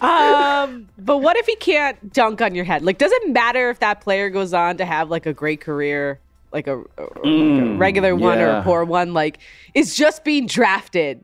Um, 0.00 0.88
but 0.98 1.18
what 1.18 1.36
if 1.36 1.46
he 1.46 1.56
can't 1.56 2.12
dunk 2.12 2.40
on 2.42 2.54
your 2.54 2.64
head? 2.64 2.82
Like, 2.82 2.98
does 2.98 3.12
it 3.12 3.30
matter 3.32 3.70
if 3.70 3.80
that 3.80 4.00
player 4.02 4.28
goes 4.30 4.52
on 4.52 4.76
to 4.78 4.84
have 4.84 5.10
like 5.10 5.24
a 5.26 5.32
great 5.32 5.60
career, 5.60 6.20
like 6.52 6.66
a, 6.66 6.78
a- 6.80 6.82
like 6.82 6.84
a 6.98 7.22
Mm, 7.26 7.78
regular 7.78 8.14
one 8.14 8.38
or 8.38 8.48
a 8.58 8.62
poor 8.62 8.84
one? 8.84 9.14
Like, 9.14 9.38
is 9.74 9.94
just 9.94 10.22
being 10.24 10.46
drafted, 10.46 11.22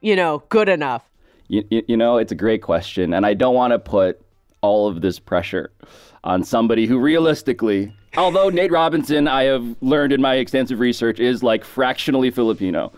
you 0.00 0.14
know, 0.16 0.42
good 0.48 0.68
enough? 0.68 1.02
You, 1.48 1.64
you, 1.70 1.82
you 1.88 1.96
know, 1.96 2.16
it's 2.16 2.32
a 2.32 2.36
great 2.36 2.62
question, 2.62 3.12
and 3.12 3.26
I 3.26 3.34
don't 3.34 3.54
want 3.54 3.72
to 3.72 3.78
put 3.78 4.20
all 4.60 4.88
of 4.88 5.00
this 5.02 5.18
pressure 5.18 5.72
on 6.24 6.44
somebody 6.44 6.86
who 6.86 6.98
realistically, 6.98 7.92
although 8.16 8.48
Nate 8.50 8.70
Robinson, 8.70 9.28
I 9.28 9.44
have 9.44 9.76
learned 9.80 10.12
in 10.12 10.20
my 10.20 10.36
extensive 10.36 10.80
research, 10.80 11.20
is 11.20 11.42
like 11.42 11.64
fractionally 11.64 12.30
Filipino. 12.30 12.92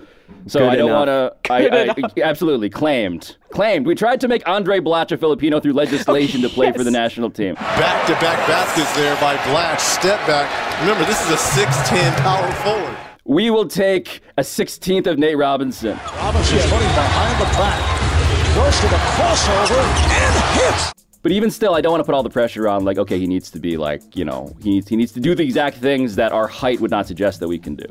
So 0.46 0.60
Good 0.60 0.68
I 0.68 0.76
don't 0.76 0.90
want 0.90 1.08
to. 1.08 1.34
I, 1.52 1.94
I 1.96 2.22
absolutely 2.22 2.70
claimed, 2.70 3.36
claimed. 3.50 3.86
We 3.86 3.94
tried 3.94 4.20
to 4.22 4.28
make 4.28 4.42
Andray 4.44 4.80
Blatche 4.80 5.12
a 5.12 5.16
Filipino 5.18 5.60
through 5.60 5.74
legislation 5.74 6.40
to 6.42 6.48
play 6.48 6.72
for 6.76 6.82
the 6.82 6.90
national 6.90 7.30
team. 7.30 7.54
Back-to-back 7.54 8.46
baskets 8.48 8.94
there 8.96 9.14
by 9.20 9.36
Blatche. 9.36 9.80
Step 9.80 10.18
back. 10.26 10.80
Remember, 10.80 11.04
this 11.04 11.20
is 11.24 11.30
a 11.30 11.36
6'10 11.36 12.16
power 12.16 12.52
forward. 12.62 12.96
we 13.24 13.50
will 13.50 13.66
take 13.68 14.20
a 14.38 14.42
16th 14.42 15.06
of 15.06 15.18
Nate 15.18 15.36
Robinson. 15.36 15.98
Robinson 16.16 16.58
putting 16.58 16.88
behind 16.88 17.40
the 17.40 17.46
back. 17.56 18.00
Goes 18.54 18.80
to 18.80 18.86
the 18.88 18.96
crossover 18.96 19.80
and 20.10 20.44
hits. 20.58 21.03
But 21.24 21.32
even 21.32 21.50
still, 21.50 21.74
I 21.74 21.80
don't 21.80 21.90
want 21.90 22.02
to 22.02 22.04
put 22.04 22.14
all 22.14 22.22
the 22.22 22.28
pressure 22.28 22.68
on. 22.68 22.84
Like, 22.84 22.98
okay, 22.98 23.18
he 23.18 23.26
needs 23.26 23.50
to 23.52 23.58
be 23.58 23.78
like, 23.78 24.14
you 24.14 24.26
know, 24.26 24.54
he 24.62 24.72
needs 24.72 24.88
he 24.90 24.94
needs 24.94 25.10
to 25.12 25.20
do 25.20 25.34
the 25.34 25.42
exact 25.42 25.78
things 25.78 26.14
that 26.16 26.32
our 26.32 26.46
height 26.46 26.78
would 26.80 26.90
not 26.90 27.06
suggest 27.06 27.40
that 27.40 27.48
we 27.48 27.58
can 27.58 27.74
do. 27.74 27.86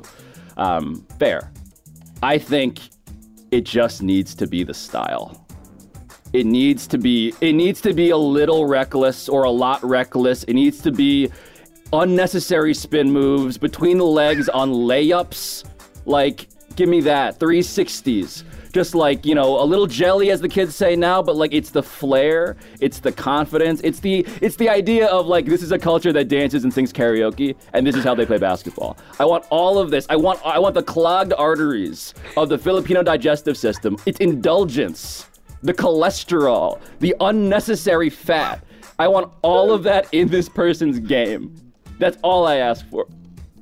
Um, 0.55 1.03
fair. 1.17 1.51
I 2.21 2.37
think 2.37 2.79
it 3.49 3.61
just 3.61 4.03
needs 4.03 4.35
to 4.35 4.45
be 4.45 4.63
the 4.63 4.73
style. 4.75 5.47
It 6.31 6.45
needs 6.45 6.85
to 6.85 6.99
be 6.99 7.33
it 7.41 7.53
needs 7.53 7.81
to 7.81 7.91
be 7.91 8.11
a 8.11 8.17
little 8.17 8.67
reckless 8.67 9.27
or 9.27 9.45
a 9.45 9.51
lot 9.51 9.83
reckless. 9.83 10.43
It 10.43 10.53
needs 10.53 10.79
to 10.81 10.91
be 10.91 11.31
unnecessary 11.91 12.75
spin 12.75 13.11
moves 13.11 13.57
between 13.57 13.97
the 13.97 14.05
legs 14.05 14.47
on 14.47 14.71
layups. 14.71 15.63
Like, 16.05 16.49
give 16.75 16.87
me 16.87 17.01
that 17.01 17.39
360s. 17.39 18.43
Just 18.73 18.95
like, 18.95 19.23
you 19.23 19.35
know, 19.35 19.61
a 19.61 19.65
little 19.65 19.85
jelly 19.85 20.31
as 20.31 20.41
the 20.41 20.49
kids 20.49 20.75
say 20.75 20.95
now, 20.95 21.21
but 21.21 21.35
like 21.35 21.53
it's 21.53 21.69
the 21.69 21.83
flair, 21.83 22.57
it's 22.81 22.99
the 22.99 23.11
confidence, 23.11 23.79
it's 23.83 23.99
the 23.99 24.25
it's 24.41 24.55
the 24.55 24.67
idea 24.67 25.05
of 25.07 25.27
like 25.27 25.45
this 25.45 25.61
is 25.61 25.71
a 25.71 25.77
culture 25.77 26.11
that 26.11 26.27
dances 26.27 26.63
and 26.63 26.73
sings 26.73 26.91
karaoke 26.91 27.55
and 27.73 27.85
this 27.85 27.95
is 27.95 28.03
how 28.03 28.15
they 28.15 28.25
play 28.25 28.39
basketball. 28.39 28.97
I 29.19 29.25
want 29.25 29.45
all 29.51 29.77
of 29.77 29.91
this. 29.91 30.07
I 30.09 30.15
want 30.15 30.43
I 30.43 30.57
want 30.57 30.73
the 30.73 30.81
clogged 30.81 31.33
arteries 31.33 32.15
of 32.35 32.49
the 32.49 32.57
Filipino 32.57 33.03
digestive 33.03 33.57
system. 33.57 33.95
It's 34.07 34.19
indulgence, 34.19 35.27
the 35.61 35.73
cholesterol, 35.73 36.81
the 36.99 37.15
unnecessary 37.19 38.09
fat. 38.09 38.65
I 38.97 39.07
want 39.07 39.31
all 39.43 39.71
of 39.71 39.83
that 39.83 40.11
in 40.11 40.29
this 40.29 40.49
person's 40.49 40.97
game. 40.97 41.55
That's 41.99 42.17
all 42.23 42.47
I 42.47 42.55
ask 42.55 42.89
for. 42.89 43.05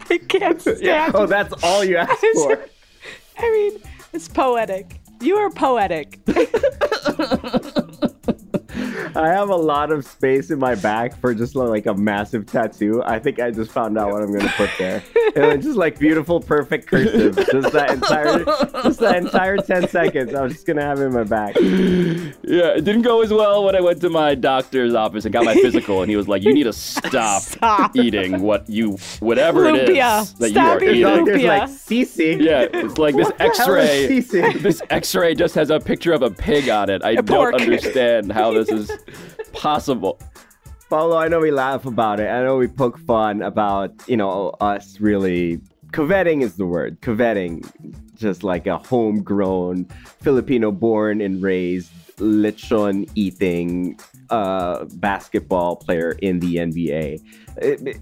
I 0.09 0.19
can't 0.19 0.61
stand. 0.61 1.15
Oh, 1.15 1.25
that's 1.25 1.53
all 1.63 1.83
you 1.83 1.97
ask 1.97 2.17
for. 2.33 2.63
I 3.37 3.51
mean, 3.51 3.81
it's 4.13 4.29
poetic. 4.29 5.00
You 5.21 5.37
are 5.37 5.49
poetic. 5.51 6.19
I 9.21 9.27
have 9.29 9.49
a 9.49 9.55
lot 9.55 9.91
of 9.91 10.05
space 10.05 10.49
in 10.51 10.59
my 10.59 10.75
back 10.75 11.15
for 11.19 11.33
just 11.33 11.55
like 11.55 11.85
a 11.85 11.93
massive 11.93 12.45
tattoo. 12.45 13.01
I 13.05 13.19
think 13.19 13.39
I 13.39 13.51
just 13.51 13.71
found 13.71 13.97
out 13.97 14.11
what 14.11 14.21
I'm 14.23 14.31
gonna 14.35 14.51
put 14.57 14.69
there. 14.77 15.03
and 15.35 15.45
it's 15.45 15.65
just 15.65 15.77
like 15.77 15.99
beautiful, 15.99 16.39
perfect 16.39 16.87
cursive. 16.87 17.35
Just 17.35 17.71
that 17.73 17.91
entire, 17.91 18.43
just 18.83 18.99
that 18.99 19.15
entire 19.17 19.57
ten 19.57 19.87
seconds. 19.87 20.33
I 20.33 20.41
was 20.41 20.53
just 20.53 20.65
gonna 20.65 20.81
have 20.81 20.99
it 20.99 21.05
in 21.05 21.13
my 21.13 21.23
back. 21.23 21.55
Yeah, 22.43 22.75
it 22.75 22.83
didn't 22.83 23.03
go 23.03 23.21
as 23.21 23.31
well 23.31 23.63
when 23.63 23.75
I 23.75 23.81
went 23.81 24.01
to 24.01 24.09
my 24.09 24.35
doctor's 24.35 24.93
office 24.93 25.25
and 25.25 25.33
got 25.33 25.45
my 25.45 25.53
physical, 25.55 26.01
and 26.01 26.09
he 26.09 26.15
was 26.15 26.27
like, 26.27 26.43
"You 26.43 26.53
need 26.53 26.63
to 26.63 26.73
stop, 26.73 27.41
Stop. 27.43 27.95
eating 27.95 28.41
what 28.41 28.67
you, 28.69 28.97
whatever 29.19 29.65
it 29.65 29.87
Lupia. 29.89 30.21
is 30.23 30.33
that 30.35 30.49
Stop 30.51 30.81
you 30.81 30.87
are 30.87 30.91
eating 30.91 30.95
eating." 30.95 31.01
Doctor's 31.25 31.41
Lupia. 31.41 31.47
like 31.59 31.69
ceasing. 31.69 32.41
Yeah, 32.41 32.67
it's 32.73 32.97
like 32.97 33.15
this 33.15 33.27
What 33.27 33.37
the 33.37 33.43
hell 33.43 33.51
is 33.53 33.59
X-ray. 33.59 34.07
ceasing? 34.07 34.61
This 34.61 34.81
X-ray 34.89 35.35
just 35.35 35.55
has 35.55 35.69
a 35.69 35.79
picture 35.79 36.13
of 36.13 36.21
a 36.23 36.29
pig 36.31 36.69
on 36.69 36.89
it. 36.89 37.03
I 37.03 37.11
A 37.11 37.15
don't 37.21 37.27
pork. 37.27 37.55
understand 37.55 38.31
how 38.31 38.51
this 38.51 38.69
is 38.69 38.91
possible. 39.53 40.19
Paulo, 40.89 41.17
I 41.17 41.27
know 41.29 41.39
we 41.39 41.51
laugh 41.51 41.85
about 41.85 42.19
it. 42.19 42.27
I 42.27 42.43
know 42.43 42.57
we 42.57 42.67
poke 42.67 42.99
fun 42.99 43.41
about, 43.41 43.93
you 44.07 44.17
know, 44.17 44.49
us 44.59 44.99
really 44.99 45.61
coveting 45.91 46.41
is 46.41 46.55
the 46.55 46.65
word. 46.65 46.99
Coveting, 47.01 47.63
just 48.15 48.43
like 48.43 48.67
a 48.67 48.77
homegrown 48.77 49.85
Filipino 50.21 50.71
born 50.71 51.21
and 51.21 51.41
raised 51.41 51.91
lechon 52.17 53.09
eating 53.15 53.99
uh, 54.29 54.85
basketball 54.95 55.75
player 55.75 56.11
in 56.21 56.39
the 56.39 56.55
NBA. 56.55 57.21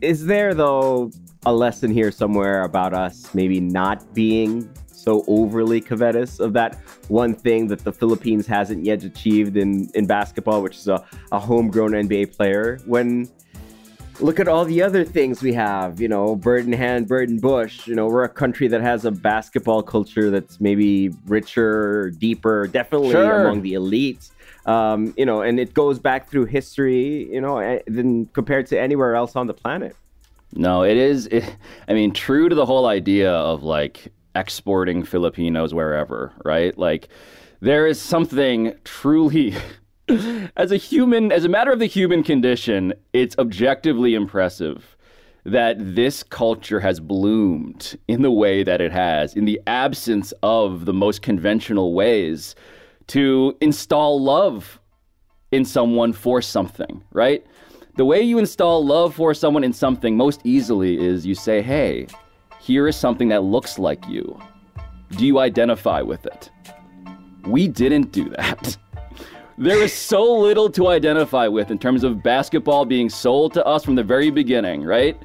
Is 0.02 0.26
there 0.26 0.54
though 0.54 1.12
a 1.46 1.54
lesson 1.54 1.92
here 1.92 2.12
somewhere 2.12 2.64
about 2.64 2.94
us 2.94 3.34
maybe 3.34 3.60
not 3.60 4.14
being 4.14 4.70
so 5.00 5.24
overly 5.28 5.82
covetous 5.82 6.40
of 6.40 6.54
that 6.54 6.76
one 7.08 7.34
thing 7.34 7.68
that 7.68 7.84
the 7.84 7.92
Philippines 7.92 8.46
hasn't 8.46 8.86
yet 8.86 9.04
achieved 9.04 9.58
in, 9.58 9.90
in 9.94 10.06
basketball, 10.06 10.62
which 10.62 10.78
is 10.78 10.88
a, 10.88 11.04
a 11.32 11.40
homegrown 11.40 11.92
NBA 11.92 12.36
player. 12.36 12.80
When 12.86 13.30
look 14.22 14.40
at 14.40 14.48
all 14.48 14.66
the 14.66 14.82
other 14.82 15.04
things 15.06 15.42
we 15.42 15.54
have, 15.54 16.02
you 16.02 16.08
know, 16.08 16.36
bird 16.36 16.66
in 16.66 16.74
hand, 16.74 17.08
bird 17.08 17.30
in 17.30 17.40
bush. 17.40 17.88
You 17.88 17.96
know, 17.96 18.08
we're 18.08 18.24
a 18.24 18.30
country 18.30 18.68
that 18.68 18.82
has 18.82 19.06
a 19.06 19.12
basketball 19.12 19.82
culture 19.82 20.30
that's 20.30 20.60
maybe 20.60 21.10
richer, 21.26 22.12
deeper, 22.12 22.68
definitely 22.68 23.12
Sure. 23.12 23.46
among 23.46 23.62
the 23.62 23.74
elites. 23.74 24.32
Um, 24.66 25.14
you 25.18 25.26
know, 25.26 25.42
and 25.42 25.60
it 25.60 25.74
goes 25.74 26.00
back 26.00 26.30
through 26.30 26.46
history, 26.46 27.32
you 27.34 27.42
know, 27.42 27.60
eh, 27.60 27.80
than 27.88 28.26
compared 28.28 28.68
to 28.68 28.80
anywhere 28.80 29.16
else 29.16 29.36
on 29.36 29.48
the 29.48 29.54
planet. 29.54 29.96
No, 30.54 30.84
it 30.84 30.98
is. 30.98 31.28
It, 31.28 31.56
I 31.88 31.94
mean, 31.94 32.12
true 32.12 32.50
to 32.50 32.56
the 32.56 32.66
whole 32.66 32.86
idea 32.88 33.32
of 33.32 33.64
like 33.64 34.12
exporting 34.40 35.04
Filipinos 35.04 35.74
wherever, 35.74 36.34
right? 36.44 36.78
Like, 36.78 37.10
there 37.60 37.86
is 37.86 38.02
something 38.02 38.74
truly, 38.84 39.54
as 40.58 40.72
a 40.72 40.78
human, 40.78 41.32
as 41.32 41.46
a 41.46 41.50
matter 41.50 41.72
of 41.72 41.80
the 41.80 41.86
human 41.86 42.24
condition, 42.24 42.94
it's 43.14 43.38
objectively 43.38 44.16
impressive 44.16 44.96
that 45.46 45.78
this 45.96 46.24
culture 46.24 46.80
has 46.80 47.00
bloomed 47.00 47.98
in 48.08 48.22
the 48.22 48.32
way 48.32 48.64
that 48.64 48.82
it 48.82 48.92
has, 48.92 49.36
in 49.36 49.46
the 49.46 49.60
absence 49.68 50.34
of 50.44 50.86
the 50.86 50.94
most 50.94 51.22
conventional 51.22 51.94
ways 51.94 52.56
to 53.08 53.58
install 53.62 54.22
love 54.22 54.80
in 55.52 55.66
someone 55.66 56.14
for 56.14 56.42
something, 56.42 57.04
right? 57.12 57.46
The 57.96 58.06
way 58.06 58.22
you 58.22 58.38
install 58.38 58.86
love 58.86 59.16
for 59.16 59.34
someone 59.34 59.64
in 59.64 59.74
something 59.74 60.16
most 60.16 60.42
easily 60.44 61.00
is 61.00 61.26
you 61.26 61.36
say, 61.36 61.62
hey, 61.62 62.08
here 62.60 62.88
is 62.88 62.96
something 62.96 63.30
that 63.30 63.44
looks 63.44 63.80
like 63.80 64.08
you. 64.08 64.40
Do 65.12 65.26
you 65.26 65.40
identify 65.40 66.02
with 66.02 66.26
it? 66.26 66.50
We 67.46 67.68
didn't 67.68 68.12
do 68.12 68.30
that. 68.30 68.78
There 69.62 69.84
is 69.84 69.92
so 69.92 70.24
little 70.24 70.70
to 70.70 70.88
identify 70.88 71.50
with 71.50 71.70
in 71.70 71.78
terms 71.78 72.06
of 72.06 72.24
basketball 72.24 72.86
being 72.86 73.10
sold 73.10 73.54
to 73.56 73.66
us 73.66 73.84
from 73.84 73.96
the 73.96 74.04
very 74.06 74.30
beginning, 74.30 74.84
right? 74.84 75.22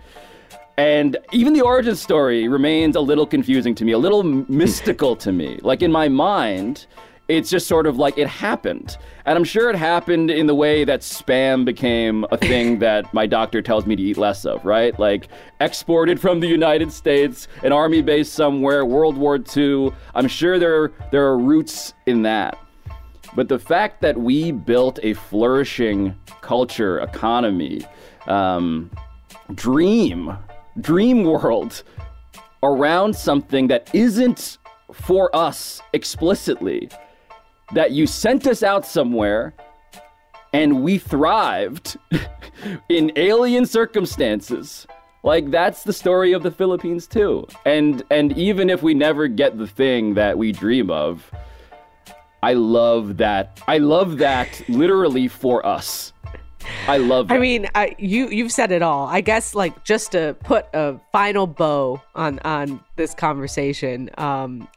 And 0.77 1.17
even 1.31 1.53
the 1.53 1.61
origin 1.61 1.95
story 1.95 2.49
remains 2.49 2.97
a 2.97 3.01
little 3.01 3.27
confusing 3.27 3.77
to 3.77 3.85
me, 3.85 3.93
a 3.93 3.99
little 3.99 4.23
mystical 4.49 5.15
to 5.17 5.31
me. 5.31 5.61
Like 5.63 5.83
in 5.83 5.93
my 5.93 6.09
mind, 6.09 6.87
it's 7.29 7.49
just 7.49 7.67
sort 7.67 7.87
of 7.87 7.97
like 7.97 8.19
it 8.19 8.29
happened. 8.29 8.99
And 9.25 9.39
I'm 9.39 9.45
sure 9.45 9.71
it 9.71 9.77
happened 9.77 10.31
in 10.31 10.47
the 10.47 10.55
way 10.55 10.85
that 10.85 11.01
spam 11.01 11.65
became 11.65 12.27
a 12.31 12.37
thing 12.37 12.79
that 12.81 13.13
my 13.15 13.27
doctor 13.27 13.63
tells 13.63 13.87
me 13.87 13.97
to 13.97 14.03
eat 14.03 14.19
less 14.19 14.45
of, 14.45 14.65
right? 14.65 14.99
Like 14.99 15.29
exported 15.61 16.21
from 16.21 16.41
the 16.41 16.47
United 16.47 16.93
States, 16.93 17.49
an 17.63 17.73
army 17.73 18.03
base 18.03 18.31
somewhere, 18.31 18.85
World 18.85 19.17
War 19.17 19.39
II. 19.57 19.93
I'm 20.15 20.29
sure 20.29 20.59
there 20.59 20.93
there 21.11 21.25
are 21.27 21.39
roots 21.39 21.95
in 22.07 22.23
that. 22.23 22.59
But 23.35 23.49
the 23.49 23.59
fact 23.59 24.01
that 24.03 24.17
we 24.17 24.53
built 24.53 24.99
a 25.03 25.15
flourishing 25.15 26.15
culture, 26.41 27.01
economy, 27.01 27.85
um, 28.27 28.91
dream, 29.55 30.37
dream 30.81 31.25
world 31.25 31.83
around 32.63 33.17
something 33.17 33.67
that 33.69 33.93
isn't 33.93 34.59
for 34.93 35.35
us 35.35 35.83
explicitly, 35.93 36.89
that 37.73 37.93
you 37.93 38.07
sent 38.07 38.47
us 38.47 38.63
out 38.63 38.87
somewhere 38.87 39.55
and 40.53 40.83
we 40.83 40.99
thrived 40.99 41.99
in 42.89 43.13
alien 43.17 43.67
circumstances. 43.67 44.87
Like 45.23 45.51
that's 45.51 45.85
the 45.85 45.93
story 45.93 46.33
of 46.33 46.43
the 46.43 46.51
Philippines 46.51 47.07
too. 47.07 47.47
And 47.65 48.03
and 48.11 48.37
even 48.37 48.69
if 48.71 48.83
we 48.83 48.95
never 48.95 49.27
get 49.27 49.59
the 49.59 49.67
thing 49.67 50.15
that 50.15 50.37
we 50.37 50.53
dream 50.53 50.91
of, 50.91 51.31
I 52.43 52.53
love 52.53 53.17
that. 53.17 53.61
I 53.67 53.79
love 53.79 54.19
that 54.19 54.63
literally 54.69 55.29
for 55.29 55.65
us. 55.65 56.13
I 56.87 56.99
love 56.99 57.29
that. 57.29 57.35
I 57.35 57.39
mean, 57.39 57.69
I, 57.75 57.95
you 57.99 58.29
you've 58.29 58.53
said 58.53 58.71
it 58.71 58.83
all. 58.83 59.07
I 59.07 59.23
guess 59.23 59.55
like 59.55 59.83
just 59.83 60.13
to 60.13 60.37
put 60.45 60.67
a 60.75 61.01
final 61.11 61.47
bow 61.47 62.03
on 62.15 62.39
on 62.41 62.81
this 62.97 63.15
conversation. 63.15 64.11
Um, 64.19 64.69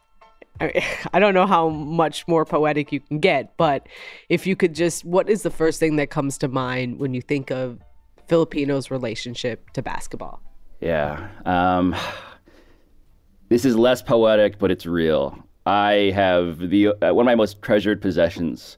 I, 1.14 1.20
don't 1.20 1.34
know 1.34 1.46
how 1.46 1.70
much 1.70 2.28
more 2.28 2.46
poetic 2.46 2.92
you 2.92 3.00
can 3.00 3.20
get, 3.20 3.56
but 3.58 3.88
if 4.30 4.48
you 4.48 4.56
could 4.56 4.74
just, 4.74 5.06
what 5.06 5.30
is 5.30 5.44
the 5.44 5.52
first 5.52 5.80
thing 5.80 5.98
that 5.98 6.10
comes 6.10 6.38
to 6.40 6.48
mind 6.48 7.00
when 7.00 7.14
you 7.14 7.22
think 7.22 7.52
of 7.52 7.80
Filipinos' 8.28 8.92
relationship 8.92 9.72
to 9.72 9.82
basketball? 9.82 10.42
Yeah. 10.80 11.30
Um, 11.46 11.96
this 13.50 13.66
is 13.66 13.76
less 13.76 14.02
poetic, 14.02 14.60
but 14.60 14.72
it's 14.72 14.86
real. 14.86 15.38
I 15.66 16.12
have 16.16 16.60
the 16.60 16.88
uh, 16.88 17.14
one 17.14 17.24
of 17.24 17.26
my 17.26 17.36
most 17.36 17.62
treasured 17.62 18.02
possessions 18.02 18.78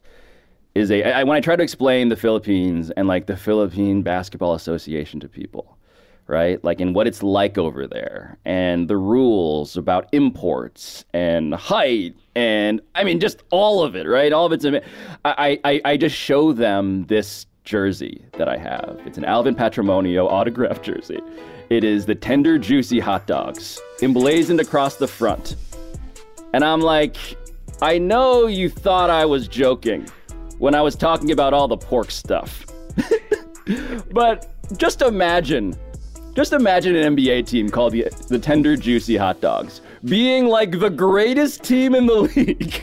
is 0.74 0.90
a 0.90 1.02
I, 1.02 1.24
when 1.24 1.36
I 1.36 1.40
try 1.40 1.56
to 1.56 1.62
explain 1.62 2.08
the 2.08 2.16
Philippines 2.16 2.90
and 2.96 3.06
like 3.06 3.26
the 3.26 3.36
Philippine 3.36 4.02
Basketball 4.02 4.54
Association 4.54 5.20
to 5.20 5.28
people, 5.28 5.78
right? 6.26 6.62
Like 6.64 6.80
in 6.80 6.92
what 6.92 7.06
it's 7.06 7.22
like 7.22 7.58
over 7.58 7.86
there 7.86 8.38
and 8.44 8.88
the 8.88 8.96
rules 8.96 9.76
about 9.76 10.08
imports 10.12 11.04
and 11.12 11.54
height 11.54 12.14
and 12.34 12.80
I 12.94 13.04
mean 13.04 13.20
just 13.20 13.42
all 13.50 13.82
of 13.82 13.96
it, 13.96 14.06
right? 14.06 14.32
All 14.32 14.46
of 14.46 14.52
it's 14.52 14.64
I 15.24 15.58
I 15.64 15.80
I 15.84 15.96
just 15.96 16.16
show 16.16 16.52
them 16.52 17.04
this 17.06 17.46
jersey 17.64 18.24
that 18.32 18.48
I 18.48 18.56
have. 18.56 19.00
It's 19.04 19.18
an 19.18 19.24
Alvin 19.24 19.54
Patrimonio 19.54 20.26
autographed 20.26 20.82
jersey. 20.82 21.20
It 21.68 21.84
is 21.84 22.06
the 22.06 22.14
tender, 22.14 22.58
juicy 22.58 22.98
hot 22.98 23.26
dogs 23.26 23.80
emblazoned 24.02 24.60
across 24.60 24.96
the 24.96 25.06
front. 25.06 25.56
And 26.52 26.64
I'm 26.64 26.80
like, 26.80 27.16
I 27.80 27.98
know 27.98 28.46
you 28.46 28.68
thought 28.68 29.08
I 29.08 29.24
was 29.24 29.46
joking 29.46 30.08
when 30.58 30.74
I 30.74 30.82
was 30.82 30.96
talking 30.96 31.30
about 31.30 31.54
all 31.54 31.68
the 31.68 31.76
pork 31.76 32.10
stuff. 32.10 32.66
but 34.12 34.52
just 34.76 35.00
imagine, 35.00 35.76
just 36.40 36.54
imagine 36.54 36.96
an 36.96 37.14
NBA 37.16 37.46
team 37.46 37.68
called 37.68 37.92
the, 37.92 38.08
the 38.28 38.38
Tender 38.38 38.74
Juicy 38.74 39.14
Hot 39.14 39.42
Dogs 39.42 39.82
being 40.06 40.46
like 40.46 40.80
the 40.80 40.88
greatest 40.88 41.62
team 41.62 41.94
in 41.94 42.06
the 42.06 42.14
league. 42.34 42.82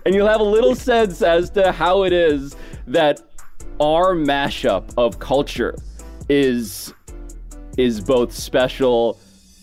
and 0.06 0.14
you'll 0.14 0.28
have 0.28 0.40
a 0.40 0.44
little 0.44 0.74
sense 0.74 1.20
as 1.20 1.50
to 1.50 1.72
how 1.72 2.04
it 2.04 2.12
is 2.14 2.56
that 2.86 3.20
our 3.80 4.14
mashup 4.14 4.94
of 4.96 5.18
culture 5.18 5.76
is 6.30 6.94
is 7.76 8.00
both 8.00 8.32
special 8.32 9.18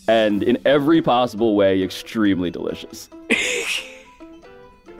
and 0.06 0.44
in 0.44 0.56
every 0.64 1.02
possible 1.02 1.56
way 1.56 1.82
extremely 1.82 2.52
delicious. 2.52 3.08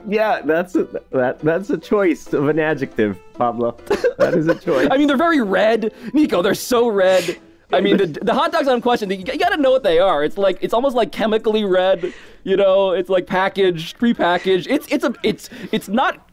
Yeah, 0.07 0.41
that's 0.41 0.75
a, 0.75 0.87
that 1.11 1.37
that's 1.41 1.69
a 1.69 1.77
choice 1.77 2.33
of 2.33 2.47
an 2.47 2.57
adjective, 2.57 3.19
Pablo. 3.33 3.77
That 4.17 4.33
is 4.33 4.47
a 4.47 4.55
choice. 4.55 4.87
I 4.89 4.97
mean, 4.97 5.07
they're 5.07 5.15
very 5.15 5.41
red, 5.41 5.93
Nikko. 6.11 6.41
They're 6.41 6.55
so 6.55 6.87
red. 6.87 7.39
I 7.73 7.81
mean, 7.81 7.97
the, 7.97 8.05
the 8.07 8.33
hot 8.33 8.51
dogs 8.51 8.67
on 8.67 8.81
question, 8.81 9.09
you, 9.09 9.17
you 9.17 9.37
got 9.37 9.49
to 9.49 9.57
know 9.57 9.71
what 9.71 9.83
they 9.83 9.99
are. 9.99 10.23
It's 10.23 10.37
like 10.37 10.57
it's 10.61 10.73
almost 10.73 10.95
like 10.95 11.11
chemically 11.11 11.63
red. 11.63 12.13
You 12.43 12.57
know, 12.57 12.91
it's 12.91 13.09
like 13.09 13.27
packaged, 13.27 13.97
prepackaged. 13.99 14.67
It's 14.69 14.87
it's 14.91 15.03
a 15.03 15.13
it's 15.23 15.49
it's 15.71 15.87
not 15.87 16.27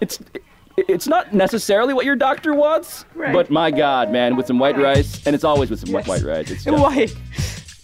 it's 0.00 0.18
it's 0.76 1.06
not 1.08 1.32
necessarily 1.34 1.92
what 1.94 2.04
your 2.04 2.14
doctor 2.16 2.54
wants, 2.54 3.04
Right. 3.14 3.32
but 3.32 3.50
my 3.50 3.70
God, 3.70 4.10
man, 4.12 4.36
with 4.36 4.46
some 4.46 4.58
white 4.58 4.78
rice, 4.78 5.26
and 5.26 5.34
it's 5.34 5.44
always 5.44 5.70
with 5.70 5.80
some 5.80 5.92
white 5.92 6.06
white 6.06 6.22
rice. 6.22 6.50
It's 6.50 6.64
just- 6.64 6.78
White. 6.82 7.14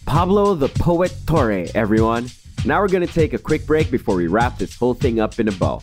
Pablo 0.06 0.54
the 0.54 0.68
Poet 0.68 1.12
Torre, 1.26 1.66
everyone. 1.74 2.28
Now 2.64 2.80
we're 2.80 2.88
gonna 2.88 3.06
take 3.06 3.32
a 3.32 3.38
quick 3.38 3.66
break 3.66 3.90
before 3.90 4.14
we 4.16 4.26
wrap 4.28 4.58
this 4.58 4.76
whole 4.76 4.94
thing 4.94 5.18
up 5.20 5.38
in 5.40 5.48
a 5.48 5.52
bow. 5.52 5.82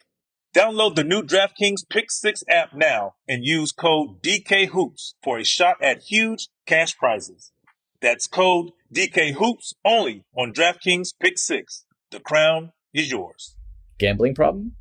Download 0.53 0.95
the 0.95 1.05
new 1.05 1.21
DraftKings 1.23 1.87
Pick 1.89 2.11
6 2.11 2.43
app 2.49 2.73
now 2.73 3.13
and 3.25 3.45
use 3.45 3.71
code 3.71 4.21
DKHOOPS 4.21 5.13
for 5.23 5.37
a 5.37 5.45
shot 5.45 5.77
at 5.81 6.03
huge 6.03 6.49
cash 6.65 6.97
prizes. 6.97 7.53
That's 8.01 8.27
code 8.27 8.71
DKHOOPS 8.93 9.75
only 9.85 10.25
on 10.35 10.51
DraftKings 10.51 11.13
Pick 11.21 11.37
6. 11.37 11.85
The 12.11 12.19
crown 12.19 12.73
is 12.93 13.09
yours. 13.09 13.55
Gambling 13.97 14.35
problem? 14.35 14.75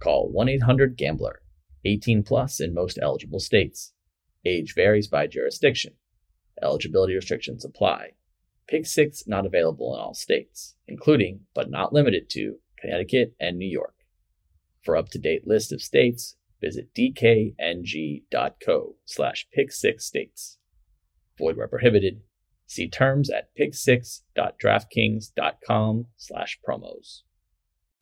Call 0.00 0.28
1 0.30 0.50
800 0.50 0.98
Gambler. 0.98 1.40
18 1.86 2.22
plus 2.22 2.60
in 2.60 2.74
most 2.74 2.98
eligible 3.00 3.40
states. 3.40 3.94
Age 4.44 4.74
varies 4.74 5.08
by 5.08 5.26
jurisdiction. 5.26 5.94
Eligibility 6.62 7.14
restrictions 7.14 7.64
apply. 7.64 8.10
Pick 8.68 8.84
6 8.84 9.26
not 9.26 9.46
available 9.46 9.94
in 9.94 10.00
all 10.00 10.12
states, 10.12 10.76
including, 10.86 11.40
but 11.54 11.70
not 11.70 11.94
limited 11.94 12.28
to, 12.32 12.56
Connecticut 12.78 13.34
and 13.40 13.56
New 13.56 13.68
York. 13.68 13.95
For 14.86 14.96
up-to-date 14.96 15.46
list 15.48 15.72
of 15.72 15.82
states, 15.82 16.36
visit 16.60 16.94
dkng.co 16.94 18.94
slash 19.04 19.48
pick6states. 19.58 20.58
Void 21.36 21.56
where 21.56 21.66
prohibited. 21.66 22.20
See 22.68 22.88
terms 22.88 23.28
at 23.28 23.48
pick6.draftkings.com 23.58 26.06
slash 26.16 26.60
promos. 26.64 27.22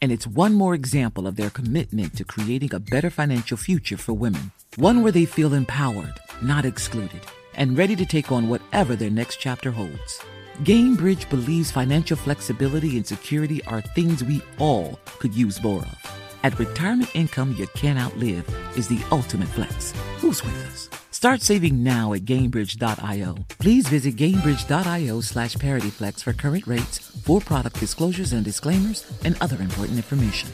and 0.00 0.12
it's 0.12 0.26
one 0.26 0.54
more 0.54 0.74
example 0.74 1.26
of 1.26 1.36
their 1.36 1.50
commitment 1.50 2.16
to 2.16 2.24
creating 2.24 2.74
a 2.74 2.80
better 2.80 3.10
financial 3.10 3.56
future 3.56 3.96
for 3.96 4.12
women. 4.12 4.52
One 4.76 5.02
where 5.02 5.12
they 5.12 5.24
feel 5.24 5.54
empowered, 5.54 6.14
not 6.42 6.64
excluded, 6.64 7.20
and 7.54 7.76
ready 7.76 7.96
to 7.96 8.06
take 8.06 8.30
on 8.30 8.48
whatever 8.48 8.96
their 8.96 9.10
next 9.10 9.36
chapter 9.36 9.70
holds. 9.70 10.22
Gainbridge 10.62 11.28
believes 11.30 11.70
financial 11.70 12.16
flexibility 12.16 12.96
and 12.96 13.06
security 13.06 13.62
are 13.64 13.80
things 13.80 14.24
we 14.24 14.42
all 14.58 14.98
could 15.18 15.34
use 15.34 15.62
more 15.62 15.82
of. 15.82 16.20
At 16.44 16.58
retirement 16.58 17.14
income 17.14 17.54
you 17.58 17.66
can't 17.68 17.98
outlive 17.98 18.48
is 18.76 18.88
the 18.88 19.02
ultimate 19.10 19.48
flex. 19.48 19.92
Who's 20.18 20.44
with 20.44 20.54
us? 20.66 20.88
Start 21.10 21.42
saving 21.42 21.82
now 21.82 22.12
at 22.12 22.22
Gainbridge.io. 22.22 23.34
Please 23.58 23.88
visit 23.88 24.14
Gainbridge.io 24.14 25.20
slash 25.20 25.56
ParityFlex 25.56 26.22
for 26.22 26.32
current 26.32 26.66
rates, 26.66 27.07
for 27.28 27.42
product 27.42 27.78
disclosures 27.78 28.32
and 28.32 28.42
disclaimers, 28.42 29.04
and 29.22 29.36
other 29.42 29.60
important 29.60 29.98
information. 29.98 30.48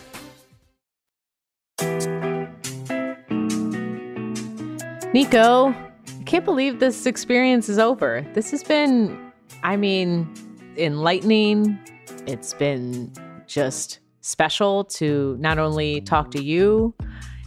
Nikko, 5.12 5.68
I 5.68 6.22
can't 6.26 6.44
believe 6.44 6.80
this 6.80 7.06
experience 7.06 7.68
is 7.68 7.78
over. 7.78 8.26
This 8.34 8.50
has 8.50 8.64
been, 8.64 9.16
I 9.62 9.76
mean, 9.76 10.28
enlightening. 10.76 11.78
It's 12.26 12.52
been 12.54 13.12
just 13.46 14.00
special 14.22 14.82
to 14.98 15.36
not 15.38 15.60
only 15.60 16.00
talk 16.00 16.32
to 16.32 16.42
you 16.42 16.92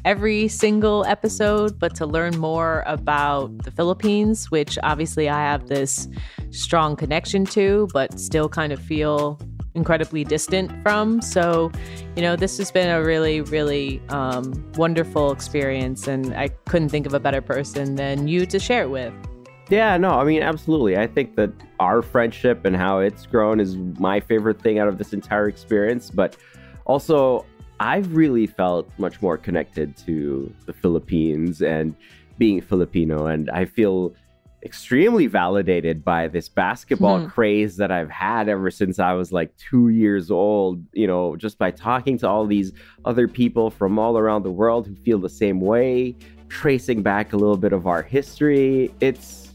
every 0.05 0.47
single 0.47 1.05
episode, 1.05 1.79
but 1.79 1.95
to 1.95 2.05
learn 2.05 2.37
more 2.37 2.83
about 2.85 3.57
the 3.63 3.71
Philippines, 3.71 4.49
which 4.51 4.77
obviously 4.83 5.29
I 5.29 5.39
have 5.39 5.67
this 5.67 6.07
strong 6.51 6.95
connection 6.95 7.45
to, 7.47 7.87
but 7.93 8.19
still 8.19 8.49
kind 8.49 8.71
of 8.71 8.79
feel 8.81 9.39
incredibly 9.73 10.23
distant 10.23 10.71
from. 10.81 11.21
So, 11.21 11.71
you 12.15 12.21
know, 12.21 12.35
this 12.35 12.57
has 12.57 12.71
been 12.71 12.89
a 12.89 13.03
really, 13.03 13.41
really 13.41 14.01
um, 14.09 14.53
wonderful 14.75 15.31
experience, 15.31 16.07
and 16.07 16.33
I 16.35 16.49
couldn't 16.65 16.89
think 16.89 17.05
of 17.05 17.13
a 17.13 17.19
better 17.19 17.41
person 17.41 17.95
than 17.95 18.27
you 18.27 18.45
to 18.47 18.59
share 18.59 18.83
it 18.83 18.89
with. 18.89 19.13
Yeah, 19.69 19.97
no, 19.97 20.11
I 20.11 20.23
mean, 20.23 20.41
absolutely. 20.41 20.97
I 20.97 21.07
think 21.07 21.35
that 21.35 21.51
our 21.79 22.01
friendship 22.01 22.65
and 22.65 22.75
how 22.75 22.99
it's 22.99 23.25
grown 23.25 23.59
is 23.59 23.75
my 23.75 24.19
favorite 24.19 24.61
thing 24.61 24.79
out 24.79 24.87
of 24.87 24.97
this 24.97 25.13
entire 25.13 25.47
experience. 25.47 26.09
But 26.09 26.37
also, 26.85 27.45
I've 27.79 28.15
really 28.15 28.47
felt 28.47 28.89
much 28.97 29.21
more 29.21 29.37
connected 29.37 29.95
to 30.05 30.53
the 30.65 30.73
Philippines 30.73 31.61
and 31.61 31.95
being 32.37 32.61
Filipino. 32.61 33.27
And 33.27 33.49
I 33.49 33.65
feel 33.65 34.13
extremely 34.63 35.27
validated 35.27 36.03
by 36.03 36.27
this 36.27 36.49
basketball 36.49 37.19
Hmm. 37.19 37.27
craze 37.27 37.77
that 37.77 37.91
I've 37.91 38.09
had 38.09 38.49
ever 38.49 38.71
since 38.71 38.97
I 38.99 39.13
was 39.13 39.31
like 39.31 39.55
two 39.57 39.89
years 39.89 40.31
old. 40.31 40.83
You 40.93 41.07
know, 41.07 41.35
just 41.35 41.57
by 41.57 41.71
talking 41.71 42.17
to 42.19 42.27
all 42.27 42.45
these 42.47 42.73
other 43.05 43.27
people 43.27 43.69
from 43.69 43.99
all 43.99 44.17
around 44.17 44.43
the 44.43 44.51
world 44.51 44.87
who 44.87 44.95
feel 44.95 45.19
the 45.19 45.29
same 45.29 45.61
way, 45.61 46.15
tracing 46.49 47.03
back 47.03 47.33
a 47.33 47.37
little 47.37 47.57
bit 47.57 47.73
of 47.73 47.85
our 47.85 48.01
history. 48.01 48.91
It's 48.99 49.51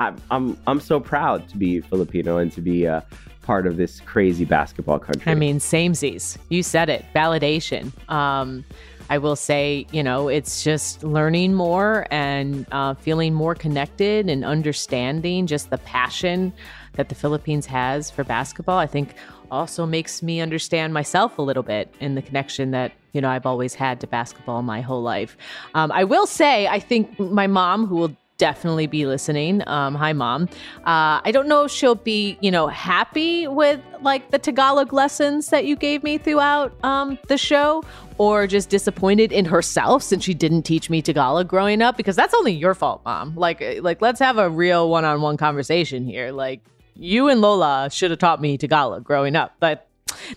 I'm 0.00 0.16
I'm 0.30 0.58
I'm 0.66 0.80
so 0.80 0.98
proud 0.98 1.48
to 1.50 1.56
be 1.56 1.80
Filipino 1.80 2.38
and 2.38 2.50
to 2.52 2.60
be 2.60 2.84
a 2.84 3.04
part 3.42 3.66
of 3.66 3.76
this 3.76 4.00
crazy 4.00 4.44
basketball 4.44 4.98
country. 4.98 5.30
I 5.30 5.34
mean, 5.34 5.58
samesies. 5.58 6.38
You 6.48 6.62
said 6.62 6.88
it. 6.88 7.04
Validation. 7.14 7.92
Um, 8.10 8.64
I 9.10 9.18
will 9.18 9.36
say, 9.36 9.86
you 9.92 10.02
know, 10.02 10.28
it's 10.28 10.64
just 10.64 11.02
learning 11.02 11.54
more 11.54 12.06
and 12.10 12.66
uh, 12.72 12.94
feeling 12.94 13.34
more 13.34 13.54
connected 13.54 14.30
and 14.30 14.44
understanding 14.44 15.46
just 15.46 15.70
the 15.70 15.78
passion 15.78 16.52
that 16.94 17.08
the 17.08 17.14
Philippines 17.14 17.66
has 17.66 18.10
for 18.10 18.24
basketball. 18.24 18.78
I 18.78 18.86
think 18.86 19.14
also 19.50 19.84
makes 19.84 20.22
me 20.22 20.40
understand 20.40 20.94
myself 20.94 21.36
a 21.36 21.42
little 21.42 21.62
bit 21.62 21.94
in 22.00 22.14
the 22.14 22.22
connection 22.22 22.70
that 22.70 22.92
you 23.12 23.20
know 23.20 23.28
I've 23.28 23.44
always 23.44 23.74
had 23.74 24.00
to 24.00 24.06
basketball 24.06 24.62
my 24.62 24.80
whole 24.80 25.02
life. 25.02 25.36
Um, 25.74 25.92
I 25.92 26.04
will 26.04 26.26
say, 26.26 26.66
I 26.66 26.80
think 26.80 27.18
my 27.20 27.46
mom, 27.46 27.86
who 27.86 27.96
will 27.96 28.16
definitely 28.42 28.88
be 28.88 29.06
listening. 29.06 29.62
Um, 29.68 29.94
hi, 29.94 30.12
mom. 30.12 30.48
Uh, 30.78 31.22
I 31.24 31.30
don't 31.32 31.46
know 31.46 31.62
if 31.62 31.70
she'll 31.70 31.94
be, 31.94 32.36
you 32.40 32.50
know, 32.50 32.66
happy 32.66 33.46
with 33.46 33.80
like 34.00 34.32
the 34.32 34.38
Tagalog 34.40 34.92
lessons 34.92 35.50
that 35.50 35.64
you 35.64 35.76
gave 35.76 36.02
me 36.02 36.18
throughout 36.18 36.74
um, 36.84 37.20
the 37.28 37.38
show, 37.38 37.84
or 38.18 38.48
just 38.48 38.68
disappointed 38.68 39.30
in 39.30 39.44
herself 39.44 40.02
since 40.02 40.24
she 40.24 40.34
didn't 40.34 40.62
teach 40.62 40.90
me 40.90 41.00
Tagalog 41.00 41.46
growing 41.46 41.82
up. 41.82 41.96
Because 41.96 42.16
that's 42.16 42.34
only 42.34 42.50
your 42.50 42.74
fault, 42.74 43.02
mom. 43.04 43.36
Like, 43.36 43.62
like 43.80 44.02
let's 44.02 44.18
have 44.18 44.38
a 44.38 44.50
real 44.50 44.90
one-on-one 44.90 45.36
conversation 45.36 46.04
here. 46.04 46.32
Like, 46.32 46.62
you 46.96 47.28
and 47.28 47.40
Lola 47.40 47.90
should 47.92 48.10
have 48.10 48.18
taught 48.18 48.40
me 48.40 48.58
Tagalog 48.58 49.04
growing 49.04 49.36
up, 49.36 49.54
but. 49.60 49.88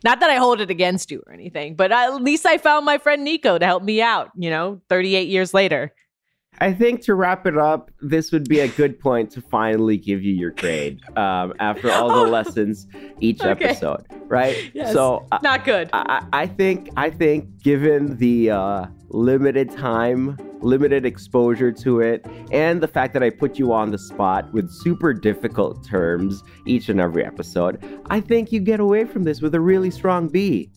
Not 0.03 0.22
that 0.22 0.30
I 0.30 0.36
hold 0.36 0.62
it 0.62 0.72
against 0.72 1.12
you 1.12 1.22
or 1.28 1.34
anything, 1.34 1.76
but 1.76 1.91
at 1.91 2.22
least 2.22 2.45
I 2.45 2.58
found 2.58 2.86
my 2.86 2.97
friend 2.97 3.24
Nikko 3.24 3.58
to 3.58 3.66
help 3.66 3.84
me 3.84 4.01
out, 4.01 4.32
you 4.36 4.49
know, 4.49 4.82
38 4.89 5.28
years 5.28 5.53
later. 5.53 5.93
I 6.60 6.74
think 6.74 7.01
to 7.01 7.16
wrap 7.16 7.45
it 7.45 7.58
up, 7.58 7.91
this 8.01 8.32
would 8.32 8.47
be 8.47 8.60
a 8.60 8.68
good 8.68 8.99
point 8.99 9.32
to 9.32 9.41
finally 9.41 9.97
give 9.97 10.24
you 10.24 10.34
your 10.34 10.51
grade 10.51 10.99
um, 11.18 11.53
after 11.60 11.91
all 11.91 12.10
the 12.10 12.32
lessons 12.32 12.88
each 13.20 13.41
Okay. 13.41 13.66
episode, 13.66 14.06
right? 14.28 14.56
Yes. 14.74 14.93
So 14.93 15.28
I, 15.32 15.39
Not 15.41 15.66
good. 15.66 15.89
I, 15.93 16.26
I 16.34 16.47
think 16.47 16.89
I 16.97 17.10
think 17.10 17.62
given 17.62 18.18
the 18.18 18.51
uh, 18.51 18.86
limited 19.10 19.70
time, 19.72 20.38
limited 20.62 21.06
exposure 21.06 21.72
to 21.72 21.99
it, 21.99 22.26
and 22.51 22.82
the 22.82 22.88
fact 22.88 23.14
that 23.14 23.24
I 23.24 23.30
put 23.30 23.60
you 23.60 23.74
on 23.74 23.91
the 23.91 23.97
spot 23.97 24.51
with 24.53 24.70
super 24.72 25.14
difficult 25.14 25.86
terms 25.86 26.41
each 26.66 26.89
and 26.89 26.99
every 26.99 27.26
episode, 27.26 27.84
I 28.10 28.22
think 28.22 28.51
you 28.51 28.60
get 28.62 28.80
away 28.80 29.06
from 29.06 29.24
this 29.24 29.41
with 29.41 29.53
a 29.56 29.60
really 29.60 29.91
strong 29.91 30.28
B. 30.30 30.72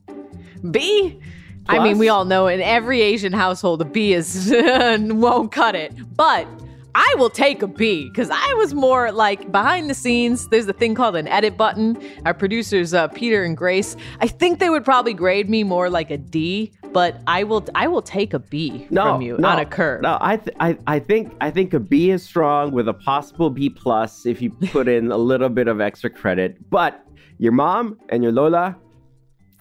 B? 0.70 1.20
I 1.68 1.82
mean, 1.82 1.98
we 1.98 2.08
all 2.08 2.24
know 2.24 2.46
in 2.46 2.60
every 2.60 3.02
Asian 3.02 3.32
household, 3.32 3.82
a 3.82 3.84
B 3.84 4.12
is 4.12 4.52
won't 4.54 5.52
cut 5.52 5.74
it. 5.74 5.92
But 6.16 6.46
I 6.94 7.14
will 7.16 7.30
take 7.30 7.62
a 7.62 7.66
B 7.66 8.08
because 8.08 8.28
I 8.30 8.54
was 8.54 8.74
more 8.74 9.12
like 9.12 9.52
behind 9.52 9.88
the 9.88 9.94
scenes. 9.94 10.48
There's 10.48 10.66
a 10.66 10.72
thing 10.72 10.94
called 10.94 11.14
an 11.14 11.28
edit 11.28 11.56
button. 11.56 11.96
Our 12.24 12.34
producers, 12.34 12.94
uh, 12.94 13.08
Peter 13.08 13.44
and 13.44 13.56
Grace, 13.56 13.96
I 14.20 14.26
think 14.26 14.58
they 14.58 14.70
would 14.70 14.84
probably 14.84 15.14
grade 15.14 15.48
me 15.48 15.62
more 15.62 15.90
like 15.90 16.10
a 16.10 16.18
D. 16.18 16.72
But 16.92 17.22
I 17.26 17.44
will, 17.44 17.66
I 17.74 17.86
will 17.86 18.00
take 18.00 18.32
a 18.32 18.38
B 18.38 18.86
no, 18.90 19.04
from 19.04 19.20
you 19.22 19.36
no, 19.38 19.48
on 19.48 19.58
a 19.58 19.66
curve. 19.66 20.02
No, 20.02 20.16
I, 20.20 20.38
th- 20.38 20.56
I, 20.58 20.78
I 20.86 20.98
think 20.98 21.36
I 21.40 21.50
think 21.50 21.74
a 21.74 21.78
B 21.78 22.10
is 22.10 22.22
strong 22.22 22.72
with 22.72 22.88
a 22.88 22.94
possible 22.94 23.50
B 23.50 23.68
plus 23.68 24.24
if 24.24 24.40
you 24.40 24.50
put 24.50 24.88
in 24.88 25.12
a 25.12 25.18
little 25.18 25.50
bit 25.50 25.68
of 25.68 25.80
extra 25.82 26.08
credit. 26.08 26.70
But 26.70 27.04
your 27.36 27.52
mom 27.52 27.98
and 28.08 28.22
your 28.22 28.32
Lola, 28.32 28.76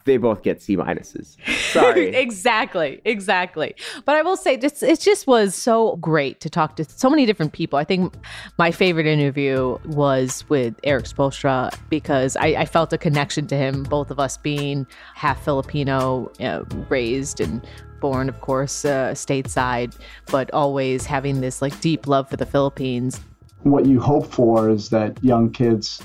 they 0.07 0.17
both 0.17 0.41
get 0.41 0.61
C 0.61 0.75
minuses. 0.75 1.37
Sorry. 1.71 2.07
exactly, 2.15 2.99
exactly. 3.05 3.75
But 4.05 4.15
I 4.15 4.23
will 4.23 4.37
say, 4.37 4.55
this 4.55 4.81
it 4.81 4.99
just 5.01 5.27
was 5.27 5.53
so 5.53 5.97
great 5.97 6.39
to 6.41 6.49
talk 6.49 6.77
to 6.77 6.85
so 6.85 7.09
many 7.09 7.27
different 7.27 7.53
people. 7.53 7.77
I 7.77 7.83
think 7.83 8.15
my 8.57 8.71
favorite 8.71 9.05
interview 9.05 9.77
was 9.85 10.43
with 10.49 10.73
Erik 10.83 11.05
Spoelstra 11.05 11.77
because 11.89 12.35
I, 12.37 12.47
I 12.47 12.65
felt 12.65 12.91
a 12.93 12.97
connection 12.97 13.45
to 13.47 13.55
him. 13.55 13.83
Both 13.83 14.09
of 14.09 14.19
us 14.19 14.37
being 14.37 14.87
half 15.13 15.43
Filipino, 15.43 16.31
uh, 16.39 16.63
raised 16.89 17.39
and 17.39 17.61
born, 17.99 18.29
of 18.29 18.41
course, 18.41 18.85
uh, 18.85 19.11
stateside, 19.11 19.95
but 20.27 20.51
always 20.53 21.05
having 21.05 21.41
this 21.41 21.61
like 21.61 21.79
deep 21.81 22.07
love 22.07 22.29
for 22.29 22.37
the 22.37 22.45
Philippines. 22.45 23.19
what 23.63 23.85
you 23.85 23.99
hope 23.99 24.25
for 24.25 24.69
is 24.69 24.89
that 24.89 25.21
young 25.23 25.51
kids 25.51 26.01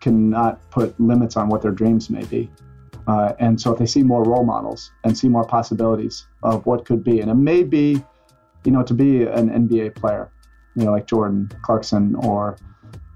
cannot 0.00 0.58
put 0.70 0.98
limits 0.98 1.36
on 1.36 1.48
what 1.48 1.60
their 1.60 1.72
dreams 1.72 2.08
may 2.08 2.24
be. 2.24 2.48
Uh, 3.06 3.32
and 3.38 3.60
so 3.60 3.72
if 3.72 3.78
they 3.78 3.86
see 3.86 4.02
more 4.02 4.24
role 4.24 4.44
models 4.44 4.90
and 5.04 5.16
see 5.16 5.28
more 5.28 5.44
possibilities 5.44 6.26
of 6.42 6.64
what 6.66 6.84
could 6.84 7.04
be, 7.04 7.20
and 7.20 7.30
it 7.30 7.34
may 7.34 7.62
be, 7.62 8.02
you 8.64 8.72
know, 8.72 8.82
to 8.82 8.94
be 8.94 9.24
an 9.24 9.50
NBA 9.50 9.94
player, 9.94 10.30
you 10.74 10.84
know, 10.84 10.92
like 10.92 11.06
Jordan 11.06 11.50
Clarkson 11.62 12.14
or 12.16 12.56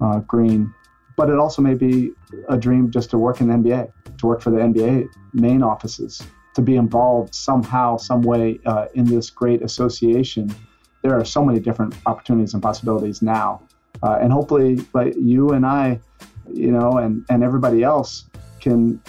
uh, 0.01 0.21
Green, 0.21 0.73
but 1.17 1.31
it 1.31 1.39
also 1.39 1.63
may 1.63 1.75
be 1.75 2.13
a 2.49 2.57
dream 2.57 2.91
just 2.91 3.11
to 3.11 3.19
work 3.19 3.41
in 3.41 3.49
the 3.49 3.55
NBA, 3.55 3.91
to 4.19 4.27
work 4.27 4.41
for 4.41 4.51
the 4.51 4.59
NBA 4.59 5.09
main 5.33 5.63
offices, 5.63 6.23
to 6.55 6.63
be 6.63 6.77
involved 6.77 7.35
somehow, 7.35 7.97
some 7.97 8.23
way 8.23 8.61
uh, 8.67 8.87
in 8.95 9.05
this 9.05 9.31
great 9.31 9.63
association. 9.63 10.55
There 11.03 11.19
are 11.19 11.25
so 11.25 11.45
many 11.45 11.61
different 11.61 11.95
opportunities 12.07 12.55
and 12.55 12.63
possibilities 12.63 13.23
now, 13.23 13.63
uh, 14.03 14.19
and 14.21 14.33
hopefully, 14.33 14.85
like 14.93 15.15
you 15.17 15.51
and 15.51 15.65
I, 15.65 16.01
you 16.53 16.71
know, 16.71 16.99
and 16.99 17.25
and 17.31 17.43
everybody 17.43 17.83
else 17.83 18.27
can 18.61 19.01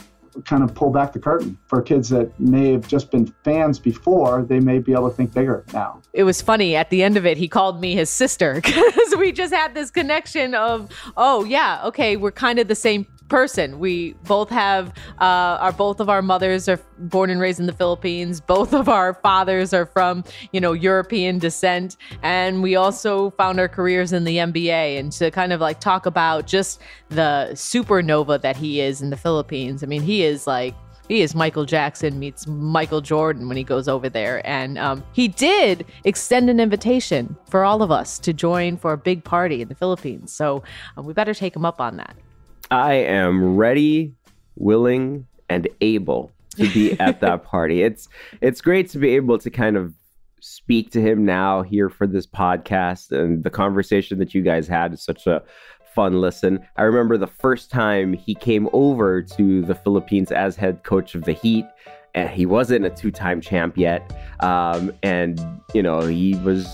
kind 0.46 0.64
of 0.64 0.74
pull 0.74 0.90
back 0.92 1.14
the 1.14 1.20
curtain 1.20 1.58
for 1.68 1.82
kids 1.82 2.10
that 2.10 2.38
may 2.40 2.72
have 2.72 2.88
just 2.88 3.12
been 3.12 3.34
fans 3.44 3.80
before. 3.80 4.44
They 4.44 4.60
may 4.60 4.80
be 4.80 4.94
able 4.94 5.10
to 5.10 5.16
think 5.16 5.34
bigger 5.34 5.64
now. 5.74 6.02
it 6.14 6.24
was 6.24 6.42
funny 6.42 6.76
at 6.76 6.90
the 6.90 7.04
end 7.04 7.18
of 7.18 7.26
it 7.26 7.38
he 7.38 7.48
called 7.48 7.80
me 7.80 7.94
his 7.96 8.10
sister 8.10 8.54
because 8.64 9.16
we 9.18 9.32
just 9.32 9.54
had 9.54 9.74
this 9.74 9.92
connection 9.92 10.56
of 10.56 10.90
oh 11.18 11.44
yeah 11.44 11.82
okay 11.86 12.16
we're 12.18 12.32
kind 12.32 12.60
of 12.60 12.68
the 12.68 12.76
same 12.76 13.06
person 13.30 13.80
we 13.80 14.14
both 14.26 14.50
have 14.50 14.90
uh 15.20 15.58
our 15.62 15.72
both 15.72 16.00
of 16.00 16.10
our 16.10 16.22
mothers 16.22 16.68
are 16.68 16.80
born 16.98 17.30
and 17.30 17.40
raised 17.40 17.60
in 17.60 17.66
the 17.66 17.74
philippines 17.74 18.42
both 18.42 18.74
of 18.74 18.90
our 18.90 19.14
fathers 19.14 19.74
are 19.74 19.86
from 19.86 20.24
you 20.52 20.60
know 20.60 20.74
european 20.74 21.40
descent 21.40 21.96
and 22.24 22.62
we 22.62 22.76
also 22.76 23.30
found 23.32 23.60
our 23.60 23.70
careers 23.70 24.12
in 24.12 24.24
the 24.24 24.38
nba 24.38 25.00
and 25.00 25.12
to 25.12 25.32
kind 25.32 25.54
of 25.54 25.62
like 25.62 25.80
talk 25.80 26.06
about 26.06 26.48
just 26.48 26.82
the 27.10 27.50
supernova 27.54 28.42
that 28.42 28.58
he 28.58 28.82
is 28.82 29.02
in 29.02 29.10
the 29.10 29.18
philippines 29.18 29.84
i 29.84 29.86
mean 29.86 30.02
he 30.02 30.24
is 30.24 30.48
like 30.48 30.76
he 31.10 31.22
is 31.24 31.34
Michael 31.34 31.66
Jackson 31.66 32.20
meets 32.20 32.46
Michael 32.46 33.02
Jordan 33.02 33.48
when 33.48 33.58
he 33.58 33.64
goes 33.64 33.88
over 33.88 34.10
there. 34.10 34.46
And 34.48 34.78
um, 34.78 35.04
he 35.12 35.28
did 35.28 35.86
extend 36.06 36.52
an 36.52 36.60
invitation 36.60 37.36
for 37.50 37.66
all 37.66 37.82
of 37.82 37.90
us 37.90 38.20
to 38.20 38.32
join 38.32 38.78
for 38.78 38.94
a 38.94 38.98
big 38.98 39.24
party 39.24 39.64
in 39.64 39.68
the 39.68 39.76
Philippines. 39.76 40.32
So 40.32 40.64
uh, 40.96 41.02
we 41.02 41.14
better 41.14 41.34
take 41.34 41.56
him 41.56 41.66
up 41.66 41.82
on 41.82 41.98
that. 41.98 42.16
I 42.72 42.94
am 42.94 43.56
ready, 43.56 44.14
willing, 44.56 45.26
and 45.50 45.68
able 45.82 46.32
to 46.56 46.72
be 46.72 47.00
at 47.00 47.20
that 47.22 47.44
party. 47.46 47.84
It's 47.84 48.08
it's 48.42 48.62
great 48.62 48.90
to 48.90 49.00
be 49.00 49.16
able 49.16 49.38
to 49.40 49.50
kind 49.50 49.76
of 49.78 49.94
speak 50.42 50.92
to 50.92 51.02
him 51.02 51.26
now 51.26 51.64
here 51.64 51.90
for 51.90 52.08
this 52.08 52.26
podcast 52.26 53.12
and 53.12 53.44
the 53.44 53.50
conversation 53.50 54.20
that 54.20 54.34
you 54.34 54.42
guys 54.42 54.68
had 54.68 54.94
is 54.94 55.04
such 55.04 55.28
a 55.28 55.44
fun 55.94 56.22
listen. 56.22 56.60
I 56.78 56.84
remember 56.84 57.18
the 57.18 57.28
first 57.28 57.72
time 57.72 58.14
he 58.14 58.36
came 58.36 58.70
over 58.72 59.22
to 59.22 59.62
the 59.64 59.76
Philippines 59.76 60.32
as 60.32 60.56
head 60.56 60.84
coach 60.84 61.16
of 61.16 61.24
the 61.24 61.34
Heat. 61.34 61.66
And 62.16 62.30
he 62.30 62.46
wasn't 62.48 62.86
a 62.86 62.90
two-time 62.90 63.40
champ 63.40 63.78
yet, 63.78 64.12
um, 64.40 64.92
and 65.04 65.40
you 65.76 65.84
know 65.84 66.02
he 66.02 66.34
was 66.38 66.68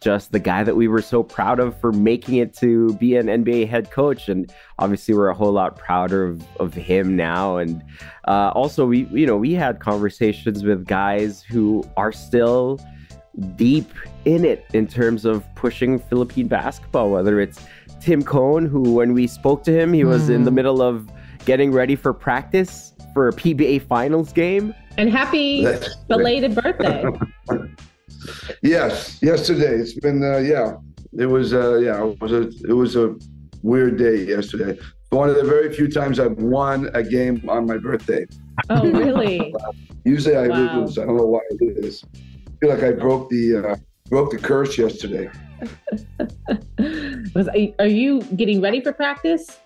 just 0.00 0.32
the 0.32 0.38
guy 0.38 0.64
that 0.64 0.76
we 0.76 0.88
were 0.88 1.02
so 1.02 1.22
proud 1.22 1.60
of 1.60 1.78
for 1.78 1.92
making 1.92 2.36
it 2.36 2.54
to 2.54 2.94
be 2.94 3.16
an 3.16 3.26
NBA 3.26 3.68
head 3.68 3.90
coach. 3.90 4.28
And 4.28 4.52
obviously, 4.78 5.14
we're 5.14 5.28
a 5.28 5.34
whole 5.34 5.52
lot 5.52 5.76
prouder 5.76 6.24
of, 6.24 6.42
of 6.58 6.74
him 6.74 7.16
now. 7.16 7.58
And 7.58 7.82
uh, 8.26 8.52
also, 8.54 8.86
we 8.86 9.04
you 9.06 9.26
know 9.26 9.36
we 9.36 9.52
had 9.52 9.80
conversations 9.80 10.64
with 10.64 10.86
guys 10.86 11.42
who 11.42 11.84
are 11.96 12.12
still 12.12 12.80
deep 13.56 13.90
in 14.24 14.44
it 14.44 14.66
in 14.72 14.86
terms 14.86 15.24
of 15.24 15.44
pushing 15.54 15.98
Philippine 15.98 16.48
basketball. 16.48 17.10
Whether 17.10 17.40
it's 17.40 17.64
Tim 18.00 18.22
Cone, 18.22 18.66
who 18.66 18.94
when 18.94 19.12
we 19.12 19.26
spoke 19.26 19.62
to 19.64 19.72
him, 19.72 19.92
he 19.92 20.04
was 20.04 20.28
in 20.28 20.44
the 20.44 20.50
middle 20.50 20.80
of 20.80 21.10
getting 21.44 21.72
ready 21.72 21.96
for 21.96 22.12
practice 22.12 22.94
for 23.12 23.28
a 23.28 23.32
PBA 23.32 23.82
finals 23.82 24.32
game. 24.32 24.74
And 24.96 25.10
happy 25.10 25.66
belated 26.08 26.54
birthday. 26.54 27.04
Yes, 28.62 29.18
yesterday. 29.22 29.74
It's 29.76 29.94
been 29.94 30.22
uh, 30.22 30.38
yeah. 30.38 30.74
It 31.18 31.26
was 31.26 31.52
uh, 31.52 31.76
yeah. 31.78 32.04
It 32.04 32.20
was 32.20 32.32
a 32.32 32.42
it 32.68 32.72
was 32.74 32.96
a 32.96 33.14
weird 33.62 33.98
day 33.98 34.24
yesterday. 34.24 34.78
One 35.10 35.28
of 35.28 35.36
the 35.36 35.44
very 35.44 35.72
few 35.72 35.88
times 35.90 36.20
I've 36.20 36.36
won 36.38 36.88
a 36.94 37.02
game 37.02 37.44
on 37.48 37.66
my 37.66 37.78
birthday. 37.78 38.26
Oh, 38.68 38.88
really? 38.90 39.52
Usually 40.04 40.36
I 40.36 40.46
Wow. 40.48 40.80
lose. 40.80 40.98
I 40.98 41.04
don't 41.04 41.16
know 41.16 41.26
why 41.26 41.40
it 41.50 41.84
is. 41.84 42.04
I 42.04 42.50
feel 42.60 42.70
like 42.70 42.82
I 42.82 42.92
broke 42.92 43.28
the 43.28 43.56
uh, 43.56 43.76
broke 44.08 44.30
the 44.30 44.38
curse 44.38 44.78
yesterday. 44.78 45.28
Was 47.34 47.48
are 47.78 47.86
you 47.86 48.22
getting 48.36 48.60
ready 48.60 48.80
for 48.80 48.92
practice? 48.92 49.58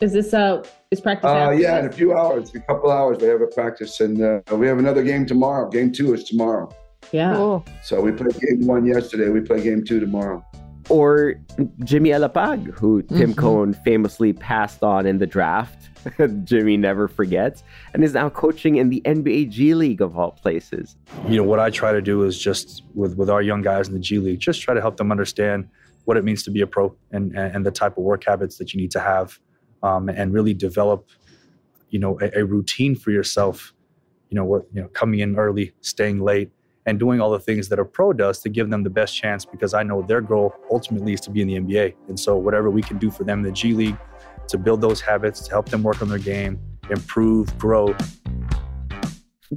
Is 0.00 0.12
this 0.12 0.32
uh 0.34 0.62
is 0.90 1.00
practice? 1.00 1.30
Uh, 1.30 1.50
yeah, 1.58 1.78
in 1.80 1.86
a 1.86 1.92
few 1.92 2.16
hours, 2.16 2.54
a 2.54 2.60
couple 2.60 2.90
hours, 2.90 3.18
we 3.20 3.26
have 3.28 3.40
a 3.40 3.46
practice, 3.46 4.00
and 4.00 4.20
uh, 4.22 4.40
we 4.56 4.66
have 4.66 4.78
another 4.78 5.02
game 5.02 5.26
tomorrow. 5.26 5.68
Game 5.70 5.90
two 5.92 6.14
is 6.14 6.24
tomorrow. 6.24 6.68
Yeah. 7.12 7.60
So 7.82 8.00
we 8.00 8.12
played 8.12 8.38
game 8.40 8.66
one 8.66 8.84
yesterday. 8.84 9.30
We 9.30 9.40
play 9.40 9.62
game 9.62 9.84
two 9.84 10.00
tomorrow. 10.00 10.44
Or 10.88 11.34
Jimmy 11.84 12.10
Alapag, 12.10 12.70
who 12.72 13.02
Tim 13.02 13.32
Mm-hmm. 13.32 13.40
Cone 13.40 13.74
famously 13.74 14.32
passed 14.32 14.82
on 14.82 15.06
in 15.06 15.18
the 15.18 15.26
draft. 15.26 15.90
Jimmy 16.44 16.76
never 16.78 17.08
forgets, 17.08 17.62
and 17.92 18.02
is 18.02 18.14
now 18.14 18.30
coaching 18.30 18.76
in 18.76 18.88
the 18.88 19.02
NBA 19.04 19.50
G 19.50 19.74
League 19.74 20.00
of 20.00 20.16
all 20.16 20.30
places. 20.30 20.96
you 21.28 21.36
know 21.36 21.42
what 21.42 21.58
I 21.58 21.68
try 21.70 21.92
to 21.92 22.00
do 22.00 22.22
is 22.22 22.38
just 22.38 22.84
with 22.94 23.16
with 23.16 23.28
our 23.28 23.42
young 23.42 23.60
guys 23.60 23.88
in 23.88 23.94
the 23.94 24.00
G 24.00 24.18
League, 24.18 24.40
just 24.40 24.62
try 24.62 24.72
to 24.74 24.80
help 24.80 24.96
them 24.96 25.10
understand 25.10 25.68
what 26.04 26.16
it 26.16 26.24
means 26.24 26.42
to 26.44 26.50
be 26.50 26.62
a 26.62 26.66
pro 26.66 26.96
and 27.10 27.36
and, 27.36 27.56
and 27.56 27.66
the 27.66 27.70
type 27.70 27.98
of 27.98 28.04
work 28.04 28.24
habits 28.24 28.56
that 28.56 28.72
you 28.72 28.80
need 28.80 28.92
to 28.92 29.00
have, 29.00 29.38
um, 29.82 30.08
and 30.08 30.32
really 30.32 30.54
develop, 30.54 31.10
you 31.90 31.98
know, 31.98 32.18
a, 32.22 32.40
a 32.40 32.44
routine 32.44 32.94
for 32.94 33.10
yourself. 33.10 33.74
You 34.30 34.36
know 34.36 34.44
what 34.44 34.62
you 34.72 34.80
know, 34.80 34.88
coming 34.88 35.20
in 35.20 35.36
early, 35.36 35.74
staying 35.80 36.20
late, 36.20 36.50
and 36.88 36.98
doing 36.98 37.20
all 37.20 37.30
the 37.30 37.38
things 37.38 37.68
that 37.68 37.78
a 37.78 37.84
pro 37.84 38.14
does 38.14 38.40
to 38.40 38.48
give 38.48 38.70
them 38.70 38.82
the 38.82 38.90
best 38.90 39.14
chance. 39.14 39.44
Because 39.44 39.74
I 39.74 39.82
know 39.82 40.00
their 40.00 40.22
goal 40.22 40.54
ultimately 40.70 41.12
is 41.12 41.20
to 41.22 41.30
be 41.30 41.42
in 41.42 41.48
the 41.48 41.56
NBA, 41.60 41.94
and 42.08 42.18
so 42.18 42.36
whatever 42.36 42.70
we 42.70 42.80
can 42.80 42.96
do 42.96 43.10
for 43.10 43.24
them 43.24 43.40
in 43.40 43.44
the 43.44 43.52
G 43.52 43.74
League 43.74 43.98
to 44.48 44.56
build 44.56 44.80
those 44.80 45.00
habits, 45.00 45.42
to 45.42 45.50
help 45.50 45.68
them 45.68 45.82
work 45.82 46.00
on 46.00 46.08
their 46.08 46.18
game, 46.18 46.58
improve, 46.88 47.56
grow, 47.58 47.94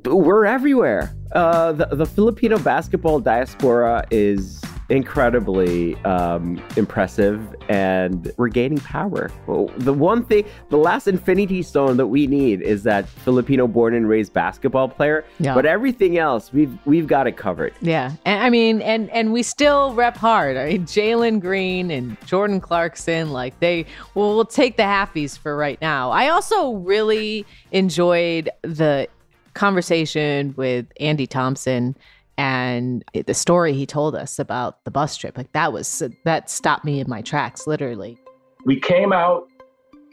we're 0.05 0.45
everywhere. 0.45 1.15
Uh, 1.31 1.71
the, 1.71 1.85
the 1.87 2.05
Filipino 2.05 2.57
basketball 2.59 3.19
diaspora 3.19 4.05
is 4.11 4.61
incredibly 4.91 5.95
um, 6.03 6.61
impressive 6.75 7.55
and 7.69 8.31
we're 8.35 8.49
gaining 8.49 8.77
power. 8.79 9.31
Well, 9.47 9.67
The 9.77 9.93
one 9.93 10.25
thing, 10.25 10.43
the 10.69 10.77
last 10.77 11.07
infinity 11.07 11.63
stone 11.63 11.95
that 11.95 12.07
we 12.07 12.27
need 12.27 12.61
is 12.61 12.83
that 12.83 13.07
Filipino 13.07 13.67
born 13.67 13.93
and 13.93 14.07
raised 14.07 14.33
basketball 14.33 14.89
player. 14.89 15.23
Yeah. 15.39 15.55
But 15.55 15.65
everything 15.65 16.17
else, 16.17 16.51
we've 16.51 16.77
we've 16.85 17.07
got 17.07 17.25
it 17.25 17.37
covered. 17.37 17.73
Yeah, 17.81 18.11
and 18.25 18.43
I 18.43 18.49
mean, 18.49 18.81
and 18.81 19.09
and 19.11 19.31
we 19.31 19.43
still 19.43 19.93
rep 19.93 20.17
hard. 20.17 20.57
I 20.57 20.69
mean, 20.71 20.85
Jalen 20.85 21.39
Green 21.39 21.89
and 21.89 22.19
Jordan 22.25 22.59
Clarkson, 22.59 23.31
like 23.31 23.57
they, 23.61 23.85
well, 24.13 24.35
we'll 24.35 24.45
take 24.45 24.75
the 24.75 24.83
halfies 24.83 25.37
for 25.37 25.55
right 25.55 25.79
now. 25.81 26.11
I 26.11 26.27
also 26.29 26.73
really 26.73 27.45
enjoyed 27.71 28.49
the 28.61 29.07
conversation 29.53 30.53
with 30.57 30.85
Andy 30.99 31.27
Thompson 31.27 31.95
and 32.41 33.05
the 33.13 33.35
story 33.35 33.71
he 33.71 33.85
told 33.85 34.15
us 34.15 34.39
about 34.39 34.83
the 34.83 34.89
bus 34.89 35.15
trip. 35.15 35.37
Like 35.37 35.51
that 35.51 35.71
was 35.71 36.01
that 36.25 36.49
stopped 36.49 36.83
me 36.83 36.99
in 36.99 37.07
my 37.07 37.21
tracks, 37.21 37.67
literally. 37.67 38.17
We 38.65 38.79
came 38.79 39.13
out, 39.13 39.47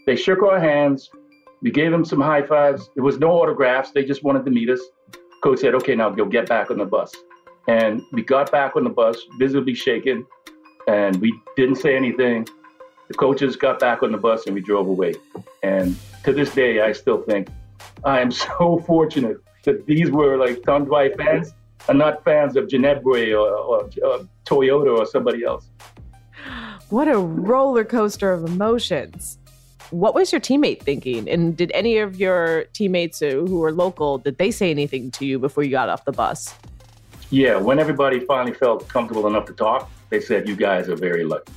they 0.05 0.15
shook 0.15 0.43
our 0.43 0.61
hands, 0.61 1.09
we 1.63 1.71
gave 1.71 1.91
them 1.91 2.05
some 2.05 2.21
high 2.21 2.43
fives. 2.43 2.91
There 2.95 3.03
was 3.03 3.19
no 3.19 3.31
autographs, 3.31 3.93
they 3.93 4.05
just 4.05 4.23
wanted 4.23 4.45
to 4.45 4.51
meet 4.51 4.69
us. 4.69 4.81
Coach 5.43 5.61
said, 5.61 5.75
okay, 5.77 5.95
now 5.95 6.11
go 6.11 6.27
get 6.27 6.47
back 6.51 6.71
on 6.71 6.77
the 6.77 6.85
bus. 6.85 7.15
And 7.67 8.03
we 8.13 8.23
got 8.23 8.53
back 8.53 8.77
on 8.77 8.85
the 8.85 8.91
bus, 8.91 9.17
visibly 9.39 9.75
shaken, 9.75 10.27
and 10.87 11.17
we 11.23 11.33
didn't 11.57 11.77
say 11.77 11.97
anything. 11.97 12.47
The 13.09 13.15
coaches 13.15 13.57
got 13.57 13.81
back 13.81 14.03
on 14.03 14.13
the 14.13 14.19
bus 14.19 14.45
and 14.45 14.55
we 14.55 14.61
drove 14.61 14.87
away. 14.87 15.15
And 15.63 15.97
to 16.25 16.35
this 16.35 16.55
day, 16.55 16.83
I 16.83 16.93
still 16.93 17.23
think 17.23 17.49
I 18.05 18.21
am 18.21 18.31
so 18.45 18.85
fortunate 18.87 19.39
that 19.65 19.87
these 19.87 20.11
were 20.11 20.37
like 20.37 20.59
Tanduay 20.59 21.17
fans 21.17 21.55
and 21.89 21.99
not 21.99 22.25
fans 22.25 22.57
of 22.57 22.67
Ginebra 22.67 23.33
or, 23.33 23.49
or, 23.49 23.91
or 24.03 24.29
Toyota 24.45 24.99
or 24.99 25.07
somebody 25.07 25.45
else. 25.45 25.71
What 26.91 27.09
a 27.09 27.19
roller 27.19 27.85
coaster 27.85 28.33
of 28.33 28.45
emotions. 28.45 29.39
What 29.91 30.15
was 30.15 30.33
your 30.33 30.41
teammate 30.41 30.83
thinking? 30.83 31.29
And 31.29 31.57
did 31.57 31.71
any 31.75 31.99
of 31.99 32.19
your 32.19 32.65
teammates 32.73 33.21
who 33.21 33.47
who 33.47 33.59
were 33.59 33.73
local, 33.73 34.19
did 34.19 34.39
they 34.39 34.51
say 34.51 34.71
anything 34.71 35.11
to 35.13 35.27
you 35.27 35.39
before 35.39 35.65
you 35.65 35.71
got 35.71 35.89
off 35.89 36.05
the 36.05 36.13
bus? 36.13 36.55
Yeah, 37.31 37.57
when 37.57 37.79
everybody 37.79 38.21
finally 38.21 38.55
felt 38.55 38.89
comfortable 38.89 39.27
enough 39.27 39.45
to 39.47 39.53
talk, 39.53 39.91
they 40.09 40.21
said, 40.21 40.49
You 40.49 40.57
guys 40.57 40.89
are 40.89 40.97
very 40.97 41.25
lucky. 41.25 41.53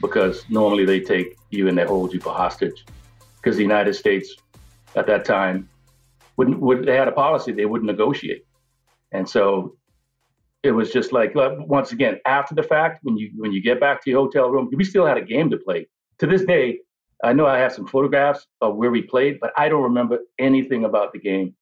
Because 0.00 0.44
normally 0.48 0.84
they 0.84 1.00
take 1.00 1.36
you 1.50 1.68
and 1.68 1.76
they 1.76 1.84
hold 1.84 2.12
you 2.12 2.20
for 2.20 2.32
hostage. 2.32 2.84
Because 3.36 3.56
the 3.56 3.62
United 3.62 3.94
States 3.94 4.36
at 4.94 5.06
that 5.06 5.24
time 5.24 5.68
wouldn't, 6.36 6.60
would, 6.60 6.86
they 6.86 6.96
had 6.96 7.08
a 7.08 7.12
policy 7.12 7.52
they 7.52 7.66
wouldn't 7.66 7.90
negotiate. 7.90 8.44
And 9.12 9.28
so 9.28 9.76
it 10.62 10.72
was 10.72 10.92
just 10.92 11.12
like, 11.12 11.32
once 11.34 11.92
again, 11.92 12.18
after 12.26 12.54
the 12.54 12.62
fact, 12.62 13.00
when 13.02 13.16
you 13.16 13.30
when 13.36 13.52
you 13.52 13.62
get 13.62 13.80
back 13.80 14.02
to 14.04 14.10
your 14.10 14.20
hotel 14.20 14.48
room, 14.48 14.70
we 14.74 14.84
still 14.84 15.06
had 15.06 15.16
a 15.16 15.22
game 15.22 15.50
to 15.50 15.56
play. 15.56 15.86
To 16.18 16.26
this 16.26 16.44
day, 16.44 16.78
I 17.24 17.32
know 17.32 17.46
I 17.46 17.58
have 17.58 17.72
some 17.72 17.86
photographs 17.86 18.46
of 18.60 18.76
where 18.76 18.90
we 18.90 19.02
played, 19.02 19.38
but 19.40 19.52
I 19.56 19.68
don't 19.68 19.82
remember 19.82 20.18
anything 20.38 20.84
about 20.84 21.12
the 21.12 21.18
game 21.18 21.54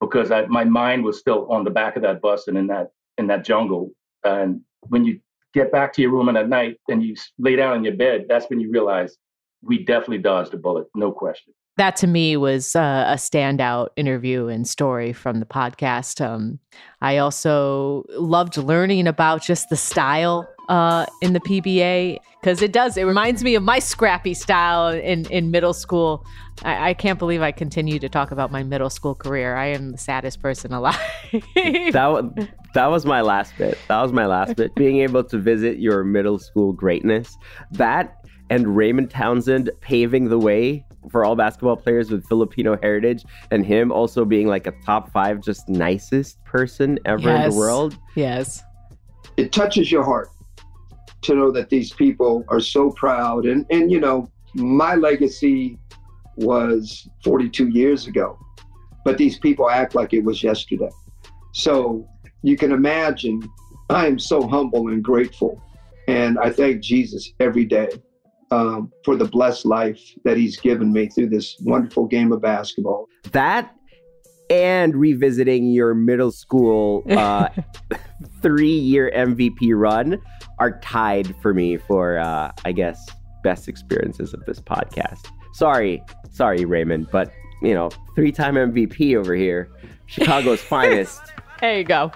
because 0.00 0.30
I, 0.30 0.46
my 0.46 0.64
mind 0.64 1.04
was 1.04 1.18
still 1.18 1.50
on 1.50 1.64
the 1.64 1.70
back 1.70 1.96
of 1.96 2.02
that 2.02 2.20
bus 2.20 2.48
and 2.48 2.58
in 2.58 2.66
that 2.68 2.90
in 3.18 3.26
that 3.28 3.44
jungle. 3.44 3.92
And 4.24 4.60
when 4.88 5.04
you 5.04 5.20
get 5.54 5.70
back 5.70 5.92
to 5.94 6.02
your 6.02 6.10
room 6.10 6.34
at 6.34 6.48
night 6.48 6.78
and 6.88 7.02
you 7.02 7.14
lay 7.38 7.56
down 7.56 7.76
in 7.76 7.84
your 7.84 7.94
bed, 7.94 8.26
that's 8.28 8.46
when 8.46 8.60
you 8.60 8.70
realize 8.70 9.16
we 9.62 9.84
definitely 9.84 10.18
dodged 10.18 10.54
a 10.54 10.56
bullet, 10.56 10.86
no 10.94 11.12
question. 11.12 11.54
That 11.76 11.96
to 11.96 12.06
me 12.06 12.36
was 12.36 12.76
uh, 12.76 13.04
a 13.08 13.14
standout 13.14 13.88
interview 13.96 14.48
and 14.48 14.68
story 14.68 15.12
from 15.12 15.40
the 15.40 15.46
podcast. 15.46 16.24
Um, 16.24 16.58
I 17.00 17.16
also 17.16 18.04
loved 18.10 18.56
learning 18.56 19.06
about 19.06 19.42
just 19.42 19.70
the 19.70 19.76
style 19.76 20.48
uh, 20.68 21.06
in 21.22 21.32
the 21.32 21.40
PBA 21.40 22.18
because 22.40 22.60
it 22.60 22.72
does. 22.72 22.96
It 22.96 23.04
reminds 23.04 23.42
me 23.42 23.54
of 23.54 23.62
my 23.62 23.78
scrappy 23.78 24.34
style 24.34 24.88
in 24.88 25.24
in 25.26 25.50
middle 25.50 25.72
school. 25.72 26.26
I, 26.62 26.90
I 26.90 26.94
can't 26.94 27.18
believe 27.18 27.40
I 27.40 27.52
continue 27.52 27.98
to 27.98 28.08
talk 28.08 28.30
about 28.30 28.52
my 28.52 28.62
middle 28.62 28.90
school 28.90 29.14
career. 29.14 29.56
I 29.56 29.66
am 29.66 29.92
the 29.92 29.98
saddest 29.98 30.40
person 30.40 30.72
alive. 30.72 30.98
that 31.32 32.48
that 32.74 32.86
was 32.86 33.06
my 33.06 33.22
last 33.22 33.56
bit. 33.56 33.78
That 33.88 34.02
was 34.02 34.12
my 34.12 34.26
last 34.26 34.56
bit. 34.56 34.74
Being 34.74 34.98
able 34.98 35.24
to 35.24 35.38
visit 35.38 35.78
your 35.78 36.04
middle 36.04 36.38
school 36.38 36.72
greatness, 36.72 37.36
that 37.72 38.18
and 38.50 38.76
Raymond 38.76 39.10
Townsend 39.10 39.70
paving 39.80 40.28
the 40.28 40.38
way 40.38 40.84
for 41.10 41.24
all 41.24 41.36
basketball 41.36 41.76
players 41.76 42.10
with 42.10 42.26
Filipino 42.28 42.78
heritage, 42.80 43.24
and 43.50 43.64
him 43.66 43.90
also 43.90 44.24
being 44.24 44.46
like 44.46 44.66
a 44.66 44.72
top 44.84 45.10
five 45.12 45.40
just 45.40 45.68
nicest 45.68 46.42
person 46.44 46.98
ever 47.04 47.30
in 47.30 47.50
the 47.50 47.56
world. 47.56 47.96
yes. 48.14 48.62
it 49.36 49.52
touches 49.52 49.90
your 49.90 50.04
heart 50.04 50.28
to 51.22 51.34
know 51.34 51.50
that 51.52 51.70
these 51.70 51.92
people 51.92 52.44
are 52.48 52.60
so 52.60 52.90
proud. 52.90 53.46
And 53.46 53.66
and 53.70 53.90
you 53.90 54.00
know 54.00 54.30
my 54.54 54.94
legacy 54.94 55.78
was 56.36 57.08
42 57.24 57.68
years 57.68 58.06
ago 58.06 58.38
but 59.04 59.18
these 59.18 59.38
people 59.38 59.68
act 59.68 59.94
like 59.94 60.12
it 60.12 60.24
was 60.24 60.42
yesterday. 60.42 60.90
So 61.52 62.06
you 62.42 62.56
can 62.56 62.72
imagine 62.72 63.42
i 63.90 64.06
am 64.06 64.18
so 64.18 64.46
humble 64.46 64.88
and 64.88 65.02
grateful. 65.02 65.62
And 66.08 66.38
i 66.38 66.50
thank 66.50 66.82
jesus 66.82 67.32
every 67.40 67.64
day 67.64 67.88
um, 68.52 68.92
for 69.04 69.16
the 69.16 69.24
blessed 69.24 69.64
life 69.64 70.00
that 70.24 70.36
he's 70.36 70.58
given 70.58 70.92
me 70.92 71.08
through 71.08 71.28
this 71.28 71.56
wonderful 71.60 72.06
game 72.06 72.32
of 72.32 72.42
basketball 72.42 73.08
That 73.32 73.74
and 74.50 74.94
revisiting 74.94 75.70
your 75.70 75.94
middle 75.94 76.30
school 76.30 77.02
uh, 77.10 77.48
three 78.42 78.76
year 78.76 79.10
MVP 79.14 79.74
run 79.74 80.20
are 80.58 80.78
tied 80.80 81.34
for 81.40 81.54
me 81.54 81.78
for, 81.78 82.18
uh, 82.18 82.52
I 82.64 82.72
guess, 82.72 83.02
best 83.42 83.68
experiences 83.68 84.34
of 84.34 84.44
this 84.44 84.60
podcast. 84.60 85.26
Sorry, 85.54 86.02
sorry, 86.30 86.66
Raymond, 86.66 87.08
but 87.10 87.32
you 87.62 87.72
know, 87.72 87.90
three 88.14 88.32
time 88.32 88.54
MVP 88.54 89.16
over 89.16 89.34
here, 89.34 89.70
Chicago's 90.06 90.60
finest. 90.72 91.20
There 91.60 91.78
you 91.78 91.84
go. 91.84 92.12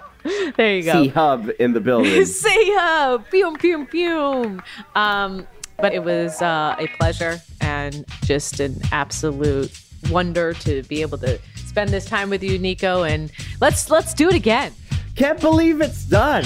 There 0.57 0.75
you 0.75 0.83
go. 0.83 1.03
C 1.03 1.07
Hub 1.09 1.49
in 1.59 1.73
the 1.73 1.79
building. 1.79 2.25
Say 2.25 2.75
uh, 2.77 3.17
pew 3.31 3.55
pew 3.57 3.85
pew. 3.85 4.59
Um, 4.95 5.47
but 5.77 5.93
it 5.93 6.03
was 6.03 6.41
uh, 6.41 6.75
a 6.79 6.87
pleasure 6.99 7.39
and 7.61 8.05
just 8.23 8.59
an 8.59 8.79
absolute 8.91 9.71
wonder 10.09 10.53
to 10.53 10.83
be 10.83 11.01
able 11.01 11.17
to 11.19 11.39
spend 11.55 11.89
this 11.89 12.05
time 12.05 12.29
with 12.29 12.43
you, 12.43 12.57
Nikko. 12.57 13.03
And 13.03 13.31
let's 13.61 13.89
let's 13.89 14.13
do 14.13 14.29
it 14.29 14.35
again. 14.35 14.73
Can't 15.15 15.39
believe 15.39 15.81
it's 15.81 16.05
done. 16.05 16.45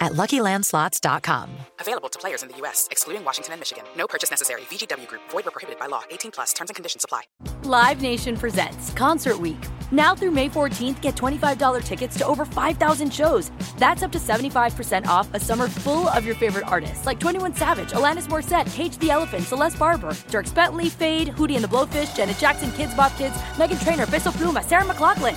at 0.00 0.12
luckylandslots.com. 0.12 1.50
Available 1.80 2.08
to 2.08 2.18
players 2.18 2.42
in 2.42 2.48
the 2.48 2.56
U.S., 2.58 2.88
excluding 2.90 3.24
Washington 3.24 3.52
and 3.52 3.60
Michigan. 3.60 3.84
No 3.96 4.06
purchase 4.06 4.30
necessary. 4.30 4.62
VGW 4.62 5.06
Group, 5.06 5.22
void 5.30 5.44
were 5.44 5.50
prohibited 5.50 5.78
by 5.78 5.86
law. 5.86 6.02
18 6.10 6.30
plus 6.30 6.52
terms 6.52 6.70
and 6.70 6.76
conditions 6.76 7.04
apply. 7.04 7.22
Live 7.64 8.00
Nation 8.02 8.36
presents 8.36 8.92
Concert 8.92 9.38
Week. 9.40 9.62
Now 9.90 10.14
through 10.14 10.32
May 10.32 10.48
14th, 10.48 11.00
get 11.00 11.16
$25 11.16 11.82
tickets 11.84 12.16
to 12.18 12.26
over 12.26 12.44
5,000 12.44 13.12
shows. 13.12 13.50
That's 13.78 14.02
up 14.02 14.12
to 14.12 14.18
75% 14.18 15.06
off 15.06 15.32
a 15.34 15.40
summer 15.40 15.68
full 15.68 16.08
of 16.08 16.24
your 16.26 16.34
favorite 16.34 16.66
artists 16.66 17.06
like 17.06 17.18
21 17.20 17.54
Savage, 17.56 17.90
Alanis 17.90 18.28
Morissette, 18.28 18.72
Cage 18.74 18.98
the 18.98 19.10
Elephant, 19.10 19.44
Celeste 19.44 19.78
Barber, 19.78 20.10
Dierks 20.28 20.54
Bentley, 20.54 20.88
Feid, 20.88 21.28
Hootie 21.28 21.54
and 21.54 21.64
the 21.64 21.68
Blowfish, 21.68 22.14
Janet 22.16 22.38
Jackson, 22.38 22.70
Kidz 22.70 22.96
Bop 22.96 23.16
Kids, 23.16 23.34
Meghan 23.56 23.82
Trainor, 23.82 24.06
Peso 24.06 24.30
Pluma, 24.30 24.62
Sarah 24.62 24.84
McLachlan. 24.84 25.36